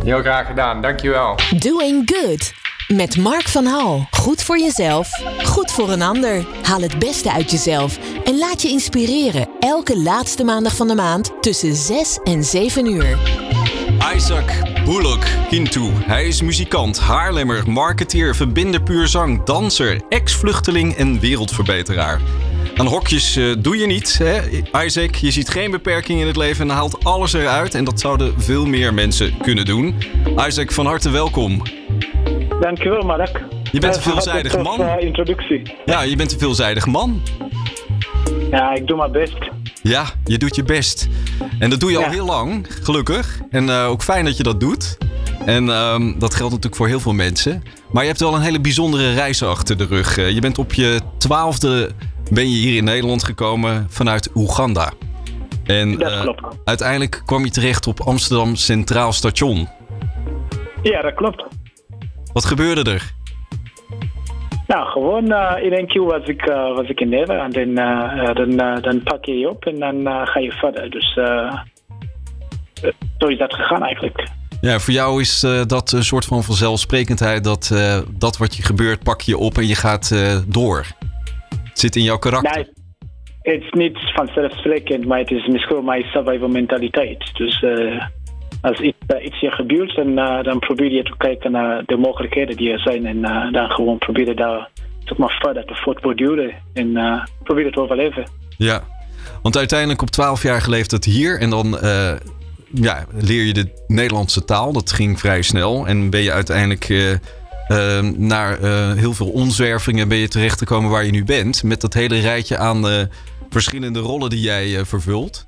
Heel 0.03 0.19
graag 0.19 0.47
gedaan, 0.47 0.81
dankjewel. 0.81 1.35
Doing 1.57 2.11
good. 2.13 2.53
Met 2.87 3.17
Mark 3.17 3.47
van 3.47 3.65
Hal. 3.65 4.07
Goed 4.11 4.43
voor 4.43 4.59
jezelf, 4.59 5.09
goed 5.43 5.71
voor 5.71 5.89
een 5.89 6.01
ander. 6.01 6.45
Haal 6.61 6.81
het 6.81 6.99
beste 6.99 7.31
uit 7.31 7.51
jezelf 7.51 7.99
en 8.23 8.37
laat 8.37 8.61
je 8.61 8.69
inspireren. 8.69 9.49
Elke 9.59 9.97
laatste 9.97 10.43
maandag 10.43 10.75
van 10.75 10.87
de 10.87 10.95
maand 10.95 11.31
tussen 11.41 11.75
6 11.75 12.19
en 12.23 12.43
7 12.43 12.85
uur. 12.85 13.17
Isaac 14.15 14.51
Bullock 14.85 15.25
Kintu. 15.49 15.91
Hij 15.93 16.27
is 16.27 16.41
muzikant, 16.41 16.99
haarlemmer, 16.99 17.69
marketeer, 17.69 18.35
verbinder 18.35 18.83
puur 18.83 19.07
zang, 19.07 19.43
danser, 19.43 20.01
ex-vluchteling 20.09 20.95
en 20.95 21.19
wereldverbeteraar. 21.19 22.21
Aan 22.75 22.87
hokjes 22.87 23.37
uh, 23.37 23.55
doe 23.59 23.77
je 23.77 23.85
niet, 23.85 24.17
hè? 24.17 24.41
Isaac. 24.85 25.15
Je 25.15 25.31
ziet 25.31 25.49
geen 25.49 25.71
beperking 25.71 26.19
in 26.19 26.27
het 26.27 26.35
leven 26.37 26.69
en 26.69 26.75
haalt 26.75 27.03
alles 27.03 27.33
eruit. 27.33 27.75
En 27.75 27.83
dat 27.83 27.99
zouden 27.99 28.41
veel 28.41 28.65
meer 28.65 28.93
mensen 28.93 29.37
kunnen 29.37 29.65
doen. 29.65 29.95
Isaac, 30.47 30.71
van 30.71 30.85
harte 30.85 31.09
welkom. 31.09 31.61
Dankjewel, 32.59 33.01
Mark. 33.01 33.43
Je 33.71 33.79
bent 33.79 33.95
een 33.95 34.01
veelzijdig 34.01 34.61
man. 34.61 34.81
Uh, 34.81 34.93
introductie. 34.99 35.61
Ja, 35.85 36.01
je 36.01 36.15
bent 36.15 36.31
een 36.31 36.39
veelzijdig 36.39 36.85
man. 36.85 37.21
Ja, 38.51 38.73
ik 38.73 38.87
doe 38.87 38.97
mijn 38.97 39.11
best. 39.11 39.37
Ja, 39.81 40.05
je 40.23 40.37
doet 40.37 40.55
je 40.55 40.63
best. 40.63 41.07
En 41.59 41.69
dat 41.69 41.79
doe 41.79 41.91
je 41.91 41.97
al 41.97 42.09
heel 42.09 42.25
lang, 42.25 42.67
gelukkig. 42.81 43.39
En 43.49 43.63
uh, 43.63 43.89
ook 43.89 44.03
fijn 44.03 44.25
dat 44.25 44.37
je 44.37 44.43
dat 44.43 44.59
doet. 44.59 44.97
En 45.45 45.69
um, 45.69 46.19
dat 46.19 46.33
geldt 46.33 46.51
natuurlijk 46.51 46.75
voor 46.75 46.87
heel 46.87 46.99
veel 46.99 47.13
mensen. 47.13 47.63
Maar 47.91 48.01
je 48.01 48.07
hebt 48.09 48.21
wel 48.21 48.35
een 48.35 48.41
hele 48.41 48.61
bijzondere 48.61 49.13
reis 49.13 49.43
achter 49.43 49.77
de 49.77 49.85
rug. 49.85 50.15
Je 50.15 50.41
bent 50.41 50.57
op 50.57 50.73
je 50.73 50.99
twaalfde 51.17 51.91
ben 52.31 52.49
je 52.51 52.57
hier 52.57 52.77
in 52.77 52.83
Nederland 52.83 53.23
gekomen 53.23 53.85
vanuit 53.89 54.29
Oeganda. 54.35 54.91
En 55.63 55.97
dat 55.97 56.21
klopt. 56.21 56.43
uiteindelijk 56.63 57.21
kwam 57.25 57.43
je 57.43 57.51
terecht 57.51 57.87
op 57.87 57.99
Amsterdam 57.99 58.55
Centraal 58.55 59.13
Station. 59.13 59.67
Ja, 60.81 61.01
dat 61.01 61.13
klopt. 61.13 61.43
Wat 62.37 62.45
gebeurde 62.45 62.91
er? 62.91 63.11
Nou, 64.67 64.87
gewoon 64.87 65.31
uh, 65.31 65.53
in 65.61 65.73
één 65.73 65.87
keer 65.87 66.03
was 66.03 66.27
ik, 66.27 66.49
uh, 66.49 66.75
was 66.75 66.89
ik 66.89 66.99
in 66.99 67.09
Nederland. 67.09 67.57
En 67.57 67.69
uh, 67.69 68.33
dan, 68.33 68.81
dan 68.81 69.03
pak 69.03 69.25
je 69.25 69.37
je 69.37 69.49
op 69.49 69.65
en 69.65 69.79
dan 69.79 70.27
ga 70.27 70.39
je 70.39 70.51
verder. 70.51 70.89
Dus 70.89 71.13
zo 73.17 73.27
is 73.27 73.37
dat 73.37 73.53
gegaan 73.53 73.83
eigenlijk. 73.83 74.27
Ja, 74.61 74.79
voor 74.79 74.93
jou 74.93 75.21
is 75.21 75.39
dat 75.67 75.91
een 75.91 76.03
soort 76.03 76.25
van 76.25 76.43
vanzelfsprekendheid. 76.43 77.43
Dat, 77.43 77.75
dat 78.17 78.37
wat 78.37 78.55
je 78.55 78.63
gebeurt, 78.63 79.03
pak 79.03 79.21
je 79.21 79.37
op 79.37 79.57
en 79.57 79.67
je 79.67 79.75
gaat 79.75 80.15
door. 80.47 80.85
Het 81.63 81.79
zit 81.79 81.95
in 81.95 82.03
jouw 82.03 82.17
karakter. 82.17 82.55
Nee, 82.55 83.55
het 83.55 83.63
is 83.63 83.71
niet 83.71 83.97
vanzelfsprekend, 84.13 85.05
maar 85.05 85.19
het 85.19 85.31
is 85.31 85.47
misschien 85.47 85.85
mijn 85.85 86.03
survival 86.03 86.47
mentaliteit. 86.47 87.29
Dus 87.33 87.65
als 88.67 88.79
iets, 88.79 88.97
uh, 89.07 89.25
iets 89.25 89.39
je 89.39 89.51
gebeurt, 89.51 89.95
dan, 89.95 90.07
uh, 90.07 90.43
dan 90.43 90.59
probeer 90.59 90.91
je 90.91 91.03
te 91.03 91.13
kijken 91.17 91.51
naar 91.51 91.83
de 91.85 91.97
mogelijkheden 91.97 92.55
die 92.55 92.71
er 92.71 92.79
zijn. 92.79 93.05
En 93.05 93.17
uh, 93.17 93.51
dan 93.51 93.69
gewoon 93.69 93.97
proberen 93.97 94.35
daar 94.35 94.69
zeg 95.03 95.17
maar, 95.17 95.37
verder 95.39 95.65
te 95.65 95.75
voortborduren 95.75 96.53
en 96.73 96.87
uh, 96.87 97.23
proberen 97.43 97.71
te 97.71 97.81
overleven. 97.81 98.29
Ja, 98.57 98.83
want 99.41 99.57
uiteindelijk 99.57 100.01
op 100.01 100.09
12 100.09 100.43
jaar 100.43 100.61
geleefd 100.61 100.91
het 100.91 101.05
hier 101.05 101.39
en 101.39 101.49
dan 101.49 101.77
ja, 102.73 103.05
leer 103.11 103.43
je 103.43 103.53
de 103.53 103.83
Nederlandse 103.87 104.45
taal. 104.45 104.73
Dat 104.73 104.91
ging 104.91 105.19
vrij 105.19 105.41
snel 105.41 105.87
en 105.87 106.09
ben 106.09 106.21
je 106.21 106.31
uiteindelijk 106.31 107.19
naar 108.17 108.57
heel 108.95 109.13
veel 109.13 109.29
onzwervingen 109.29 110.07
ben 110.07 110.17
je 110.17 110.27
terecht 110.27 110.63
komen 110.63 110.89
waar 110.89 111.05
je 111.05 111.11
nu 111.11 111.23
bent. 111.23 111.63
Met 111.63 111.81
dat 111.81 111.93
hele 111.93 112.19
rijtje 112.19 112.57
aan 112.57 113.09
verschillende 113.49 113.99
rollen 113.99 114.29
die 114.29 114.41
jij 114.41 114.85
vervult. 114.85 115.47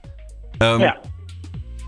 Um, 0.58 0.80
ja. 0.80 1.00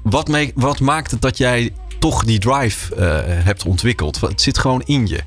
Wat, 0.04 0.52
wat 0.56 0.80
maakt 0.80 1.12
het 1.12 1.22
dat 1.22 1.38
jij 1.38 1.70
toch 2.00 2.24
die 2.24 2.40
drive 2.40 2.96
uh, 2.96 3.02
hebt 3.46 3.66
ontwikkeld? 3.66 4.22
Het 4.22 4.42
zit 4.42 4.58
gewoon 4.58 4.82
in 4.86 5.08
je. 5.08 5.20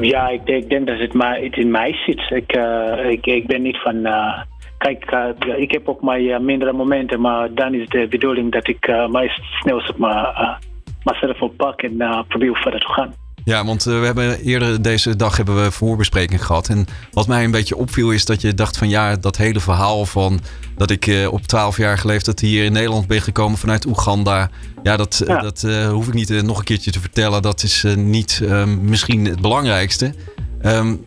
Ja, 0.00 0.28
ik 0.28 0.68
denk, 0.68 0.86
dat 0.86 0.98
het, 0.98 1.12
maar, 1.12 1.40
het 1.40 1.56
in 1.56 1.70
mij 1.70 1.92
zit. 2.06 2.30
Ik, 2.30 2.56
uh, 2.56 3.10
ik, 3.10 3.26
ik 3.26 3.46
ben 3.46 3.62
niet 3.62 3.76
van. 3.76 3.96
Uh, 3.96 4.42
kijk, 4.78 5.34
ik 5.56 5.70
heb 5.70 5.88
ook 5.88 6.02
mijn 6.02 6.44
mindere 6.44 6.72
momenten, 6.72 7.20
maar 7.20 7.54
dan 7.54 7.74
is 7.74 7.88
de 7.88 8.06
bedoeling 8.08 8.52
dat 8.52 8.68
ik 8.68 8.86
mij 9.10 9.28
snel 9.60 9.76
op 9.76 9.98
mijn, 9.98 10.58
mezelf 11.02 11.40
oppak 11.40 11.82
en 11.82 12.24
probeer 12.28 12.56
verder 12.56 12.80
te 12.80 12.92
gaan. 12.92 13.21
Ja, 13.44 13.64
want 13.64 13.82
we 13.82 13.90
hebben 13.90 14.40
eerder 14.40 14.82
deze 14.82 15.16
dag 15.16 15.36
hebben 15.36 15.62
we 15.62 15.70
voorbespreking 15.70 16.46
gehad. 16.46 16.68
En 16.68 16.86
wat 17.12 17.26
mij 17.26 17.44
een 17.44 17.50
beetje 17.50 17.76
opviel 17.76 18.10
is 18.10 18.24
dat 18.24 18.40
je 18.40 18.54
dacht 18.54 18.76
van 18.76 18.88
ja, 18.88 19.16
dat 19.16 19.36
hele 19.36 19.60
verhaal 19.60 20.06
van 20.06 20.40
dat 20.76 20.90
ik 20.90 21.28
op 21.30 21.46
12 21.46 21.76
jaar 21.76 22.00
leeftijd 22.04 22.40
hier 22.40 22.64
in 22.64 22.72
Nederland 22.72 23.06
ben 23.06 23.22
gekomen 23.22 23.58
vanuit 23.58 23.86
Oeganda. 23.86 24.50
Ja, 24.82 24.96
dat, 24.96 25.22
dat 25.26 25.66
hoef 25.90 26.08
ik 26.08 26.14
niet 26.14 26.42
nog 26.42 26.58
een 26.58 26.64
keertje 26.64 26.90
te 26.90 27.00
vertellen. 27.00 27.42
Dat 27.42 27.62
is 27.62 27.84
niet 27.96 28.42
misschien 28.80 29.24
het 29.24 29.40
belangrijkste. 29.40 30.14
Um, 30.62 31.06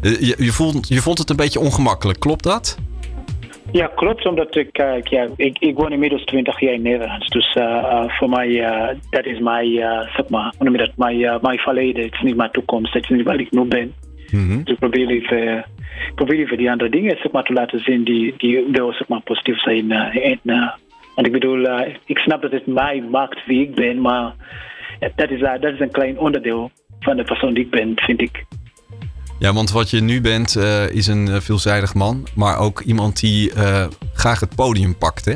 je, 0.00 0.26
je, 0.26 0.36
je 0.80 1.02
vond 1.02 1.18
het 1.18 1.30
een 1.30 1.36
beetje 1.36 1.60
ongemakkelijk, 1.60 2.20
klopt 2.20 2.42
dat? 2.42 2.76
Ja, 3.72 3.86
klopt, 3.86 4.26
omdat 4.26 4.56
ik, 4.56 4.78
uh, 4.78 5.02
ja, 5.02 5.28
ik, 5.36 5.58
ik 5.58 5.76
woon 5.76 5.92
inmiddels 5.92 6.24
20 6.24 6.60
jaar 6.60 6.72
in 6.72 6.82
Nederland. 6.82 7.28
Dus 7.28 7.56
uh, 7.56 8.04
voor 8.08 8.28
mij, 8.28 8.48
dat 9.10 9.24
is 9.24 9.38
mijn, 9.38 9.70
zeg 10.16 10.28
maar, 10.28 10.54
dat, 10.58 10.96
mijn, 10.96 11.38
mijn 11.42 11.58
verleden. 11.58 12.04
Het 12.04 12.12
is 12.14 12.20
niet 12.20 12.36
mijn 12.36 12.50
toekomst, 12.50 12.92
het 12.92 13.02
is 13.02 13.08
niet 13.08 13.26
waar 13.26 13.40
ik 13.40 13.50
nu 13.50 13.64
ben. 13.64 13.94
Mm 14.30 14.48
-hmm. 14.48 14.64
Dus 14.64 14.72
ik 14.72 14.78
probeer 14.78 15.06
liever, 15.06 15.66
probeer 16.14 16.36
liever 16.36 16.56
die 16.56 16.70
andere 16.70 16.90
dingen 16.90 17.16
zeg 17.16 17.32
maar, 17.32 17.44
te 17.44 17.52
laten 17.52 17.78
zien 17.78 18.04
die, 18.04 18.34
die 18.36 18.64
wel 18.72 18.92
zeg 18.92 19.08
maar, 19.08 19.20
positief 19.20 19.60
zijn. 19.60 19.90
en, 19.92 20.40
want 21.14 21.26
ik 21.26 21.32
bedoel, 21.32 21.66
ik 22.06 22.18
snap 22.18 22.42
dat 22.42 22.52
het 22.52 22.66
mij 22.66 23.04
maakt 23.10 23.46
wie 23.46 23.62
ik 23.62 23.74
ben, 23.74 24.00
maar 24.00 24.32
dat 25.16 25.30
is, 25.30 25.40
dat 25.40 25.72
is 25.72 25.80
een 25.80 25.90
klein 25.90 26.18
onderdeel 26.18 26.70
van 27.00 27.16
de 27.16 27.24
persoon 27.24 27.54
die 27.54 27.64
ik 27.64 27.70
ben, 27.70 27.92
vind 27.94 28.20
ik. 28.20 28.44
Ja, 29.42 29.52
want 29.52 29.70
wat 29.70 29.90
je 29.90 30.00
nu 30.00 30.20
bent 30.20 30.56
uh, 30.56 30.90
is 30.90 31.06
een 31.06 31.26
uh, 31.26 31.36
veelzijdig 31.36 31.94
man, 31.94 32.26
maar 32.34 32.58
ook 32.58 32.80
iemand 32.80 33.20
die 33.20 33.54
uh, 33.54 33.86
graag 34.12 34.40
het 34.40 34.54
podium 34.56 34.98
pakt, 34.98 35.24
hè? 35.24 35.34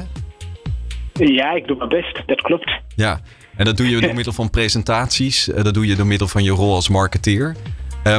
Ja, 1.12 1.50
ik 1.52 1.66
doe 1.66 1.76
mijn 1.76 1.88
best, 1.88 2.22
dat 2.26 2.40
klopt. 2.40 2.70
Ja, 2.96 3.20
en 3.56 3.64
dat 3.64 3.76
doe 3.76 3.88
je 3.88 4.00
door 4.00 4.14
middel 4.20 4.32
van 4.32 4.50
presentaties, 4.50 5.44
dat 5.44 5.74
doe 5.74 5.86
je 5.86 5.96
door 5.96 6.06
middel 6.06 6.28
van 6.28 6.44
je 6.44 6.50
rol 6.50 6.74
als 6.74 6.88
marketeer. 6.88 7.56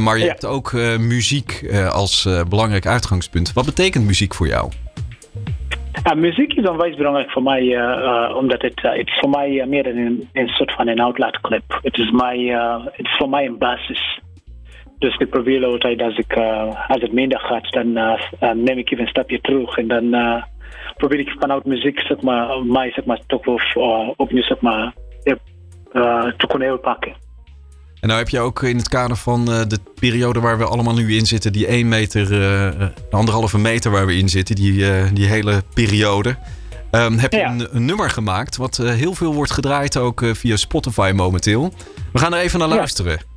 maar 0.02 0.18
je 0.18 0.24
ja. 0.24 0.30
hebt 0.30 0.46
ook 0.46 0.74
muziek 1.00 1.70
als 1.92 2.30
belangrijk 2.50 2.86
uitgangspunt. 2.86 3.54
Wat 3.54 3.66
betekent 3.66 4.06
muziek 4.06 4.34
voor 4.34 4.48
jou? 4.48 4.72
Ja, 6.04 6.14
muziek 6.14 6.54
is 6.54 6.70
onwijs 6.70 6.96
belangrijk 6.96 7.32
voor 7.32 7.44
mij, 7.44 7.78
omdat 8.34 8.62
het, 8.62 8.82
het 8.82 9.08
is 9.08 9.20
voor 9.20 9.30
mij 9.30 9.66
meer 9.68 9.88
een, 9.88 10.30
een 10.34 10.48
soort 10.48 10.72
van 10.72 10.88
een 10.88 11.00
outlaatklep. 11.00 11.80
Het 11.82 11.98
is, 11.98 12.12
mij, 12.12 12.38
het 12.92 13.06
is 13.06 13.16
voor 13.18 13.30
mij 13.30 13.46
een 13.46 13.58
basis. 13.58 14.20
Dus 15.00 15.18
ik 15.18 15.30
probeer 15.30 15.66
altijd 15.66 16.02
als, 16.02 16.18
ik, 16.18 16.36
uh, 16.38 16.90
als 16.90 17.02
het 17.02 17.12
minder 17.12 17.40
gaat, 17.40 17.72
dan 17.72 17.88
uh, 17.88 18.54
neem 18.54 18.78
ik 18.78 18.92
even 18.92 19.04
een 19.04 19.10
stapje 19.10 19.42
terug. 19.42 19.78
En 19.78 19.88
dan 19.88 20.04
uh, 20.04 20.44
probeer 20.98 21.20
ik 21.20 21.36
vanuit 21.40 21.66
muziek 21.66 22.00
zeg 22.00 22.22
maar, 22.22 22.66
mij 22.66 22.92
zeg 22.92 23.06
maar, 23.06 23.20
toch 23.28 23.46
wel 23.46 24.14
opnieuw 24.18 24.44
zeg 24.44 24.60
maar, 24.60 24.94
te 26.38 26.48
kunnen 26.48 26.80
pakken. 26.80 27.16
En 28.00 28.08
nou 28.08 28.20
heb 28.20 28.30
je 28.30 28.40
ook 28.40 28.64
in 28.64 28.76
het 28.76 28.90
kader 28.90 29.18
van 29.18 29.46
de 29.46 29.80
periode 30.00 30.40
waar 30.40 30.58
we 30.58 30.66
allemaal 30.66 30.94
nu 30.94 31.16
in 31.16 31.26
zitten, 31.26 31.54
die 31.54 31.68
1 31.68 31.88
meter, 31.88 32.28
anderhalve 33.10 33.58
meter 33.58 33.92
waar 33.92 34.06
we 34.06 34.16
in 34.16 34.30
zitten, 34.30 34.56
die, 34.56 34.86
die 35.14 35.26
hele 35.26 35.62
periode. 35.74 36.36
Um, 36.92 37.18
heb 37.18 37.32
je 37.32 37.38
ja. 37.38 37.52
een, 37.52 37.68
een, 37.76 37.86
nummer 37.86 38.10
gemaakt 38.10 38.58
wat 38.58 38.78
heel 38.78 39.14
veel 39.14 39.34
wordt 39.34 39.52
gedraaid 39.52 39.98
ook 39.98 40.26
via 40.34 40.56
Spotify 40.56 41.12
momenteel. 41.16 41.74
We 42.14 42.20
gaan 42.20 42.34
er 42.34 42.40
even 42.40 42.60
naar 42.60 42.68
luisteren. 42.68 43.12
Ja. 43.12 43.37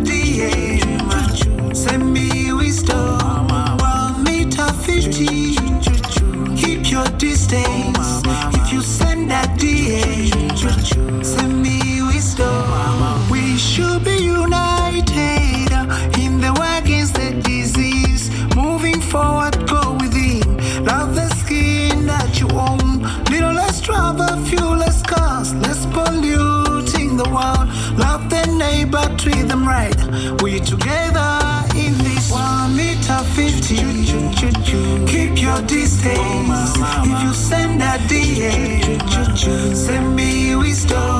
at 0.00 0.06
the. 0.06 1.74
Send 1.74 2.12
me 2.12 2.52
wisdom. 2.52 3.19
mistakes. 36.00 36.72
If 37.04 37.22
you 37.22 37.34
send 37.34 37.82
a 37.82 37.98
DM, 38.08 39.76
send 39.76 40.16
me 40.16 40.56
wisdom. 40.56 41.19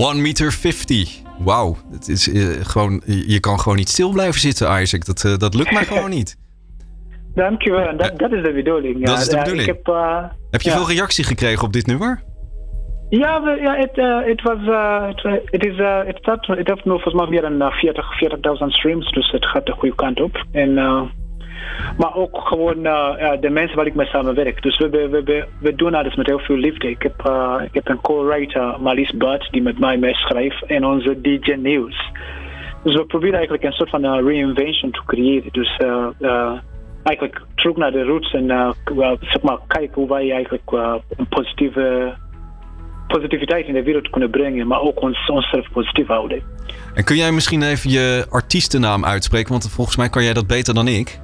One 0.00 0.20
meter 0.20 0.52
50. 0.52 1.22
Wauw. 1.38 1.76
Het 1.92 2.08
is 2.08 2.28
uh, 2.28 2.64
gewoon, 2.64 3.02
je 3.04 3.40
kan 3.40 3.60
gewoon 3.60 3.78
niet 3.78 3.88
stil 3.88 4.12
blijven 4.12 4.40
zitten, 4.40 4.80
Isaac. 4.80 5.04
Dat, 5.04 5.24
uh, 5.24 5.36
dat 5.36 5.54
lukt 5.54 5.72
mij 5.72 5.84
gewoon 5.84 6.10
niet. 6.18 6.36
Dankjewel. 7.34 7.96
Dat, 7.96 8.18
dat 8.18 8.32
is 8.32 8.42
de 8.42 8.52
bedoeling. 8.52 9.04
Dat 9.06 9.18
is 9.18 9.28
de 9.28 9.36
bedoeling. 9.36 9.66
heb, 9.66 9.88
uh, 9.88 10.24
heb 10.50 10.60
je 10.60 10.70
ja. 10.70 10.76
veel 10.76 10.88
reactie 10.88 11.24
gekregen 11.24 11.66
op 11.66 11.72
dit 11.72 11.86
nummer? 11.86 12.22
Ja, 13.08 13.56
ja 13.62 13.76
het, 13.76 13.96
het 14.26 14.42
was. 14.42 14.58
Het 15.44 15.64
is. 15.64 15.76
Het 16.06 16.16
staat. 16.16 16.46
Het 16.46 16.68
heeft 16.68 16.84
nu 16.84 16.90
volgens 16.90 17.14
mij 17.14 17.26
meer 17.26 17.58
dan 17.58 17.70
40, 17.72 18.06
40.000 18.24 18.66
streams. 18.66 19.10
Dus 19.12 19.30
het 19.30 19.46
gaat 19.46 19.66
de 19.66 19.72
goede 19.72 19.94
kant 19.94 20.20
op. 20.20 20.44
En 20.52 20.74
maar 21.98 22.14
ook 22.14 22.38
gewoon 22.38 22.86
uh, 22.86 23.30
de 23.40 23.50
mensen 23.50 23.76
waar 23.76 23.86
ik 23.86 23.94
mee 23.94 24.06
samenwerk. 24.06 24.62
Dus 24.62 24.78
we, 24.78 24.88
we, 24.88 25.44
we, 25.60 25.74
doen 25.74 25.94
alles 25.94 26.14
met 26.14 26.26
heel 26.26 26.38
veel 26.38 26.56
liefde. 26.56 26.90
Ik 26.90 27.02
heb, 27.02 27.26
uh, 27.26 27.54
ik 27.64 27.74
heb 27.74 27.88
een 27.88 28.00
co-writer, 28.00 28.80
Marlies 28.80 29.16
Bart, 29.16 29.48
die 29.50 29.62
met 29.62 29.78
mij 29.78 29.98
meeschrijft. 29.98 30.64
En 30.66 30.84
onze 30.84 31.20
DJ 31.20 31.52
Nieuws. 31.52 32.10
Dus 32.82 32.94
we 32.94 33.04
proberen 33.04 33.34
eigenlijk 33.34 33.64
een 33.64 33.72
soort 33.72 33.90
van 33.90 34.04
uh, 34.04 34.26
reinvention 34.26 34.90
te 34.90 35.00
creëren. 35.06 35.52
Dus 35.52 35.76
eigenlijk 37.02 37.42
terug 37.54 37.76
naar 37.76 37.92
de 37.92 38.02
roots 38.02 38.32
en 38.32 38.74
zeg 39.20 39.42
maar, 39.42 39.58
kijken 39.66 39.94
hoe 39.94 40.08
wij 40.08 40.30
eigenlijk 40.32 40.70
een 41.16 41.28
positieve 41.28 42.14
positiviteit 43.12 43.66
in 43.66 43.74
de 43.74 43.82
wereld 43.82 44.10
kunnen 44.10 44.30
brengen, 44.30 44.66
maar 44.66 44.80
ook 44.80 45.02
ons, 45.02 45.28
onszelf 45.28 45.70
positief 45.72 46.06
houden. 46.06 46.42
En 46.94 47.04
kun 47.04 47.16
jij 47.16 47.32
misschien 47.32 47.62
even 47.62 47.90
je 47.90 48.26
artiestennaam 48.30 49.04
uitspreken? 49.04 49.50
Want 49.50 49.70
volgens 49.70 49.96
mij 49.96 50.08
kan 50.08 50.24
jij 50.24 50.32
dat 50.32 50.46
beter 50.46 50.74
dan 50.74 50.88
ik. 50.88 51.20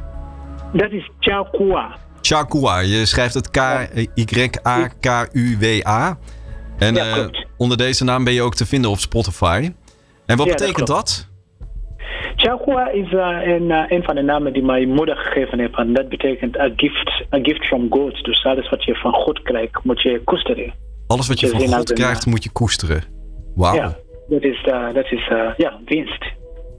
Dat 0.73 0.91
is 0.91 1.11
Chakua. 1.19 1.97
Chakua. 2.21 2.79
Je 2.79 3.07
schrijft 3.07 3.35
het 3.35 3.51
K-Y-A-K-U-W-A. 3.51 6.19
En 6.79 6.95
Ja, 6.95 7.17
eh, 7.17 7.27
onder 7.57 7.77
deze 7.77 8.05
naam 8.05 8.25
ben 8.25 8.33
je 8.33 8.43
ook 8.43 8.55
te 8.55 8.67
vinden 8.67 8.91
op 8.91 8.99
Spotify. 8.99 9.71
En 10.27 10.37
wat 10.37 10.47
Ja, 10.47 10.53
betekent 10.53 10.87
dat? 10.87 11.29
Chakua 12.37 12.91
is 12.91 13.13
uh, 13.13 13.27
een, 13.43 13.63
uh, 13.71 13.85
een 13.89 14.03
van 14.03 14.15
de 14.15 14.23
namen 14.23 14.53
die 14.53 14.63
mijn 14.63 14.89
moeder 14.89 15.17
gegeven 15.17 15.59
heeft. 15.59 15.77
En 15.77 15.93
dat 15.93 16.09
betekent 16.09 16.59
a 16.59 16.71
gift, 16.77 17.25
a 17.35 17.39
gift 17.43 17.65
from 17.65 17.87
God. 17.91 18.25
Dus 18.25 18.45
alles 18.45 18.69
wat 18.69 18.85
je 18.85 18.95
van 18.95 19.13
God 19.13 19.43
krijgt, 19.43 19.85
moet 19.85 20.03
je 20.03 20.21
koesteren. 20.25 20.75
Alles 21.07 21.29
wat 21.29 21.41
je 21.41 21.47
Je 21.47 21.53
van 21.53 21.69
God 21.69 21.93
krijgt, 21.93 22.25
eh, 22.25 22.31
moet 22.31 22.45
je 22.45 22.51
koesteren. 22.51 23.03
Wauw. 23.55 23.75
Ja, 23.75 23.97
dat 24.29 24.43
is, 24.43 24.63
dat 24.95 25.11
is 25.11 25.27
ja, 25.57 25.79
winst. 25.85 26.25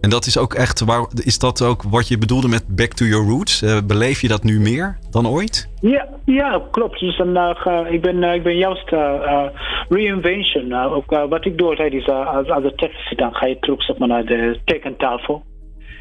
En 0.08 0.14
dat 0.14 0.26
is 0.26 0.38
ook 0.38 0.54
echt, 0.54 0.86
waar, 0.86 1.06
is 1.24 1.40
dat 1.40 1.62
ook 1.62 1.84
wat 1.84 2.08
je 2.08 2.18
bedoelde 2.18 2.48
met 2.48 2.76
back 2.76 2.94
to 2.94 3.06
your 3.06 3.28
roots? 3.30 3.62
Eh, 3.62 3.78
beleef 3.88 4.22
je 4.22 4.28
dat 4.28 4.44
nu 4.44 4.60
meer 4.60 4.98
dan 5.12 5.28
ooit? 5.28 5.70
Ja, 5.82 6.08
ja 6.26 6.62
klopt. 6.72 7.00
Dus 7.00 7.20
uh, 7.20 7.50
ga- 7.56 7.88
ik, 7.88 8.02
ben, 8.02 8.16
uh, 8.16 8.34
ik 8.34 8.44
ben 8.44 8.58
juist 8.58 8.92
uh, 8.92 9.00
uh, 9.00 9.44
reinvention. 9.90 10.66
Uh, 10.66 10.98
uh, 11.10 11.30
wat 11.30 11.46
ik 11.46 11.58
doe 11.58 11.70
altijd 11.70 11.94
is, 11.94 12.08
uh, 12.08 12.36
als, 12.36 12.50
als 12.50 12.64
de 12.64 12.76
tekst 12.76 13.18
dan 13.18 13.36
ga 13.36 13.46
je 13.46 13.60
terug 13.60 13.84
zeg 13.84 13.98
maar, 13.98 14.08
naar 14.08 14.26
de 14.26 14.60
tekentafel. 14.66 15.44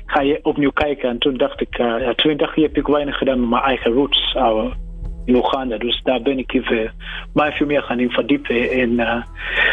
Ga 0.06 0.20
je 0.20 0.38
opnieuw 0.42 0.70
kijken. 0.70 1.08
En 1.08 1.18
toen 1.18 1.36
dacht 1.36 1.60
ik, 1.60 1.78
uh, 1.78 1.86
ja, 1.86 2.12
ik, 2.16 2.50
heb 2.54 2.76
ik 2.76 2.86
weinig 2.86 3.16
gedaan 3.16 3.40
met 3.40 3.48
mijn 3.48 3.62
eigen 3.62 3.92
roots 3.92 4.34
uh, 4.36 4.64
in 5.24 5.36
Oeganda. 5.36 5.78
Dus 5.78 6.00
daar 6.02 6.22
ben 6.22 6.38
ik 6.38 6.52
even 6.52 6.92
mij 7.34 7.52
veel 7.52 7.66
meer 7.66 7.82
gaan 7.82 8.00
in 8.00 8.10
verdiepen. 8.10 8.70
En 8.70 8.90
uh, 8.90 9.22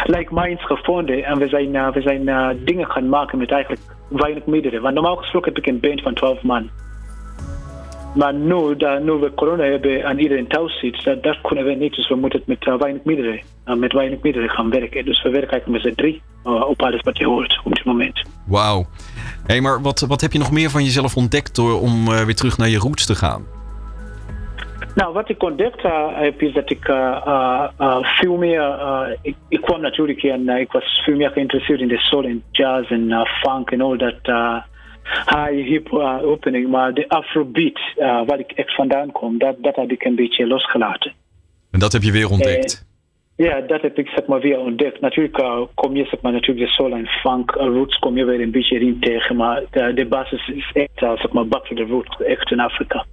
like 0.04 0.34
minds 0.34 0.64
gevonden. 0.64 1.24
En 1.24 1.38
we 1.38 1.48
zijn, 1.48 1.74
uh, 1.74 1.92
we 1.92 2.00
zijn 2.00 2.28
uh, 2.28 2.48
dingen 2.64 2.90
gaan 2.90 3.08
maken 3.08 3.38
met 3.38 3.50
eigenlijk 3.50 3.82
weinig 4.08 4.46
middelen. 4.46 4.82
Want 4.82 4.94
normaal 4.94 5.16
gesproken 5.16 5.52
heb 5.52 5.64
ik 5.64 5.70
een 5.70 5.80
band 5.80 6.02
van 6.02 6.14
12 6.14 6.42
man. 6.42 6.70
Maar 8.14 8.34
nu, 8.34 8.76
dat, 8.76 9.02
nu 9.02 9.12
we 9.12 9.32
corona 9.34 9.64
hebben 9.64 10.04
en 10.04 10.20
iedereen 10.20 10.46
thuis 10.46 10.78
zit, 10.78 11.04
dat, 11.04 11.22
dat 11.22 11.40
kunnen 11.40 11.64
we 11.64 11.74
niet. 11.74 11.94
Dus 11.94 12.08
we 12.08 12.14
moeten 12.14 12.42
met 12.46 12.66
uh, 12.66 12.78
weinig 12.78 13.04
middelen, 13.04 13.40
uh, 13.66 13.74
met 13.74 13.92
weinig 13.92 14.22
middelen 14.22 14.50
gaan 14.50 14.70
werken. 14.70 15.04
Dus 15.04 15.22
we 15.22 15.30
werken 15.30 15.50
eigenlijk 15.50 15.84
met 15.84 15.92
z'n 15.92 16.00
drie 16.00 16.22
uh, 16.44 16.68
op 16.68 16.82
alles 16.82 17.00
wat 17.00 17.18
je 17.18 17.26
hoort 17.26 17.60
op 17.64 17.74
dit 17.74 17.84
moment. 17.84 18.22
Wauw. 18.46 18.86
Hé, 19.46 19.60
maar 19.60 19.82
wat, 19.82 20.00
wat 20.00 20.20
heb 20.20 20.32
je 20.32 20.38
nog 20.38 20.50
meer 20.50 20.70
van 20.70 20.84
jezelf 20.84 21.16
ontdekt 21.16 21.54
door 21.54 21.80
om 21.80 22.12
eh, 22.12 22.24
weer 22.24 22.34
terug 22.34 22.58
naar 22.58 22.68
je 22.68 22.78
roots 22.78 23.06
te 23.06 23.14
gaan? 23.14 23.53
Nou, 24.94 25.12
wat 25.12 25.28
ik 25.28 25.42
ontdekt 25.42 25.84
uh, 25.84 26.06
heb 26.12 26.42
is 26.42 26.52
dat 26.52 26.70
ik 26.70 26.88
uh, 26.88 27.22
uh, 27.26 27.68
uh, 27.80 27.98
veel 28.02 28.36
meer. 28.36 28.60
Uh, 28.60 29.08
ik, 29.22 29.36
ik 29.48 29.60
kwam 29.60 29.80
natuurlijk 29.80 30.22
en 30.22 30.40
uh, 30.40 30.58
ik 30.58 30.72
was 30.72 31.02
veel 31.04 31.16
meer 31.16 31.30
geïnteresseerd 31.30 31.80
in 31.80 31.88
de 31.88 31.98
soul 31.98 32.24
en 32.24 32.42
jazz 32.50 32.90
en 32.90 33.10
uh, 33.10 33.24
funk 33.24 33.70
en 33.70 33.80
al 33.80 33.96
dat 33.96 34.18
uh, 34.22 34.62
high 35.04 35.68
hip 35.68 35.92
uh, 35.92 36.18
opening. 36.22 36.68
Maar 36.68 36.94
de 36.94 37.08
afrobeat, 37.08 37.78
uh, 37.96 38.26
waar 38.26 38.38
ik 38.38 38.52
echt 38.52 38.74
vandaan 38.74 39.12
kom, 39.12 39.38
dat, 39.38 39.56
dat 39.58 39.76
heb 39.76 39.90
ik 39.90 40.04
een 40.04 40.14
beetje 40.14 40.46
losgelaten. 40.46 41.12
En 41.70 41.78
dat 41.78 41.92
heb 41.92 42.02
je 42.02 42.12
weer 42.12 42.30
ontdekt. 42.30 42.86
Ja, 43.36 43.60
dat 43.60 43.82
heb 43.82 43.98
ik 43.98 44.08
zeg 44.08 44.26
maar 44.26 44.40
weer 44.40 44.58
ontdekt. 44.58 45.00
Natuurlijk 45.00 45.38
uh, 45.38 45.60
kom 45.74 45.96
je 45.96 46.04
zeg 46.04 46.20
maar 46.20 46.32
natuurlijk 46.32 46.66
de 46.66 46.72
soul 46.72 46.92
en 46.92 47.06
funk 47.06 47.54
uh, 47.54 47.62
roots 47.62 47.98
kom 47.98 48.16
je 48.16 48.24
weer 48.24 48.40
een 48.40 48.50
beetje 48.50 48.80
in 48.80 49.00
tegen, 49.00 49.36
maar 49.36 49.62
de, 49.70 49.94
de 49.94 50.06
basis 50.06 50.48
is 50.48 50.70
echt 50.72 51.02
uh, 51.02 51.16
zeg 51.16 51.32
maar 51.32 51.46
back 51.46 51.66
to 51.66 51.74
the 51.74 51.84
roots, 51.84 52.22
echt 52.22 52.50
in 52.50 52.60
Afrika. 52.60 53.04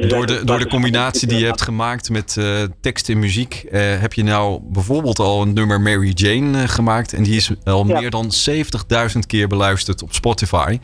Door 0.00 0.26
de, 0.26 0.44
door 0.44 0.58
de 0.58 0.68
combinatie 0.68 1.28
die 1.28 1.38
je 1.38 1.44
hebt 1.44 1.62
gemaakt 1.62 2.10
met 2.10 2.36
eh, 2.36 2.46
tekst 2.80 3.08
en 3.08 3.18
muziek, 3.18 3.54
eh, 3.70 3.80
heb 4.00 4.12
je 4.12 4.22
nou 4.22 4.60
bijvoorbeeld 4.62 5.18
al 5.18 5.42
een 5.42 5.52
nummer 5.52 5.80
Mary 5.80 6.10
Jane 6.14 6.62
eh, 6.62 6.68
gemaakt. 6.68 7.12
En 7.12 7.22
die 7.22 7.36
is 7.36 7.50
al 7.64 7.86
Ja. 7.86 8.00
meer 8.00 8.10
dan 8.10 8.32
70.000 8.32 9.26
keer 9.26 9.48
beluisterd 9.48 10.02
op 10.02 10.12
Spotify. 10.14 10.78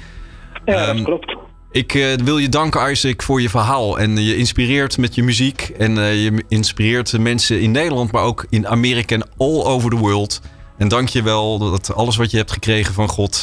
Ja, 0.65 0.75
Ehm, 0.75 0.97
dat 0.97 1.05
klopt. 1.05 1.37
Ik 1.71 2.17
wil 2.25 2.39
je 2.39 2.49
danken, 2.49 2.91
Isaac, 2.91 3.23
voor 3.23 3.41
je 3.41 3.49
verhaal. 3.51 3.99
En 3.99 4.17
je 4.25 4.37
inspireert 4.37 4.99
met 4.99 5.15
je 5.15 5.23
muziek. 5.23 5.61
En 5.79 5.95
je 5.95 6.45
inspireert 6.49 7.11
de 7.11 7.19
mensen 7.19 7.61
in 7.61 7.71
Nederland, 7.71 8.13
maar 8.13 8.23
ook 8.23 8.47
in 8.49 8.69
Amerika 8.69 9.15
en 9.15 9.29
all 9.37 9.63
over 9.63 9.91
the 9.91 9.97
world. 9.97 10.41
En 10.79 10.89
dank 10.89 11.09
je 11.09 11.23
wel 11.23 11.59
dat 11.59 11.95
alles 11.95 12.17
wat 12.17 12.31
je 12.31 12.37
hebt 12.37 12.53
gekregen 12.53 12.95
van 12.95 13.09
God, 13.09 13.43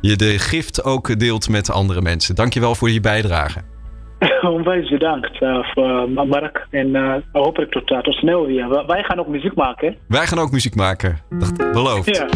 je 0.00 0.16
de 0.16 0.38
gift 0.38 0.84
ook 0.84 1.18
deelt 1.18 1.48
met 1.48 1.70
andere 1.70 2.02
mensen. 2.02 2.34
Dank 2.34 2.54
je 2.54 2.60
wel 2.60 2.74
voor 2.74 2.90
je 2.90 3.00
bijdrage. 3.00 3.62
Onwijs 4.56 4.88
bedankt 4.90 5.40
uh, 5.42 5.58
voor 5.72 6.08
uh, 6.16 6.24
Mark 6.24 6.66
en 6.70 6.86
uh, 6.88 7.14
hopelijk 7.32 7.70
tot, 7.70 7.90
uh, 7.90 7.98
tot 7.98 8.14
snel 8.14 8.46
weer. 8.46 8.68
Wij- 8.68 8.84
Wij 8.86 9.02
gaan 9.02 9.18
ook 9.18 9.26
muziek 9.28 9.54
maken. 9.54 9.96
Wij 10.08 10.26
gaan 10.26 10.38
ook 10.38 10.50
muziek 10.50 10.74
maken. 10.74 11.18
Dat 11.30 11.56
beloofd. 11.72 12.16
Ja. 12.16 12.26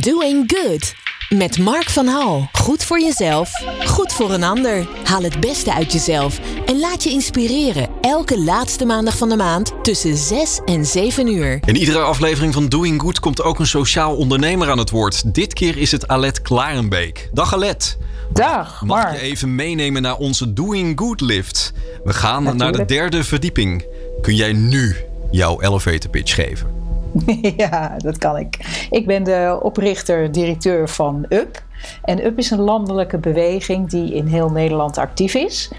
Doing 0.00 0.52
Good. 0.56 0.94
Met 1.38 1.58
Mark 1.58 1.90
van 1.90 2.06
Hal. 2.06 2.48
Goed 2.52 2.84
voor 2.84 3.00
jezelf, 3.00 3.50
goed 3.86 4.12
voor 4.12 4.30
een 4.32 4.42
ander. 4.44 4.86
Haal 5.04 5.22
het 5.22 5.40
beste 5.40 5.72
uit 5.74 5.92
jezelf 5.92 6.40
en 6.66 6.78
laat 6.80 7.04
je 7.04 7.10
inspireren. 7.10 7.88
Elke 8.00 8.38
laatste 8.40 8.84
maandag 8.86 9.16
van 9.18 9.28
de 9.28 9.36
maand 9.36 9.74
tussen 9.82 10.16
6 10.16 10.60
en 10.64 10.84
7 10.84 11.28
uur. 11.28 11.58
In 11.64 11.76
iedere 11.76 11.98
aflevering 11.98 12.54
van 12.54 12.68
Doing 12.68 13.00
Good 13.00 13.20
komt 13.20 13.42
ook 13.42 13.58
een 13.58 13.66
sociaal 13.66 14.16
ondernemer 14.16 14.70
aan 14.70 14.78
het 14.78 14.90
woord. 14.90 15.34
Dit 15.34 15.52
keer 15.52 15.76
is 15.78 15.92
het 15.92 16.08
Alet 16.08 16.42
Klarenbeek. 16.42 17.28
Dag 17.32 17.54
Alet. 17.54 17.98
Dag, 18.32 18.82
Mag 18.84 19.02
Mark. 19.02 19.14
je 19.16 19.20
even 19.20 19.54
meenemen 19.54 20.02
naar 20.02 20.16
onze 20.16 20.52
Doing 20.52 20.98
Good 20.98 21.20
lift? 21.20 21.72
We 22.04 22.12
gaan 22.12 22.56
naar 22.56 22.72
de 22.72 22.84
derde 22.84 23.24
verdieping. 23.24 23.86
Kun 24.20 24.34
jij 24.34 24.52
nu 24.52 24.96
jouw 25.30 25.60
elevator 25.60 26.10
pitch 26.10 26.34
geven? 26.34 26.68
ja, 27.56 27.94
dat 27.98 28.18
kan 28.18 28.36
ik. 28.36 28.86
Ik 28.90 29.06
ben 29.06 29.24
de 29.24 29.58
oprichter-directeur 29.62 30.88
van 30.88 31.26
UP. 31.28 31.62
En 32.02 32.26
UP 32.26 32.38
is 32.38 32.50
een 32.50 32.60
landelijke 32.60 33.18
beweging 33.18 33.90
die 33.90 34.14
in 34.14 34.26
heel 34.26 34.50
Nederland 34.50 34.98
actief 34.98 35.34
is. 35.34 35.70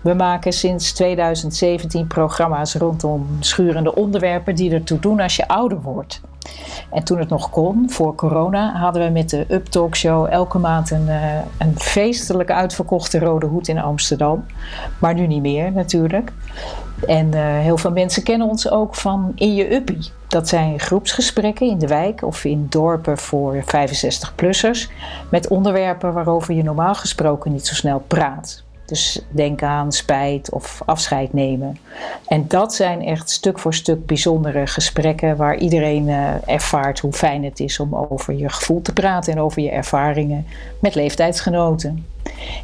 We 0.00 0.14
maken 0.14 0.52
sinds 0.52 0.92
2017 0.92 2.06
programma's 2.06 2.74
rondom 2.74 3.26
schurende 3.40 3.94
onderwerpen 3.94 4.54
die 4.54 4.72
ertoe 4.72 4.98
doen 4.98 5.20
als 5.20 5.36
je 5.36 5.48
ouder 5.48 5.80
wordt. 5.80 6.20
En 6.90 7.04
toen 7.04 7.18
het 7.18 7.28
nog 7.28 7.50
kon, 7.50 7.90
voor 7.90 8.14
corona, 8.14 8.72
hadden 8.76 9.04
we 9.04 9.10
met 9.10 9.30
de 9.30 9.44
Up 9.48 9.66
Talk 9.66 9.96
Show 9.96 10.26
elke 10.30 10.58
maand 10.58 10.90
een, 10.90 11.08
eh, 11.08 11.38
een 11.58 11.74
feestelijk 11.78 12.50
uitverkochte 12.50 13.18
rode 13.18 13.46
hoed 13.46 13.68
in 13.68 13.78
Amsterdam. 13.78 14.44
Maar 14.98 15.14
nu 15.14 15.26
niet 15.26 15.42
meer 15.42 15.72
natuurlijk. 15.72 16.32
En 17.06 17.34
eh, 17.34 17.42
heel 17.42 17.76
veel 17.76 17.92
mensen 17.92 18.22
kennen 18.22 18.48
ons 18.48 18.70
ook 18.70 18.94
van 18.94 19.32
In 19.34 19.54
Je 19.54 19.74
Uppie. 19.74 20.10
Dat 20.28 20.48
zijn 20.48 20.80
groepsgesprekken 20.80 21.68
in 21.68 21.78
de 21.78 21.86
wijk 21.86 22.22
of 22.22 22.44
in 22.44 22.66
dorpen 22.68 23.18
voor 23.18 23.64
65-plussers. 23.64 24.88
Met 25.30 25.48
onderwerpen 25.48 26.12
waarover 26.12 26.54
je 26.54 26.62
normaal 26.62 26.94
gesproken 26.94 27.52
niet 27.52 27.66
zo 27.66 27.74
snel 27.74 28.02
praat. 28.06 28.66
Dus 28.88 29.20
denk 29.30 29.62
aan 29.62 29.92
spijt 29.92 30.50
of 30.50 30.82
afscheid 30.84 31.32
nemen. 31.32 31.78
En 32.26 32.44
dat 32.48 32.74
zijn 32.74 33.04
echt 33.04 33.30
stuk 33.30 33.58
voor 33.58 33.74
stuk 33.74 34.06
bijzondere 34.06 34.66
gesprekken 34.66 35.36
waar 35.36 35.56
iedereen 35.56 36.08
eh, 36.08 36.34
ervaart 36.46 36.98
hoe 36.98 37.12
fijn 37.12 37.44
het 37.44 37.60
is 37.60 37.80
om 37.80 37.94
over 37.94 38.34
je 38.34 38.48
gevoel 38.48 38.82
te 38.82 38.92
praten 38.92 39.32
en 39.32 39.40
over 39.40 39.62
je 39.62 39.70
ervaringen 39.70 40.46
met 40.78 40.94
leeftijdsgenoten. 40.94 42.06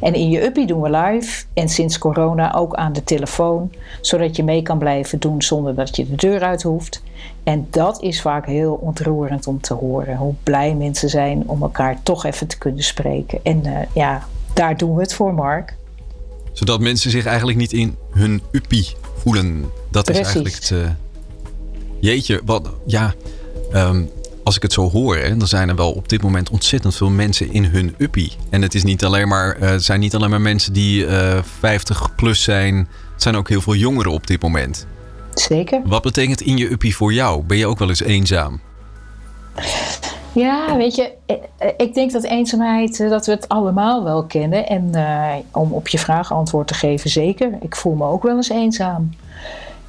En 0.01 0.13
in 0.13 0.29
je 0.29 0.43
uppie 0.43 0.65
doen 0.65 0.81
we 0.81 0.89
live 0.89 1.45
en 1.53 1.69
sinds 1.69 1.97
corona 1.97 2.53
ook 2.53 2.75
aan 2.75 2.93
de 2.93 3.03
telefoon, 3.03 3.71
zodat 4.01 4.35
je 4.35 4.43
mee 4.43 4.61
kan 4.61 4.77
blijven 4.77 5.19
doen 5.19 5.41
zonder 5.41 5.75
dat 5.75 5.95
je 5.95 6.09
de 6.09 6.15
deur 6.15 6.43
uit 6.43 6.63
hoeft. 6.63 7.03
En 7.43 7.67
dat 7.69 8.01
is 8.01 8.21
vaak 8.21 8.45
heel 8.45 8.73
ontroerend 8.73 9.47
om 9.47 9.61
te 9.61 9.73
horen, 9.73 10.17
hoe 10.17 10.33
blij 10.43 10.75
mensen 10.75 11.09
zijn 11.09 11.43
om 11.45 11.61
elkaar 11.61 12.03
toch 12.03 12.25
even 12.25 12.47
te 12.47 12.57
kunnen 12.57 12.83
spreken. 12.83 13.39
En 13.43 13.65
eh, 13.65 13.87
ja, 13.93 14.23
daar 14.53 14.77
doen 14.77 14.95
we 14.95 15.01
het 15.01 15.13
voor, 15.13 15.33
Mark. 15.33 15.75
Zodat 16.55 16.79
mensen 16.79 17.11
zich 17.11 17.25
eigenlijk 17.25 17.57
niet 17.57 17.73
in 17.73 17.95
hun 18.11 18.41
uppie 18.51 18.95
voelen. 19.17 19.65
Dat 19.91 20.09
is 20.09 20.15
eigenlijk 20.15 20.55
het... 20.55 20.71
eh, 20.71 20.89
Jeetje, 21.99 22.41
wat... 22.45 22.69
Ja, 22.85 23.13
ehm, 23.71 24.03
als 24.43 24.55
ik 24.55 24.61
het 24.61 24.73
zo 24.73 24.89
hoor, 24.89 25.17
hè, 25.17 25.37
dan 25.37 25.47
zijn 25.47 25.69
er 25.69 25.75
wel 25.75 25.91
op 25.91 26.09
dit 26.09 26.21
moment 26.21 26.49
ontzettend 26.49 26.95
veel 26.95 27.09
mensen 27.09 27.51
in 27.53 27.65
hun 27.65 27.95
uppie. 27.97 28.31
En 28.49 28.61
het 28.61 28.75
is 28.75 28.83
niet 28.83 29.05
alleen 29.05 29.27
maar, 29.27 29.55
eh, 29.55 29.73
zijn 29.77 29.99
niet 29.99 30.15
alleen 30.15 30.29
maar 30.29 30.41
mensen 30.41 30.73
die 30.73 31.05
eh 31.05 31.39
50 31.59 32.15
plus 32.15 32.43
zijn. 32.43 32.75
Het 33.13 33.21
zijn 33.23 33.35
ook 33.35 33.49
heel 33.49 33.61
veel 33.61 33.75
jongeren 33.75 34.11
op 34.11 34.27
dit 34.27 34.41
moment. 34.41 34.87
Zeker. 35.33 35.81
Wat 35.85 36.01
betekent 36.01 36.41
in 36.41 36.57
je 36.57 36.71
uppie 36.71 36.95
voor 36.95 37.13
jou? 37.13 37.43
Ben 37.43 37.57
je 37.57 37.67
ook 37.67 37.79
wel 37.79 37.89
eens 37.89 38.01
eenzaam? 38.03 38.61
Ja, 40.35 40.77
weet 40.77 40.95
je, 40.95 41.11
eh, 41.25 41.35
eh, 41.57 41.73
ik 41.77 41.93
denk 41.93 42.11
dat 42.11 42.23
eenzaamheid, 42.23 42.99
eh, 42.99 43.09
dat 43.09 43.25
we 43.25 43.31
het 43.31 43.49
allemaal 43.49 44.03
wel 44.03 44.23
kennen. 44.23 44.67
En 44.67 44.91
om 45.51 45.71
op 45.71 45.87
je 45.87 45.99
vraag 45.99 46.31
antwoord 46.31 46.67
te 46.67 46.73
geven, 46.73 47.09
zeker. 47.09 47.57
Ik 47.61 47.75
voel 47.75 47.95
me 47.95 48.05
ook 48.05 48.23
wel 48.23 48.35
eens 48.35 48.49
eenzaam. 48.49 49.09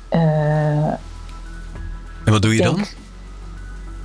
En 0.08 0.98
wat 2.24 2.42
doe 2.42 2.54
je 2.54 2.62
dan? 2.62 2.84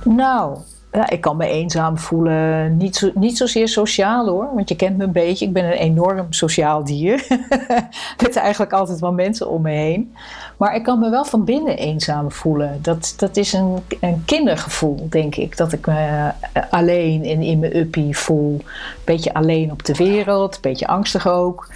Nou, 0.04 0.58
ja, 0.92 1.10
ik 1.10 1.20
kan 1.20 1.36
me 1.36 1.46
eenzaam 1.46 1.98
voelen. 1.98 2.76
Niet, 2.76 2.96
zo, 2.96 3.10
niet 3.14 3.36
zozeer 3.36 3.68
sociaal 3.68 4.28
hoor, 4.28 4.54
want 4.54 4.68
je 4.68 4.76
kent 4.76 4.96
me 4.96 5.04
een 5.04 5.12
beetje. 5.12 5.46
Ik 5.46 5.52
ben 5.52 5.64
een 5.64 5.72
enorm 5.72 6.26
sociaal 6.30 6.84
dier. 6.84 7.26
Met 8.22 8.36
eigenlijk 8.36 8.72
altijd 8.72 8.98
wel 9.00 9.12
mensen 9.12 9.48
om 9.48 9.62
me 9.62 9.70
heen. 9.70 10.14
Maar 10.56 10.74
ik 10.74 10.82
kan 10.82 10.98
me 10.98 11.10
wel 11.10 11.24
van 11.24 11.44
binnen 11.44 11.76
eenzaam 11.76 12.32
voelen. 12.32 12.78
Dat, 12.82 13.14
dat 13.16 13.36
is 13.36 13.52
een, 13.52 13.76
een 14.00 14.22
kindergevoel, 14.24 15.06
denk 15.08 15.36
ik. 15.36 15.56
Dat 15.56 15.72
ik 15.72 15.86
me 15.86 16.30
eh, 16.52 16.62
alleen 16.70 17.24
en 17.24 17.42
in 17.42 17.58
mijn 17.58 17.76
uppie 17.76 18.16
voel. 18.16 18.52
Een 18.52 19.02
beetje 19.04 19.34
alleen 19.34 19.70
op 19.70 19.84
de 19.84 19.94
wereld, 19.94 20.54
een 20.54 20.60
beetje 20.60 20.86
angstig 20.86 21.28
ook. 21.28 21.68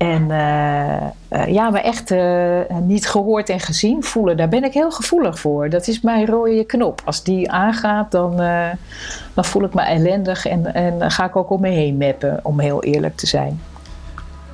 En 0.00 0.22
uh, 0.22 1.46
ja, 1.46 1.70
maar 1.70 1.82
echt 1.82 2.10
uh, 2.10 2.60
niet 2.82 3.08
gehoord 3.08 3.48
en 3.48 3.60
gezien 3.60 4.04
voelen, 4.04 4.36
daar 4.36 4.48
ben 4.48 4.64
ik 4.64 4.72
heel 4.72 4.90
gevoelig 4.90 5.38
voor. 5.38 5.68
Dat 5.68 5.88
is 5.88 6.00
mijn 6.00 6.26
rode 6.26 6.64
knop. 6.64 7.02
Als 7.04 7.22
die 7.22 7.50
aangaat, 7.50 8.10
dan, 8.10 8.36
dan 9.34 9.44
voel 9.44 9.64
ik 9.64 9.74
me 9.74 9.82
ellendig 9.82 10.46
en, 10.46 10.74
en 10.74 11.10
ga 11.10 11.24
ik 11.24 11.36
ook 11.36 11.50
om 11.50 11.60
me 11.60 11.68
heen 11.68 11.96
meppen, 11.96 12.40
om 12.42 12.60
heel 12.60 12.82
eerlijk 12.82 13.16
te 13.16 13.26
zijn. 13.26 13.60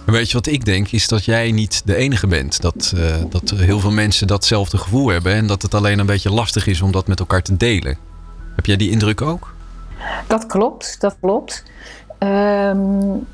Weet 0.05 0.29
je 0.29 0.37
wat 0.37 0.47
ik 0.47 0.65
denk? 0.65 0.93
Is 0.93 1.09
dat 1.09 1.25
jij 1.25 1.53
niet 1.53 1.83
de 1.85 1.97
enige 1.97 2.27
bent. 2.27 2.61
Dat, 2.61 2.95
dat 3.29 3.51
heel 3.51 3.81
veel 3.81 3.91
mensen 3.91 4.27
datzelfde 4.27 4.79
gevoel 4.79 5.09
hebben 5.09 5.35
en 5.35 5.47
dat 5.47 5.63
het 5.63 5.75
alleen 5.75 5.99
een 5.99 6.07
beetje 6.07 6.31
lastig 6.31 6.67
is 6.67 6.81
om 6.81 6.93
dat 6.93 7.07
met 7.07 7.21
elkaar 7.21 7.43
te 7.43 7.57
delen. 7.57 7.97
Heb 8.57 8.67
jij 8.67 8.77
die 8.77 8.91
indruk 8.91 9.23
ook? 9.23 9.55
Dat 10.27 10.47
klopt, 10.47 11.01
dat 11.01 11.17
klopt. 11.21 11.65
Um, 12.19 13.27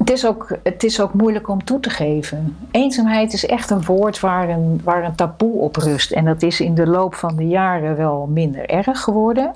het 0.00 0.10
is, 0.10 0.26
ook, 0.26 0.56
het 0.62 0.84
is 0.84 1.00
ook 1.00 1.14
moeilijk 1.14 1.48
om 1.48 1.64
toe 1.64 1.80
te 1.80 1.90
geven. 1.90 2.56
Eenzaamheid 2.70 3.32
is 3.32 3.46
echt 3.46 3.70
een 3.70 3.84
woord 3.84 4.20
waar 4.20 4.48
een, 4.48 4.80
waar 4.84 5.04
een 5.04 5.14
taboe 5.14 5.60
op 5.60 5.76
rust. 5.76 6.10
En 6.10 6.24
dat 6.24 6.42
is 6.42 6.60
in 6.60 6.74
de 6.74 6.86
loop 6.86 7.14
van 7.14 7.36
de 7.36 7.48
jaren 7.48 7.96
wel 7.96 8.26
minder 8.26 8.68
erg 8.68 9.00
geworden, 9.00 9.54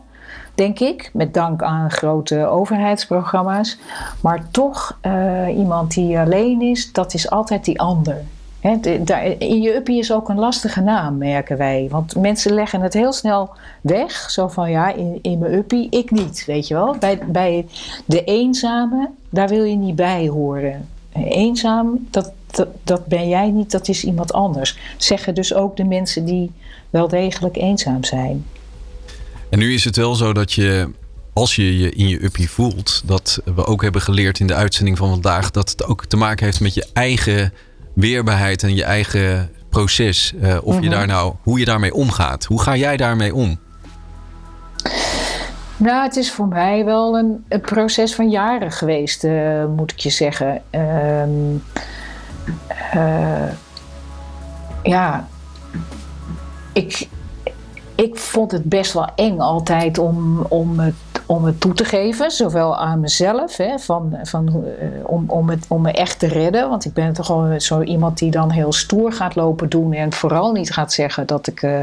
denk 0.55 0.79
ik. 0.79 1.11
Met 1.13 1.35
dank 1.35 1.63
aan 1.63 1.91
grote 1.91 2.47
overheidsprogramma's. 2.47 3.79
Maar 4.21 4.51
toch, 4.51 4.99
uh, 5.03 5.57
iemand 5.57 5.95
die 5.95 6.19
alleen 6.19 6.61
is, 6.61 6.93
dat 6.93 7.15
is 7.15 7.31
altijd 7.31 7.65
die 7.65 7.81
ander 7.81 8.17
in 9.39 9.63
je 9.63 9.75
uppie 9.75 9.99
is 9.99 10.13
ook 10.13 10.29
een 10.29 10.39
lastige 10.39 10.81
naam, 10.81 11.19
merken 11.19 11.57
wij. 11.57 11.87
Want 11.91 12.17
mensen 12.17 12.53
leggen 12.53 12.81
het 12.81 12.95
heel 12.95 13.13
snel 13.13 13.55
weg. 13.81 14.31
Zo 14.31 14.49
van 14.49 14.71
ja, 14.71 14.95
in, 15.23 15.39
mijn 15.39 15.55
uppie, 15.55 15.87
ik 15.91 16.11
niet, 16.11 16.45
weet 16.47 16.69
je 16.69 16.75
wel. 16.75 16.97
Bij, 16.99 17.19
bij 17.27 17.67
de 18.05 18.25
eenzame, 18.25 19.11
daar 19.31 19.49
wil 19.49 19.65
je 19.65 19.77
niet 19.77 19.97
bij 19.97 20.29
horen. 20.29 20.89
Eenzaam, 21.13 22.07
dat, 22.11 22.33
dat, 22.47 22.69
dat 22.85 23.07
ben 23.07 23.29
jij 23.29 23.51
niet, 23.51 23.71
dat 23.71 23.89
is 23.89 24.05
iemand 24.05 24.33
anders. 24.33 24.79
Zeggen 24.97 25.35
dus 25.35 25.55
ook 25.55 25.77
de 25.77 25.85
mensen 25.85 26.25
die 26.25 26.53
wel 26.91 27.09
degelijk 27.09 27.57
eenzaam 27.57 28.05
zijn. 28.05 28.47
En 29.51 29.59
nu 29.59 29.75
is 29.75 29.85
het 29.85 29.97
wel 29.97 30.15
zo 30.15 30.33
dat 30.33 30.53
je 30.53 30.91
als 31.33 31.57
je 31.57 31.79
je 31.79 31.91
in 31.91 32.09
je 32.09 32.25
uppie 32.25 32.51
voelt, 32.51 33.03
dat 33.05 33.41
we 33.45 33.67
ook 33.67 33.83
hebben 33.83 34.01
geleerd 34.01 34.41
in 34.41 34.47
de 34.47 34.55
uitzending 34.55 34.99
van 34.99 35.09
vandaag, 35.09 35.51
dat 35.51 35.71
het 35.71 35.85
ook 35.85 36.05
te 36.05 36.17
maken 36.17 36.45
heeft 36.45 36.61
met 36.61 36.75
je 36.75 36.87
eigen 36.93 37.53
weerbaarheid 37.95 38.63
en 38.63 38.75
je 38.75 38.85
eigen 38.85 39.51
proces. 39.69 40.35
Uh, 40.37 40.57
of 40.63 40.75
je 40.75 40.81
mhm. 40.81 40.91
daar 40.91 41.07
nou, 41.07 41.35
hoe 41.43 41.59
je 41.59 41.65
daarmee 41.65 41.95
omgaat. 41.95 42.45
Hoe 42.45 42.63
ga 42.63 42.77
jij 42.77 42.97
daarmee 42.97 43.35
om? 43.35 43.59
Nou, 45.77 46.03
het 46.03 46.17
is 46.17 46.33
voor 46.33 46.49
mij 46.49 46.85
wel 46.85 47.19
een, 47.19 47.45
een 47.49 47.61
proces 47.61 48.15
van 48.15 48.31
jaren 48.31 48.73
geweest, 48.73 49.25
uh, 49.25 49.65
moet 49.77 49.93
ik 49.93 49.99
je 49.99 50.11
zeggen. 50.11 50.63
Um, 50.71 51.63
uh, 52.95 53.49
ja, 54.83 55.29
ik, 56.73 57.09
ik 57.95 58.17
vond 58.17 58.51
het 58.51 58.65
best 58.65 58.93
wel 58.93 59.09
eng 59.15 59.39
altijd 59.39 59.99
om, 59.99 60.41
om 60.41 60.79
het 60.79 60.95
om 61.27 61.45
het 61.45 61.61
toe 61.61 61.75
te 61.75 61.85
geven, 61.85 62.31
zowel 62.31 62.77
aan 62.77 63.01
mezelf, 63.01 63.57
hè, 63.57 63.79
van, 63.79 64.19
van, 64.23 64.65
uh, 64.65 64.87
om, 65.03 65.25
om, 65.27 65.49
het, 65.49 65.65
om 65.69 65.83
me 65.83 65.93
echt 65.93 66.19
te 66.19 66.27
redden. 66.27 66.69
Want 66.69 66.85
ik 66.85 66.93
ben 66.93 67.13
toch 67.13 67.29
wel 67.29 67.61
zo 67.61 67.83
iemand 67.83 68.19
die 68.19 68.31
dan 68.31 68.51
heel 68.51 68.73
stoer 68.73 69.13
gaat 69.13 69.35
lopen 69.35 69.69
doen 69.69 69.93
en 69.93 70.13
vooral 70.13 70.53
niet 70.53 70.73
gaat 70.73 70.93
zeggen 70.93 71.27
dat 71.27 71.47
ik 71.47 71.63
uh, 71.63 71.83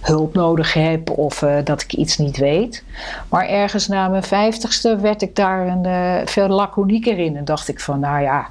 hulp 0.00 0.34
nodig 0.34 0.72
heb 0.72 1.10
of 1.10 1.42
uh, 1.42 1.54
dat 1.64 1.82
ik 1.82 1.92
iets 1.92 2.18
niet 2.18 2.36
weet. 2.36 2.84
Maar 3.28 3.48
ergens 3.48 3.88
na 3.88 4.08
mijn 4.08 4.22
vijftigste 4.22 4.96
werd 4.96 5.22
ik 5.22 5.36
daar 5.36 5.66
een, 5.66 6.26
veel 6.28 6.48
laconieker 6.48 7.18
in 7.18 7.36
en 7.36 7.44
dacht 7.44 7.68
ik 7.68 7.80
van, 7.80 8.00
nou 8.00 8.22
ja. 8.22 8.46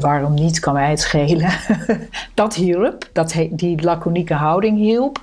Waarom 0.00 0.34
niet, 0.34 0.60
kan 0.60 0.72
mij 0.72 0.90
het 0.90 1.00
schelen. 1.00 1.50
dat 2.34 2.54
hielp, 2.54 3.08
dat, 3.12 3.34
die 3.50 3.82
laconieke 3.82 4.34
houding 4.34 4.78
hielp. 4.78 5.20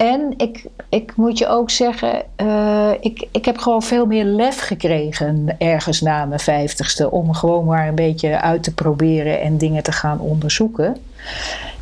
En 0.00 0.34
ik, 0.36 0.64
ik 0.88 1.16
moet 1.16 1.38
je 1.38 1.46
ook 1.46 1.70
zeggen, 1.70 2.22
uh, 2.36 2.90
ik, 3.00 3.26
ik 3.30 3.44
heb 3.44 3.58
gewoon 3.58 3.82
veel 3.82 4.06
meer 4.06 4.24
lef 4.24 4.60
gekregen 4.60 5.54
ergens 5.58 6.00
na 6.00 6.24
mijn 6.24 6.40
vijftigste. 6.40 7.10
Om 7.10 7.34
gewoon 7.34 7.64
maar 7.64 7.88
een 7.88 7.94
beetje 7.94 8.40
uit 8.40 8.62
te 8.62 8.74
proberen 8.74 9.40
en 9.40 9.58
dingen 9.58 9.82
te 9.82 9.92
gaan 9.92 10.20
onderzoeken. 10.20 10.96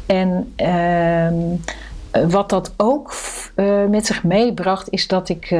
En 0.07 0.55
uh, 0.57 1.29
wat 2.29 2.51
dat 2.51 2.75
ook 2.77 3.15
uh, 3.57 3.85
met 3.85 4.07
zich 4.07 4.25
meebracht, 4.25 4.91
is 4.91 5.07
dat 5.07 5.29
ik 5.29 5.57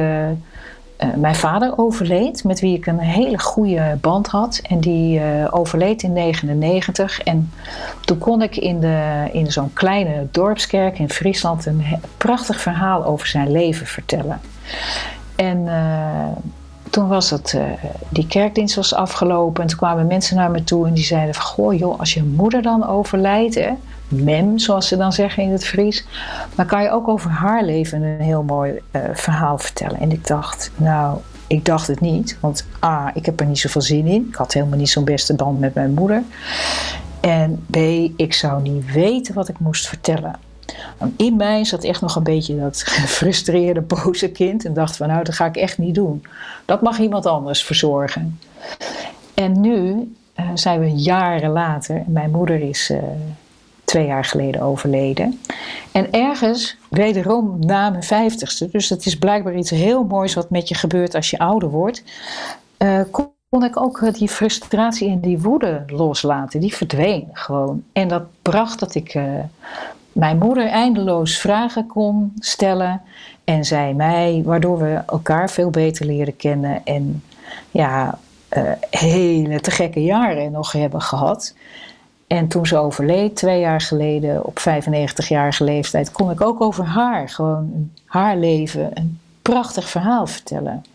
uh, 0.99 1.13
mijn 1.15 1.35
vader 1.35 1.77
overleed, 1.77 2.43
met 2.43 2.59
wie 2.59 2.77
ik 2.77 2.85
een 2.85 2.99
hele 2.99 3.39
goede 3.39 3.97
band 4.01 4.27
had. 4.27 4.61
En 4.67 4.79
die 4.79 5.19
uh, 5.19 5.47
overleed 5.49 6.03
in 6.03 6.13
1999. 6.13 7.19
En 7.19 7.51
toen 8.05 8.17
kon 8.17 8.41
ik 8.41 8.55
in, 8.55 8.79
de, 8.79 9.29
in 9.31 9.51
zo'n 9.51 9.73
kleine 9.73 10.27
dorpskerk 10.31 10.99
in 10.99 11.09
Friesland 11.09 11.65
een 11.65 11.83
prachtig 12.17 12.61
verhaal 12.61 13.05
over 13.05 13.27
zijn 13.27 13.51
leven 13.51 13.87
vertellen. 13.87 14.39
En 15.35 15.57
uh, 15.57 16.27
toen 16.89 17.07
was 17.07 17.29
het, 17.29 17.57
die 18.09 18.27
kerkdienst 18.27 18.75
was 18.75 18.93
afgelopen. 18.93 19.61
En 19.63 19.69
toen 19.69 19.77
kwamen 19.77 20.07
mensen 20.07 20.35
naar 20.35 20.51
me 20.51 20.63
toe 20.63 20.87
en 20.87 20.93
die 20.93 21.03
zeiden 21.03 21.35
van... 21.35 21.43
Goh 21.43 21.77
joh, 21.77 21.99
als 21.99 22.13
je 22.13 22.23
moeder 22.23 22.61
dan 22.61 22.87
overlijdt, 22.87 23.55
hè, 23.55 23.71
mem, 24.09 24.59
zoals 24.59 24.87
ze 24.87 24.97
dan 24.97 25.13
zeggen 25.13 25.43
in 25.43 25.51
het 25.51 25.65
Fries. 25.65 26.05
Dan 26.55 26.65
kan 26.65 26.83
je 26.83 26.91
ook 26.91 27.07
over 27.07 27.29
haar 27.29 27.63
leven 27.63 28.01
een 28.01 28.21
heel 28.21 28.43
mooi 28.43 28.81
uh, 28.91 29.01
verhaal 29.13 29.57
vertellen. 29.57 29.99
En 29.99 30.11
ik 30.11 30.27
dacht, 30.27 30.71
nou, 30.75 31.17
ik 31.47 31.65
dacht 31.65 31.87
het 31.87 31.99
niet. 31.99 32.37
Want 32.39 32.65
A, 32.83 33.11
ik 33.13 33.25
heb 33.25 33.39
er 33.39 33.45
niet 33.45 33.59
zoveel 33.59 33.81
zin 33.81 34.05
in. 34.05 34.27
Ik 34.29 34.35
had 34.35 34.53
helemaal 34.53 34.77
niet 34.77 34.89
zo'n 34.89 35.03
beste 35.03 35.35
band 35.35 35.59
met 35.59 35.73
mijn 35.73 35.93
moeder. 35.93 36.23
En 37.19 37.65
B, 37.69 37.75
ik 38.15 38.33
zou 38.33 38.61
niet 38.61 38.91
weten 38.91 39.33
wat 39.33 39.49
ik 39.49 39.59
moest 39.59 39.87
vertellen. 39.87 40.35
In 41.15 41.35
mij 41.35 41.65
zat 41.65 41.83
echt 41.83 42.01
nog 42.01 42.15
een 42.15 42.23
beetje 42.23 42.59
dat 42.59 42.81
gefrustreerde, 42.85 43.81
boze 43.81 44.29
kind. 44.31 44.65
En 44.65 44.73
dacht 44.73 44.97
van, 44.97 45.07
nou, 45.07 45.23
dat 45.23 45.35
ga 45.35 45.45
ik 45.45 45.55
echt 45.55 45.77
niet 45.77 45.95
doen. 45.95 46.23
Dat 46.65 46.81
mag 46.81 46.99
iemand 46.99 47.25
anders 47.25 47.63
verzorgen. 47.63 48.39
En 49.33 49.61
nu 49.61 50.11
uh, 50.39 50.45
zijn 50.53 50.79
we 50.79 50.91
jaren 50.91 51.49
later. 51.49 52.03
Mijn 52.07 52.31
moeder 52.31 52.61
is... 52.61 52.89
Uh, 52.89 52.99
twee 53.89 54.05
jaar 54.05 54.25
geleden 54.25 54.61
overleden. 54.61 55.39
En 55.91 56.11
ergens, 56.11 56.77
wederom 56.89 57.59
na 57.59 57.89
mijn 57.89 58.03
vijftigste, 58.03 58.69
dus 58.71 58.89
het 58.89 59.05
is 59.05 59.17
blijkbaar 59.17 59.55
iets 59.55 59.69
heel 59.69 60.03
moois 60.03 60.33
wat 60.33 60.49
met 60.49 60.67
je 60.67 60.75
gebeurt 60.75 61.15
als 61.15 61.29
je 61.29 61.39
ouder 61.39 61.69
wordt, 61.69 62.03
uh, 62.77 63.01
kon 63.11 63.63
ik 63.63 63.81
ook 63.81 64.13
die 64.13 64.29
frustratie 64.29 65.09
en 65.09 65.19
die 65.19 65.39
woede 65.39 65.83
loslaten. 65.87 66.59
Die 66.59 66.75
verdween 66.75 67.27
gewoon. 67.33 67.83
En 67.93 68.07
dat 68.07 68.23
bracht 68.41 68.79
dat 68.79 68.95
ik 68.95 69.13
uh, 69.13 69.23
mijn 70.11 70.37
moeder 70.37 70.67
eindeloos 70.67 71.37
vragen 71.37 71.87
kon 71.87 72.33
stellen 72.39 73.01
en 73.43 73.65
zij 73.65 73.93
mij, 73.93 74.41
waardoor 74.45 74.77
we 74.77 75.01
elkaar 75.07 75.49
veel 75.49 75.69
beter 75.69 76.05
leren 76.05 76.35
kennen 76.35 76.81
en 76.85 77.23
ja, 77.71 78.17
hele 78.89 79.59
te 79.59 79.71
gekke 79.71 80.03
jaren 80.03 80.51
nog 80.51 80.71
hebben 80.71 81.01
gehad. 81.01 81.53
En 82.29 82.47
toen 82.47 82.65
ze 82.65 82.77
overleed, 82.77 83.35
twee 83.35 83.59
jaar 83.59 83.81
geleden, 83.81 84.45
op 84.45 84.59
95-jarige 84.59 85.63
leeftijd, 85.63 86.11
kon 86.11 86.31
ik 86.31 86.41
ook 86.41 86.61
over 86.61 86.85
haar, 86.85 87.29
gewoon 87.29 87.91
haar 88.05 88.37
leven, 88.37 88.91
een 88.93 89.19
prachtig 89.41 89.89
verhaal 89.89 90.27
vertellen. 90.27 90.85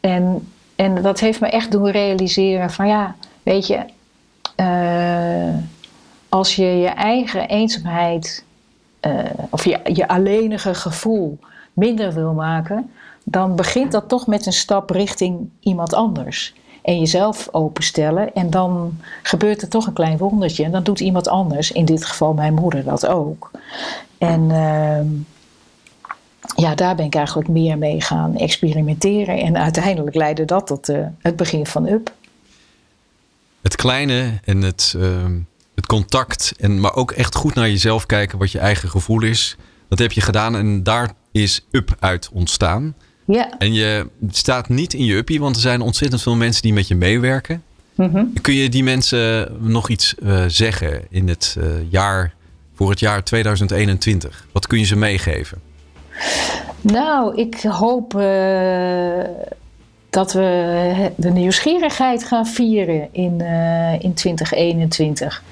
En, 0.00 0.48
en 0.76 1.02
dat 1.02 1.20
heeft 1.20 1.40
me 1.40 1.48
echt 1.48 1.70
doen 1.70 1.90
realiseren 1.90 2.70
van 2.70 2.88
ja, 2.88 3.14
weet 3.42 3.66
je, 3.66 3.80
uh, 4.56 5.54
als 6.28 6.56
je 6.56 6.64
je 6.64 6.88
eigen 6.88 7.48
eenzaamheid 7.48 8.44
uh, 9.00 9.20
of 9.50 9.64
je, 9.64 9.80
je 9.92 10.08
alleenige 10.08 10.74
gevoel 10.74 11.38
minder 11.72 12.12
wil 12.12 12.32
maken, 12.32 12.90
dan 13.24 13.56
begint 13.56 13.92
dat 13.92 14.08
toch 14.08 14.26
met 14.26 14.46
een 14.46 14.52
stap 14.52 14.90
richting 14.90 15.48
iemand 15.60 15.94
anders 15.94 16.54
en 16.86 16.98
jezelf 16.98 17.48
openstellen. 17.50 18.34
En 18.34 18.50
dan 18.50 18.98
gebeurt 19.22 19.62
er 19.62 19.68
toch 19.68 19.86
een 19.86 19.92
klein 19.92 20.18
wondertje. 20.18 20.64
En 20.64 20.70
dan 20.70 20.82
doet 20.82 21.00
iemand 21.00 21.28
anders, 21.28 21.72
in 21.72 21.84
dit 21.84 22.04
geval 22.04 22.34
mijn 22.34 22.54
moeder, 22.54 22.84
dat 22.84 23.06
ook. 23.06 23.50
En 24.18 24.40
uh, 24.50 25.00
ja, 26.56 26.74
daar 26.74 26.94
ben 26.94 27.04
ik 27.04 27.14
eigenlijk 27.14 27.48
meer 27.48 27.78
mee 27.78 28.00
gaan 28.00 28.36
experimenteren. 28.36 29.38
En 29.38 29.58
uiteindelijk 29.58 30.16
leidde 30.16 30.44
dat 30.44 30.66
tot 30.66 30.88
uh, 30.88 31.06
het 31.18 31.36
begin 31.36 31.66
van 31.66 31.88
UP. 31.88 32.12
Het 33.62 33.76
kleine 33.76 34.40
en 34.44 34.62
het, 34.62 34.94
uh, 34.96 35.24
het 35.74 35.86
contact, 35.86 36.54
en, 36.58 36.80
maar 36.80 36.94
ook 36.94 37.10
echt 37.10 37.34
goed 37.34 37.54
naar 37.54 37.68
jezelf 37.68 38.06
kijken 38.06 38.38
wat 38.38 38.52
je 38.52 38.58
eigen 38.58 38.88
gevoel 38.88 39.22
is. 39.22 39.56
Dat 39.88 39.98
heb 39.98 40.12
je 40.12 40.20
gedaan 40.20 40.56
en 40.56 40.82
daar 40.82 41.12
is 41.32 41.66
UP 41.70 41.96
uit 41.98 42.28
ontstaan. 42.32 42.94
Ja. 43.26 43.58
En 43.58 43.72
je 43.72 44.08
staat 44.30 44.68
niet 44.68 44.94
in 44.94 45.04
je 45.04 45.16
uppie, 45.16 45.40
want 45.40 45.54
er 45.56 45.62
zijn 45.62 45.80
ontzettend 45.80 46.22
veel 46.22 46.36
mensen 46.36 46.62
die 46.62 46.72
met 46.72 46.88
je 46.88 46.94
meewerken. 46.94 47.62
Mhm. 47.94 48.24
Kun 48.42 48.54
je 48.54 48.68
die 48.68 48.84
mensen 48.84 49.56
nog 49.60 49.88
iets 49.88 50.14
uh, 50.22 50.44
zeggen 50.46 51.02
in 51.10 51.28
het 51.28 51.56
uh, 51.58 51.64
jaar, 51.88 52.34
voor 52.74 52.90
het 52.90 53.00
jaar 53.00 53.24
2021? 53.24 54.46
Wat 54.52 54.66
kun 54.66 54.78
je 54.78 54.84
ze 54.84 54.96
meegeven? 54.96 55.58
Nou, 56.80 57.36
ik 57.36 57.62
hoop 57.62 58.14
uh, 58.14 59.24
dat 60.10 60.32
we 60.32 61.10
de 61.16 61.30
nieuwsgierigheid 61.30 62.24
gaan 62.24 62.46
vieren 62.46 63.08
in, 63.12 63.40
in 64.00 64.14
2021. 64.14 65.42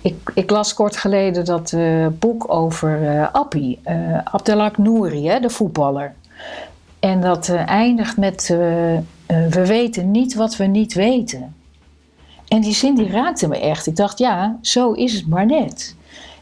Ik, 0.00 0.14
ik, 0.34 0.50
las 0.50 0.74
kort 0.74 0.96
geleden 0.96 1.44
dat 1.44 1.76
boek 2.18 2.52
over 2.52 3.28
Appie, 3.32 3.78
Abdelak 4.24 4.78
Nouri, 4.78 5.28
hè, 5.28 5.40
de 5.40 5.50
voetballer. 5.50 6.14
En 7.00 7.20
dat 7.20 7.48
eindigt 7.48 8.16
met: 8.16 8.48
We 9.26 9.66
weten 9.66 10.10
niet 10.10 10.34
wat 10.34 10.56
we 10.56 10.64
niet 10.64 10.94
weten. 10.94 11.54
En 12.48 12.60
die 12.60 12.74
zin 12.74 12.94
die 12.94 13.10
raakte 13.10 13.48
me 13.48 13.60
echt. 13.60 13.86
Ik 13.86 13.96
dacht, 13.96 14.18
ja, 14.18 14.58
zo 14.62 14.92
is 14.92 15.12
het 15.12 15.26
maar 15.26 15.46
net. 15.46 15.96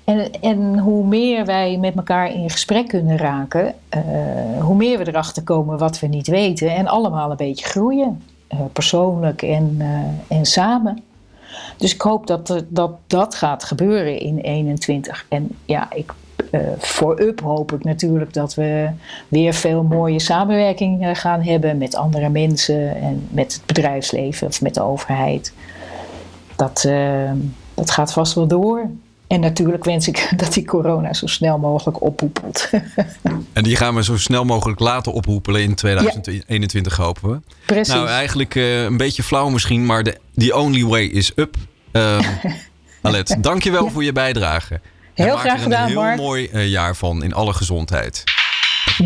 En, 0.05 0.41
en 0.41 0.79
hoe 0.79 1.07
meer 1.07 1.45
wij 1.45 1.77
met 1.77 1.95
elkaar 1.95 2.33
in 2.33 2.51
gesprek 2.51 2.89
kunnen 2.89 3.17
raken, 3.17 3.75
hoe 4.61 4.77
meer 4.77 4.99
we 4.99 5.09
erachter 5.09 5.43
komen 5.43 5.79
wat 5.79 6.01
we 6.01 6.07
niet 6.07 6.27
weten. 6.27 6.75
En 6.75 6.87
allemaal 6.87 7.31
een 7.31 7.37
beetje 7.37 7.65
groeien, 7.65 8.23
persoonlijk 8.73 9.43
en, 9.43 9.77
en 10.29 10.45
samen. 10.45 11.03
Dus 11.77 11.95
ik 11.95 12.01
hoop 12.01 12.27
dat, 12.27 12.65
dat 12.69 12.93
dat 13.07 13.35
gaat 13.35 13.65
gebeuren 13.65 14.21
in 14.21 14.39
21. 14.39 15.27
En 15.29 15.49
ja, 15.65 15.93
ik, 15.93 16.13
voor 16.79 17.21
UP 17.21 17.41
hoop 17.41 17.73
ik 17.73 17.85
natuurlijk 17.85 18.33
dat 18.33 18.55
we 18.55 18.89
weer 19.29 19.55
veel 19.55 19.83
mooie 19.83 20.21
samenwerking 20.21 21.19
gaan 21.19 21.43
hebben 21.43 21.79
met 21.79 21.95
andere 21.95 22.29
mensen 22.29 22.97
en 22.97 23.29
met 23.31 23.53
het 23.53 23.67
bedrijfsleven 23.67 24.47
of 24.47 24.61
met 24.61 24.75
de 24.75 24.83
overheid 24.83 25.53
dat, 26.57 26.85
uh, 26.87 27.31
dat 27.75 27.91
gaat 27.91 28.13
vast 28.13 28.35
wel 28.35 28.47
door. 28.47 28.91
En 29.27 29.41
natuurlijk 29.41 29.85
wens 29.85 30.09
ik 30.09 30.31
dat 30.37 30.53
die 30.53 30.65
corona 30.65 31.13
zo 31.13 31.27
snel 31.27 31.59
mogelijk 31.59 32.03
ophoepelt. 32.03 32.71
en 33.53 33.63
die 33.63 33.77
gaan 33.77 33.95
we 33.95 34.05
zo 34.05 34.17
snel 34.17 34.45
mogelijk 34.45 34.81
laten 34.81 35.13
ophoepelen 35.13 35.63
in 35.63 35.75
2021, 35.75 36.97
ja. 36.97 37.05
hopen 37.05 37.31
we. 37.31 37.41
Precies. 37.67 37.95
Nou, 37.95 38.09
eigenlijk 38.09 38.55
uh, 38.55 38.83
een 38.83 38.97
beetje 38.97 39.23
flauw 39.23 39.49
misschien, 39.49 39.87
maar 39.87 40.03
de 40.03 40.19
the 40.37 40.57
only 40.57 40.85
way 40.85 41.05
is 41.05 41.33
up. 41.37 41.57
Uh, 41.93 42.19
Alet, 43.03 43.37
dankjewel 43.41 43.85
ja. 43.85 43.91
voor 43.91 44.05
je 44.05 44.13
bijdrage. 44.13 44.81
Heel 45.15 45.33
en 45.33 45.39
graag 45.39 45.63
gedaan, 45.63 45.79
er 45.79 45.85
een 45.85 45.91
heel 45.93 46.03
Mark. 46.03 46.17
mooi 46.17 46.49
uh, 46.53 46.69
jaar 46.69 46.97
van 46.97 47.23
in 47.23 47.35
alle 47.35 47.53
gezondheid. 47.53 48.25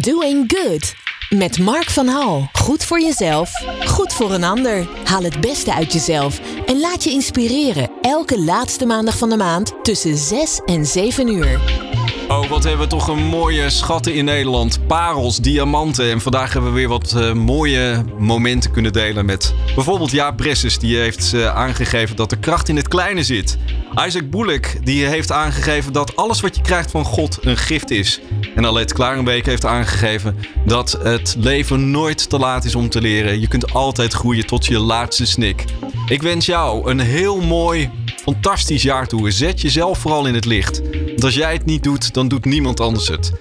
Doing 0.01 0.53
good. 0.57 0.95
Met 1.29 1.59
Mark 1.59 1.91
van 1.91 2.07
Hal. 2.07 2.49
Goed 2.53 2.85
voor 2.85 3.01
jezelf, 3.01 3.51
goed 3.87 4.13
voor 4.13 4.33
een 4.33 4.45
ander. 4.45 4.89
Haal 5.05 5.23
het 5.23 5.41
beste 5.41 5.75
uit 5.75 5.93
jezelf 5.93 6.41
en 6.67 6.81
laat 6.81 7.05
je 7.05 7.11
inspireren. 7.11 7.91
Elke 8.03 8.41
laatste 8.41 8.87
maandag 8.87 9.19
van 9.19 9.29
de 9.29 9.37
maand 9.37 9.75
tussen 9.83 10.17
6 10.17 10.61
en 10.67 10.87
7 10.87 11.29
uur. 11.29 11.88
Oh, 12.29 12.49
wat 12.49 12.65
hebben 12.65 12.83
we 12.83 12.87
toch 12.87 13.09
een 13.09 13.25
mooie 13.25 13.71
schatten 13.71 14.15
in 14.15 14.25
Nederland. 14.25 14.87
Parels, 14.87 15.39
diamanten. 15.39 16.11
En 16.11 16.21
vandaag 16.21 16.53
hebben 16.53 16.71
we 16.73 16.79
weer 16.79 16.89
wat 16.89 17.15
uh, 17.17 17.33
mooie 17.33 18.05
momenten 18.19 18.71
kunnen 18.71 18.93
delen 18.93 19.27
met 19.27 19.55
bijvoorbeeld 19.75 20.11
Jaap 20.11 20.37
Bresses. 20.37 20.79
Die 20.79 20.97
heeft 20.97 21.33
uh, 21.35 21.55
aangegeven 21.55 22.17
dat 22.17 22.31
de 22.31 22.39
kracht 22.39 22.69
in 22.69 22.77
het 22.77 22.89
kleine 22.89 23.23
zit. 23.23 23.59
Isaac 24.07 24.31
Boelek 24.31 24.79
die 24.85 25.07
heeft 25.07 25.33
aangegeven 25.33 25.93
dat 25.93 26.17
alles 26.17 26.41
wat 26.41 26.57
je 26.57 26.63
krijgt 26.63 26.91
van 26.91 27.05
God 27.05 27.39
een 27.41 27.57
gift 27.57 27.91
is. 27.91 28.21
En 28.55 28.65
Alet 28.65 28.93
Klarenbeek 28.93 29.47
heeft 29.47 29.65
aangegeven 29.65 30.37
dat 30.67 30.99
het 31.03 31.37
leven 31.39 31.91
nooit 31.91 32.29
te 32.29 32.39
laat 32.39 32.65
is 32.65 32.75
om 32.75 32.89
te 32.89 33.01
leren. 33.01 33.41
Je 33.41 33.49
kunt 33.49 33.73
altijd 33.75 34.13
groeien 34.13 34.47
tot 34.47 34.67
je 34.67 34.79
laatste 34.79 35.27
snik. 35.27 35.65
Ik 36.09 36.23
wens 36.23 36.47
jou 36.47 36.91
een 36.91 37.01
heel 37.01 37.41
mooi, 37.41 37.91
fantastisch 38.23 38.83
jaar 38.83 39.07
toe. 39.07 39.31
Zet 39.31 39.61
jezelf 39.61 39.99
vooral 39.99 40.27
in 40.27 40.35
het 40.35 40.45
licht. 40.45 40.81
Want 41.07 41.25
als 41.25 41.35
jij 41.35 41.53
het 41.53 41.65
niet 41.65 41.83
doet, 41.83 42.15
dan 42.19 42.29
doet 42.29 42.45
niemand 42.45 42.81
anders 42.81 43.09
het. 43.09 43.33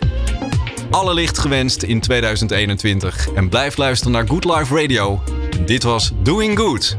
Alle 0.90 1.14
licht 1.14 1.38
gewenst 1.38 1.84
in 1.84 2.00
2021. 2.00 3.30
En 3.34 3.50
blijf 3.50 3.78
luisteren 3.78 4.14
naar 4.14 4.28
Good 4.28 4.46
Life 4.46 4.82
Radio. 4.82 5.22
Dit 5.66 5.84
was 5.84 6.12
Doing 6.24 6.60
Good. 6.60 6.98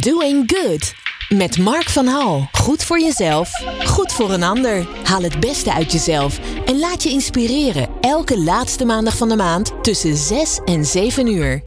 Doing 0.00 0.52
Good. 0.54 0.94
Met 1.28 1.58
Mark 1.58 1.88
van 1.88 2.06
Hal. 2.06 2.48
Goed 2.52 2.84
voor 2.84 3.00
jezelf, 3.00 3.50
goed 3.84 4.12
voor 4.12 4.32
een 4.32 4.42
ander. 4.42 4.86
Haal 5.02 5.22
het 5.22 5.40
beste 5.40 5.72
uit 5.72 5.92
jezelf 5.92 6.40
en 6.64 6.78
laat 6.78 7.02
je 7.02 7.10
inspireren. 7.10 7.88
Elke 8.00 8.38
laatste 8.38 8.84
maandag 8.84 9.16
van 9.16 9.28
de 9.28 9.36
maand 9.36 9.72
tussen 9.82 10.16
6 10.16 10.60
en 10.64 10.84
7 10.84 11.26
uur. 11.26 11.62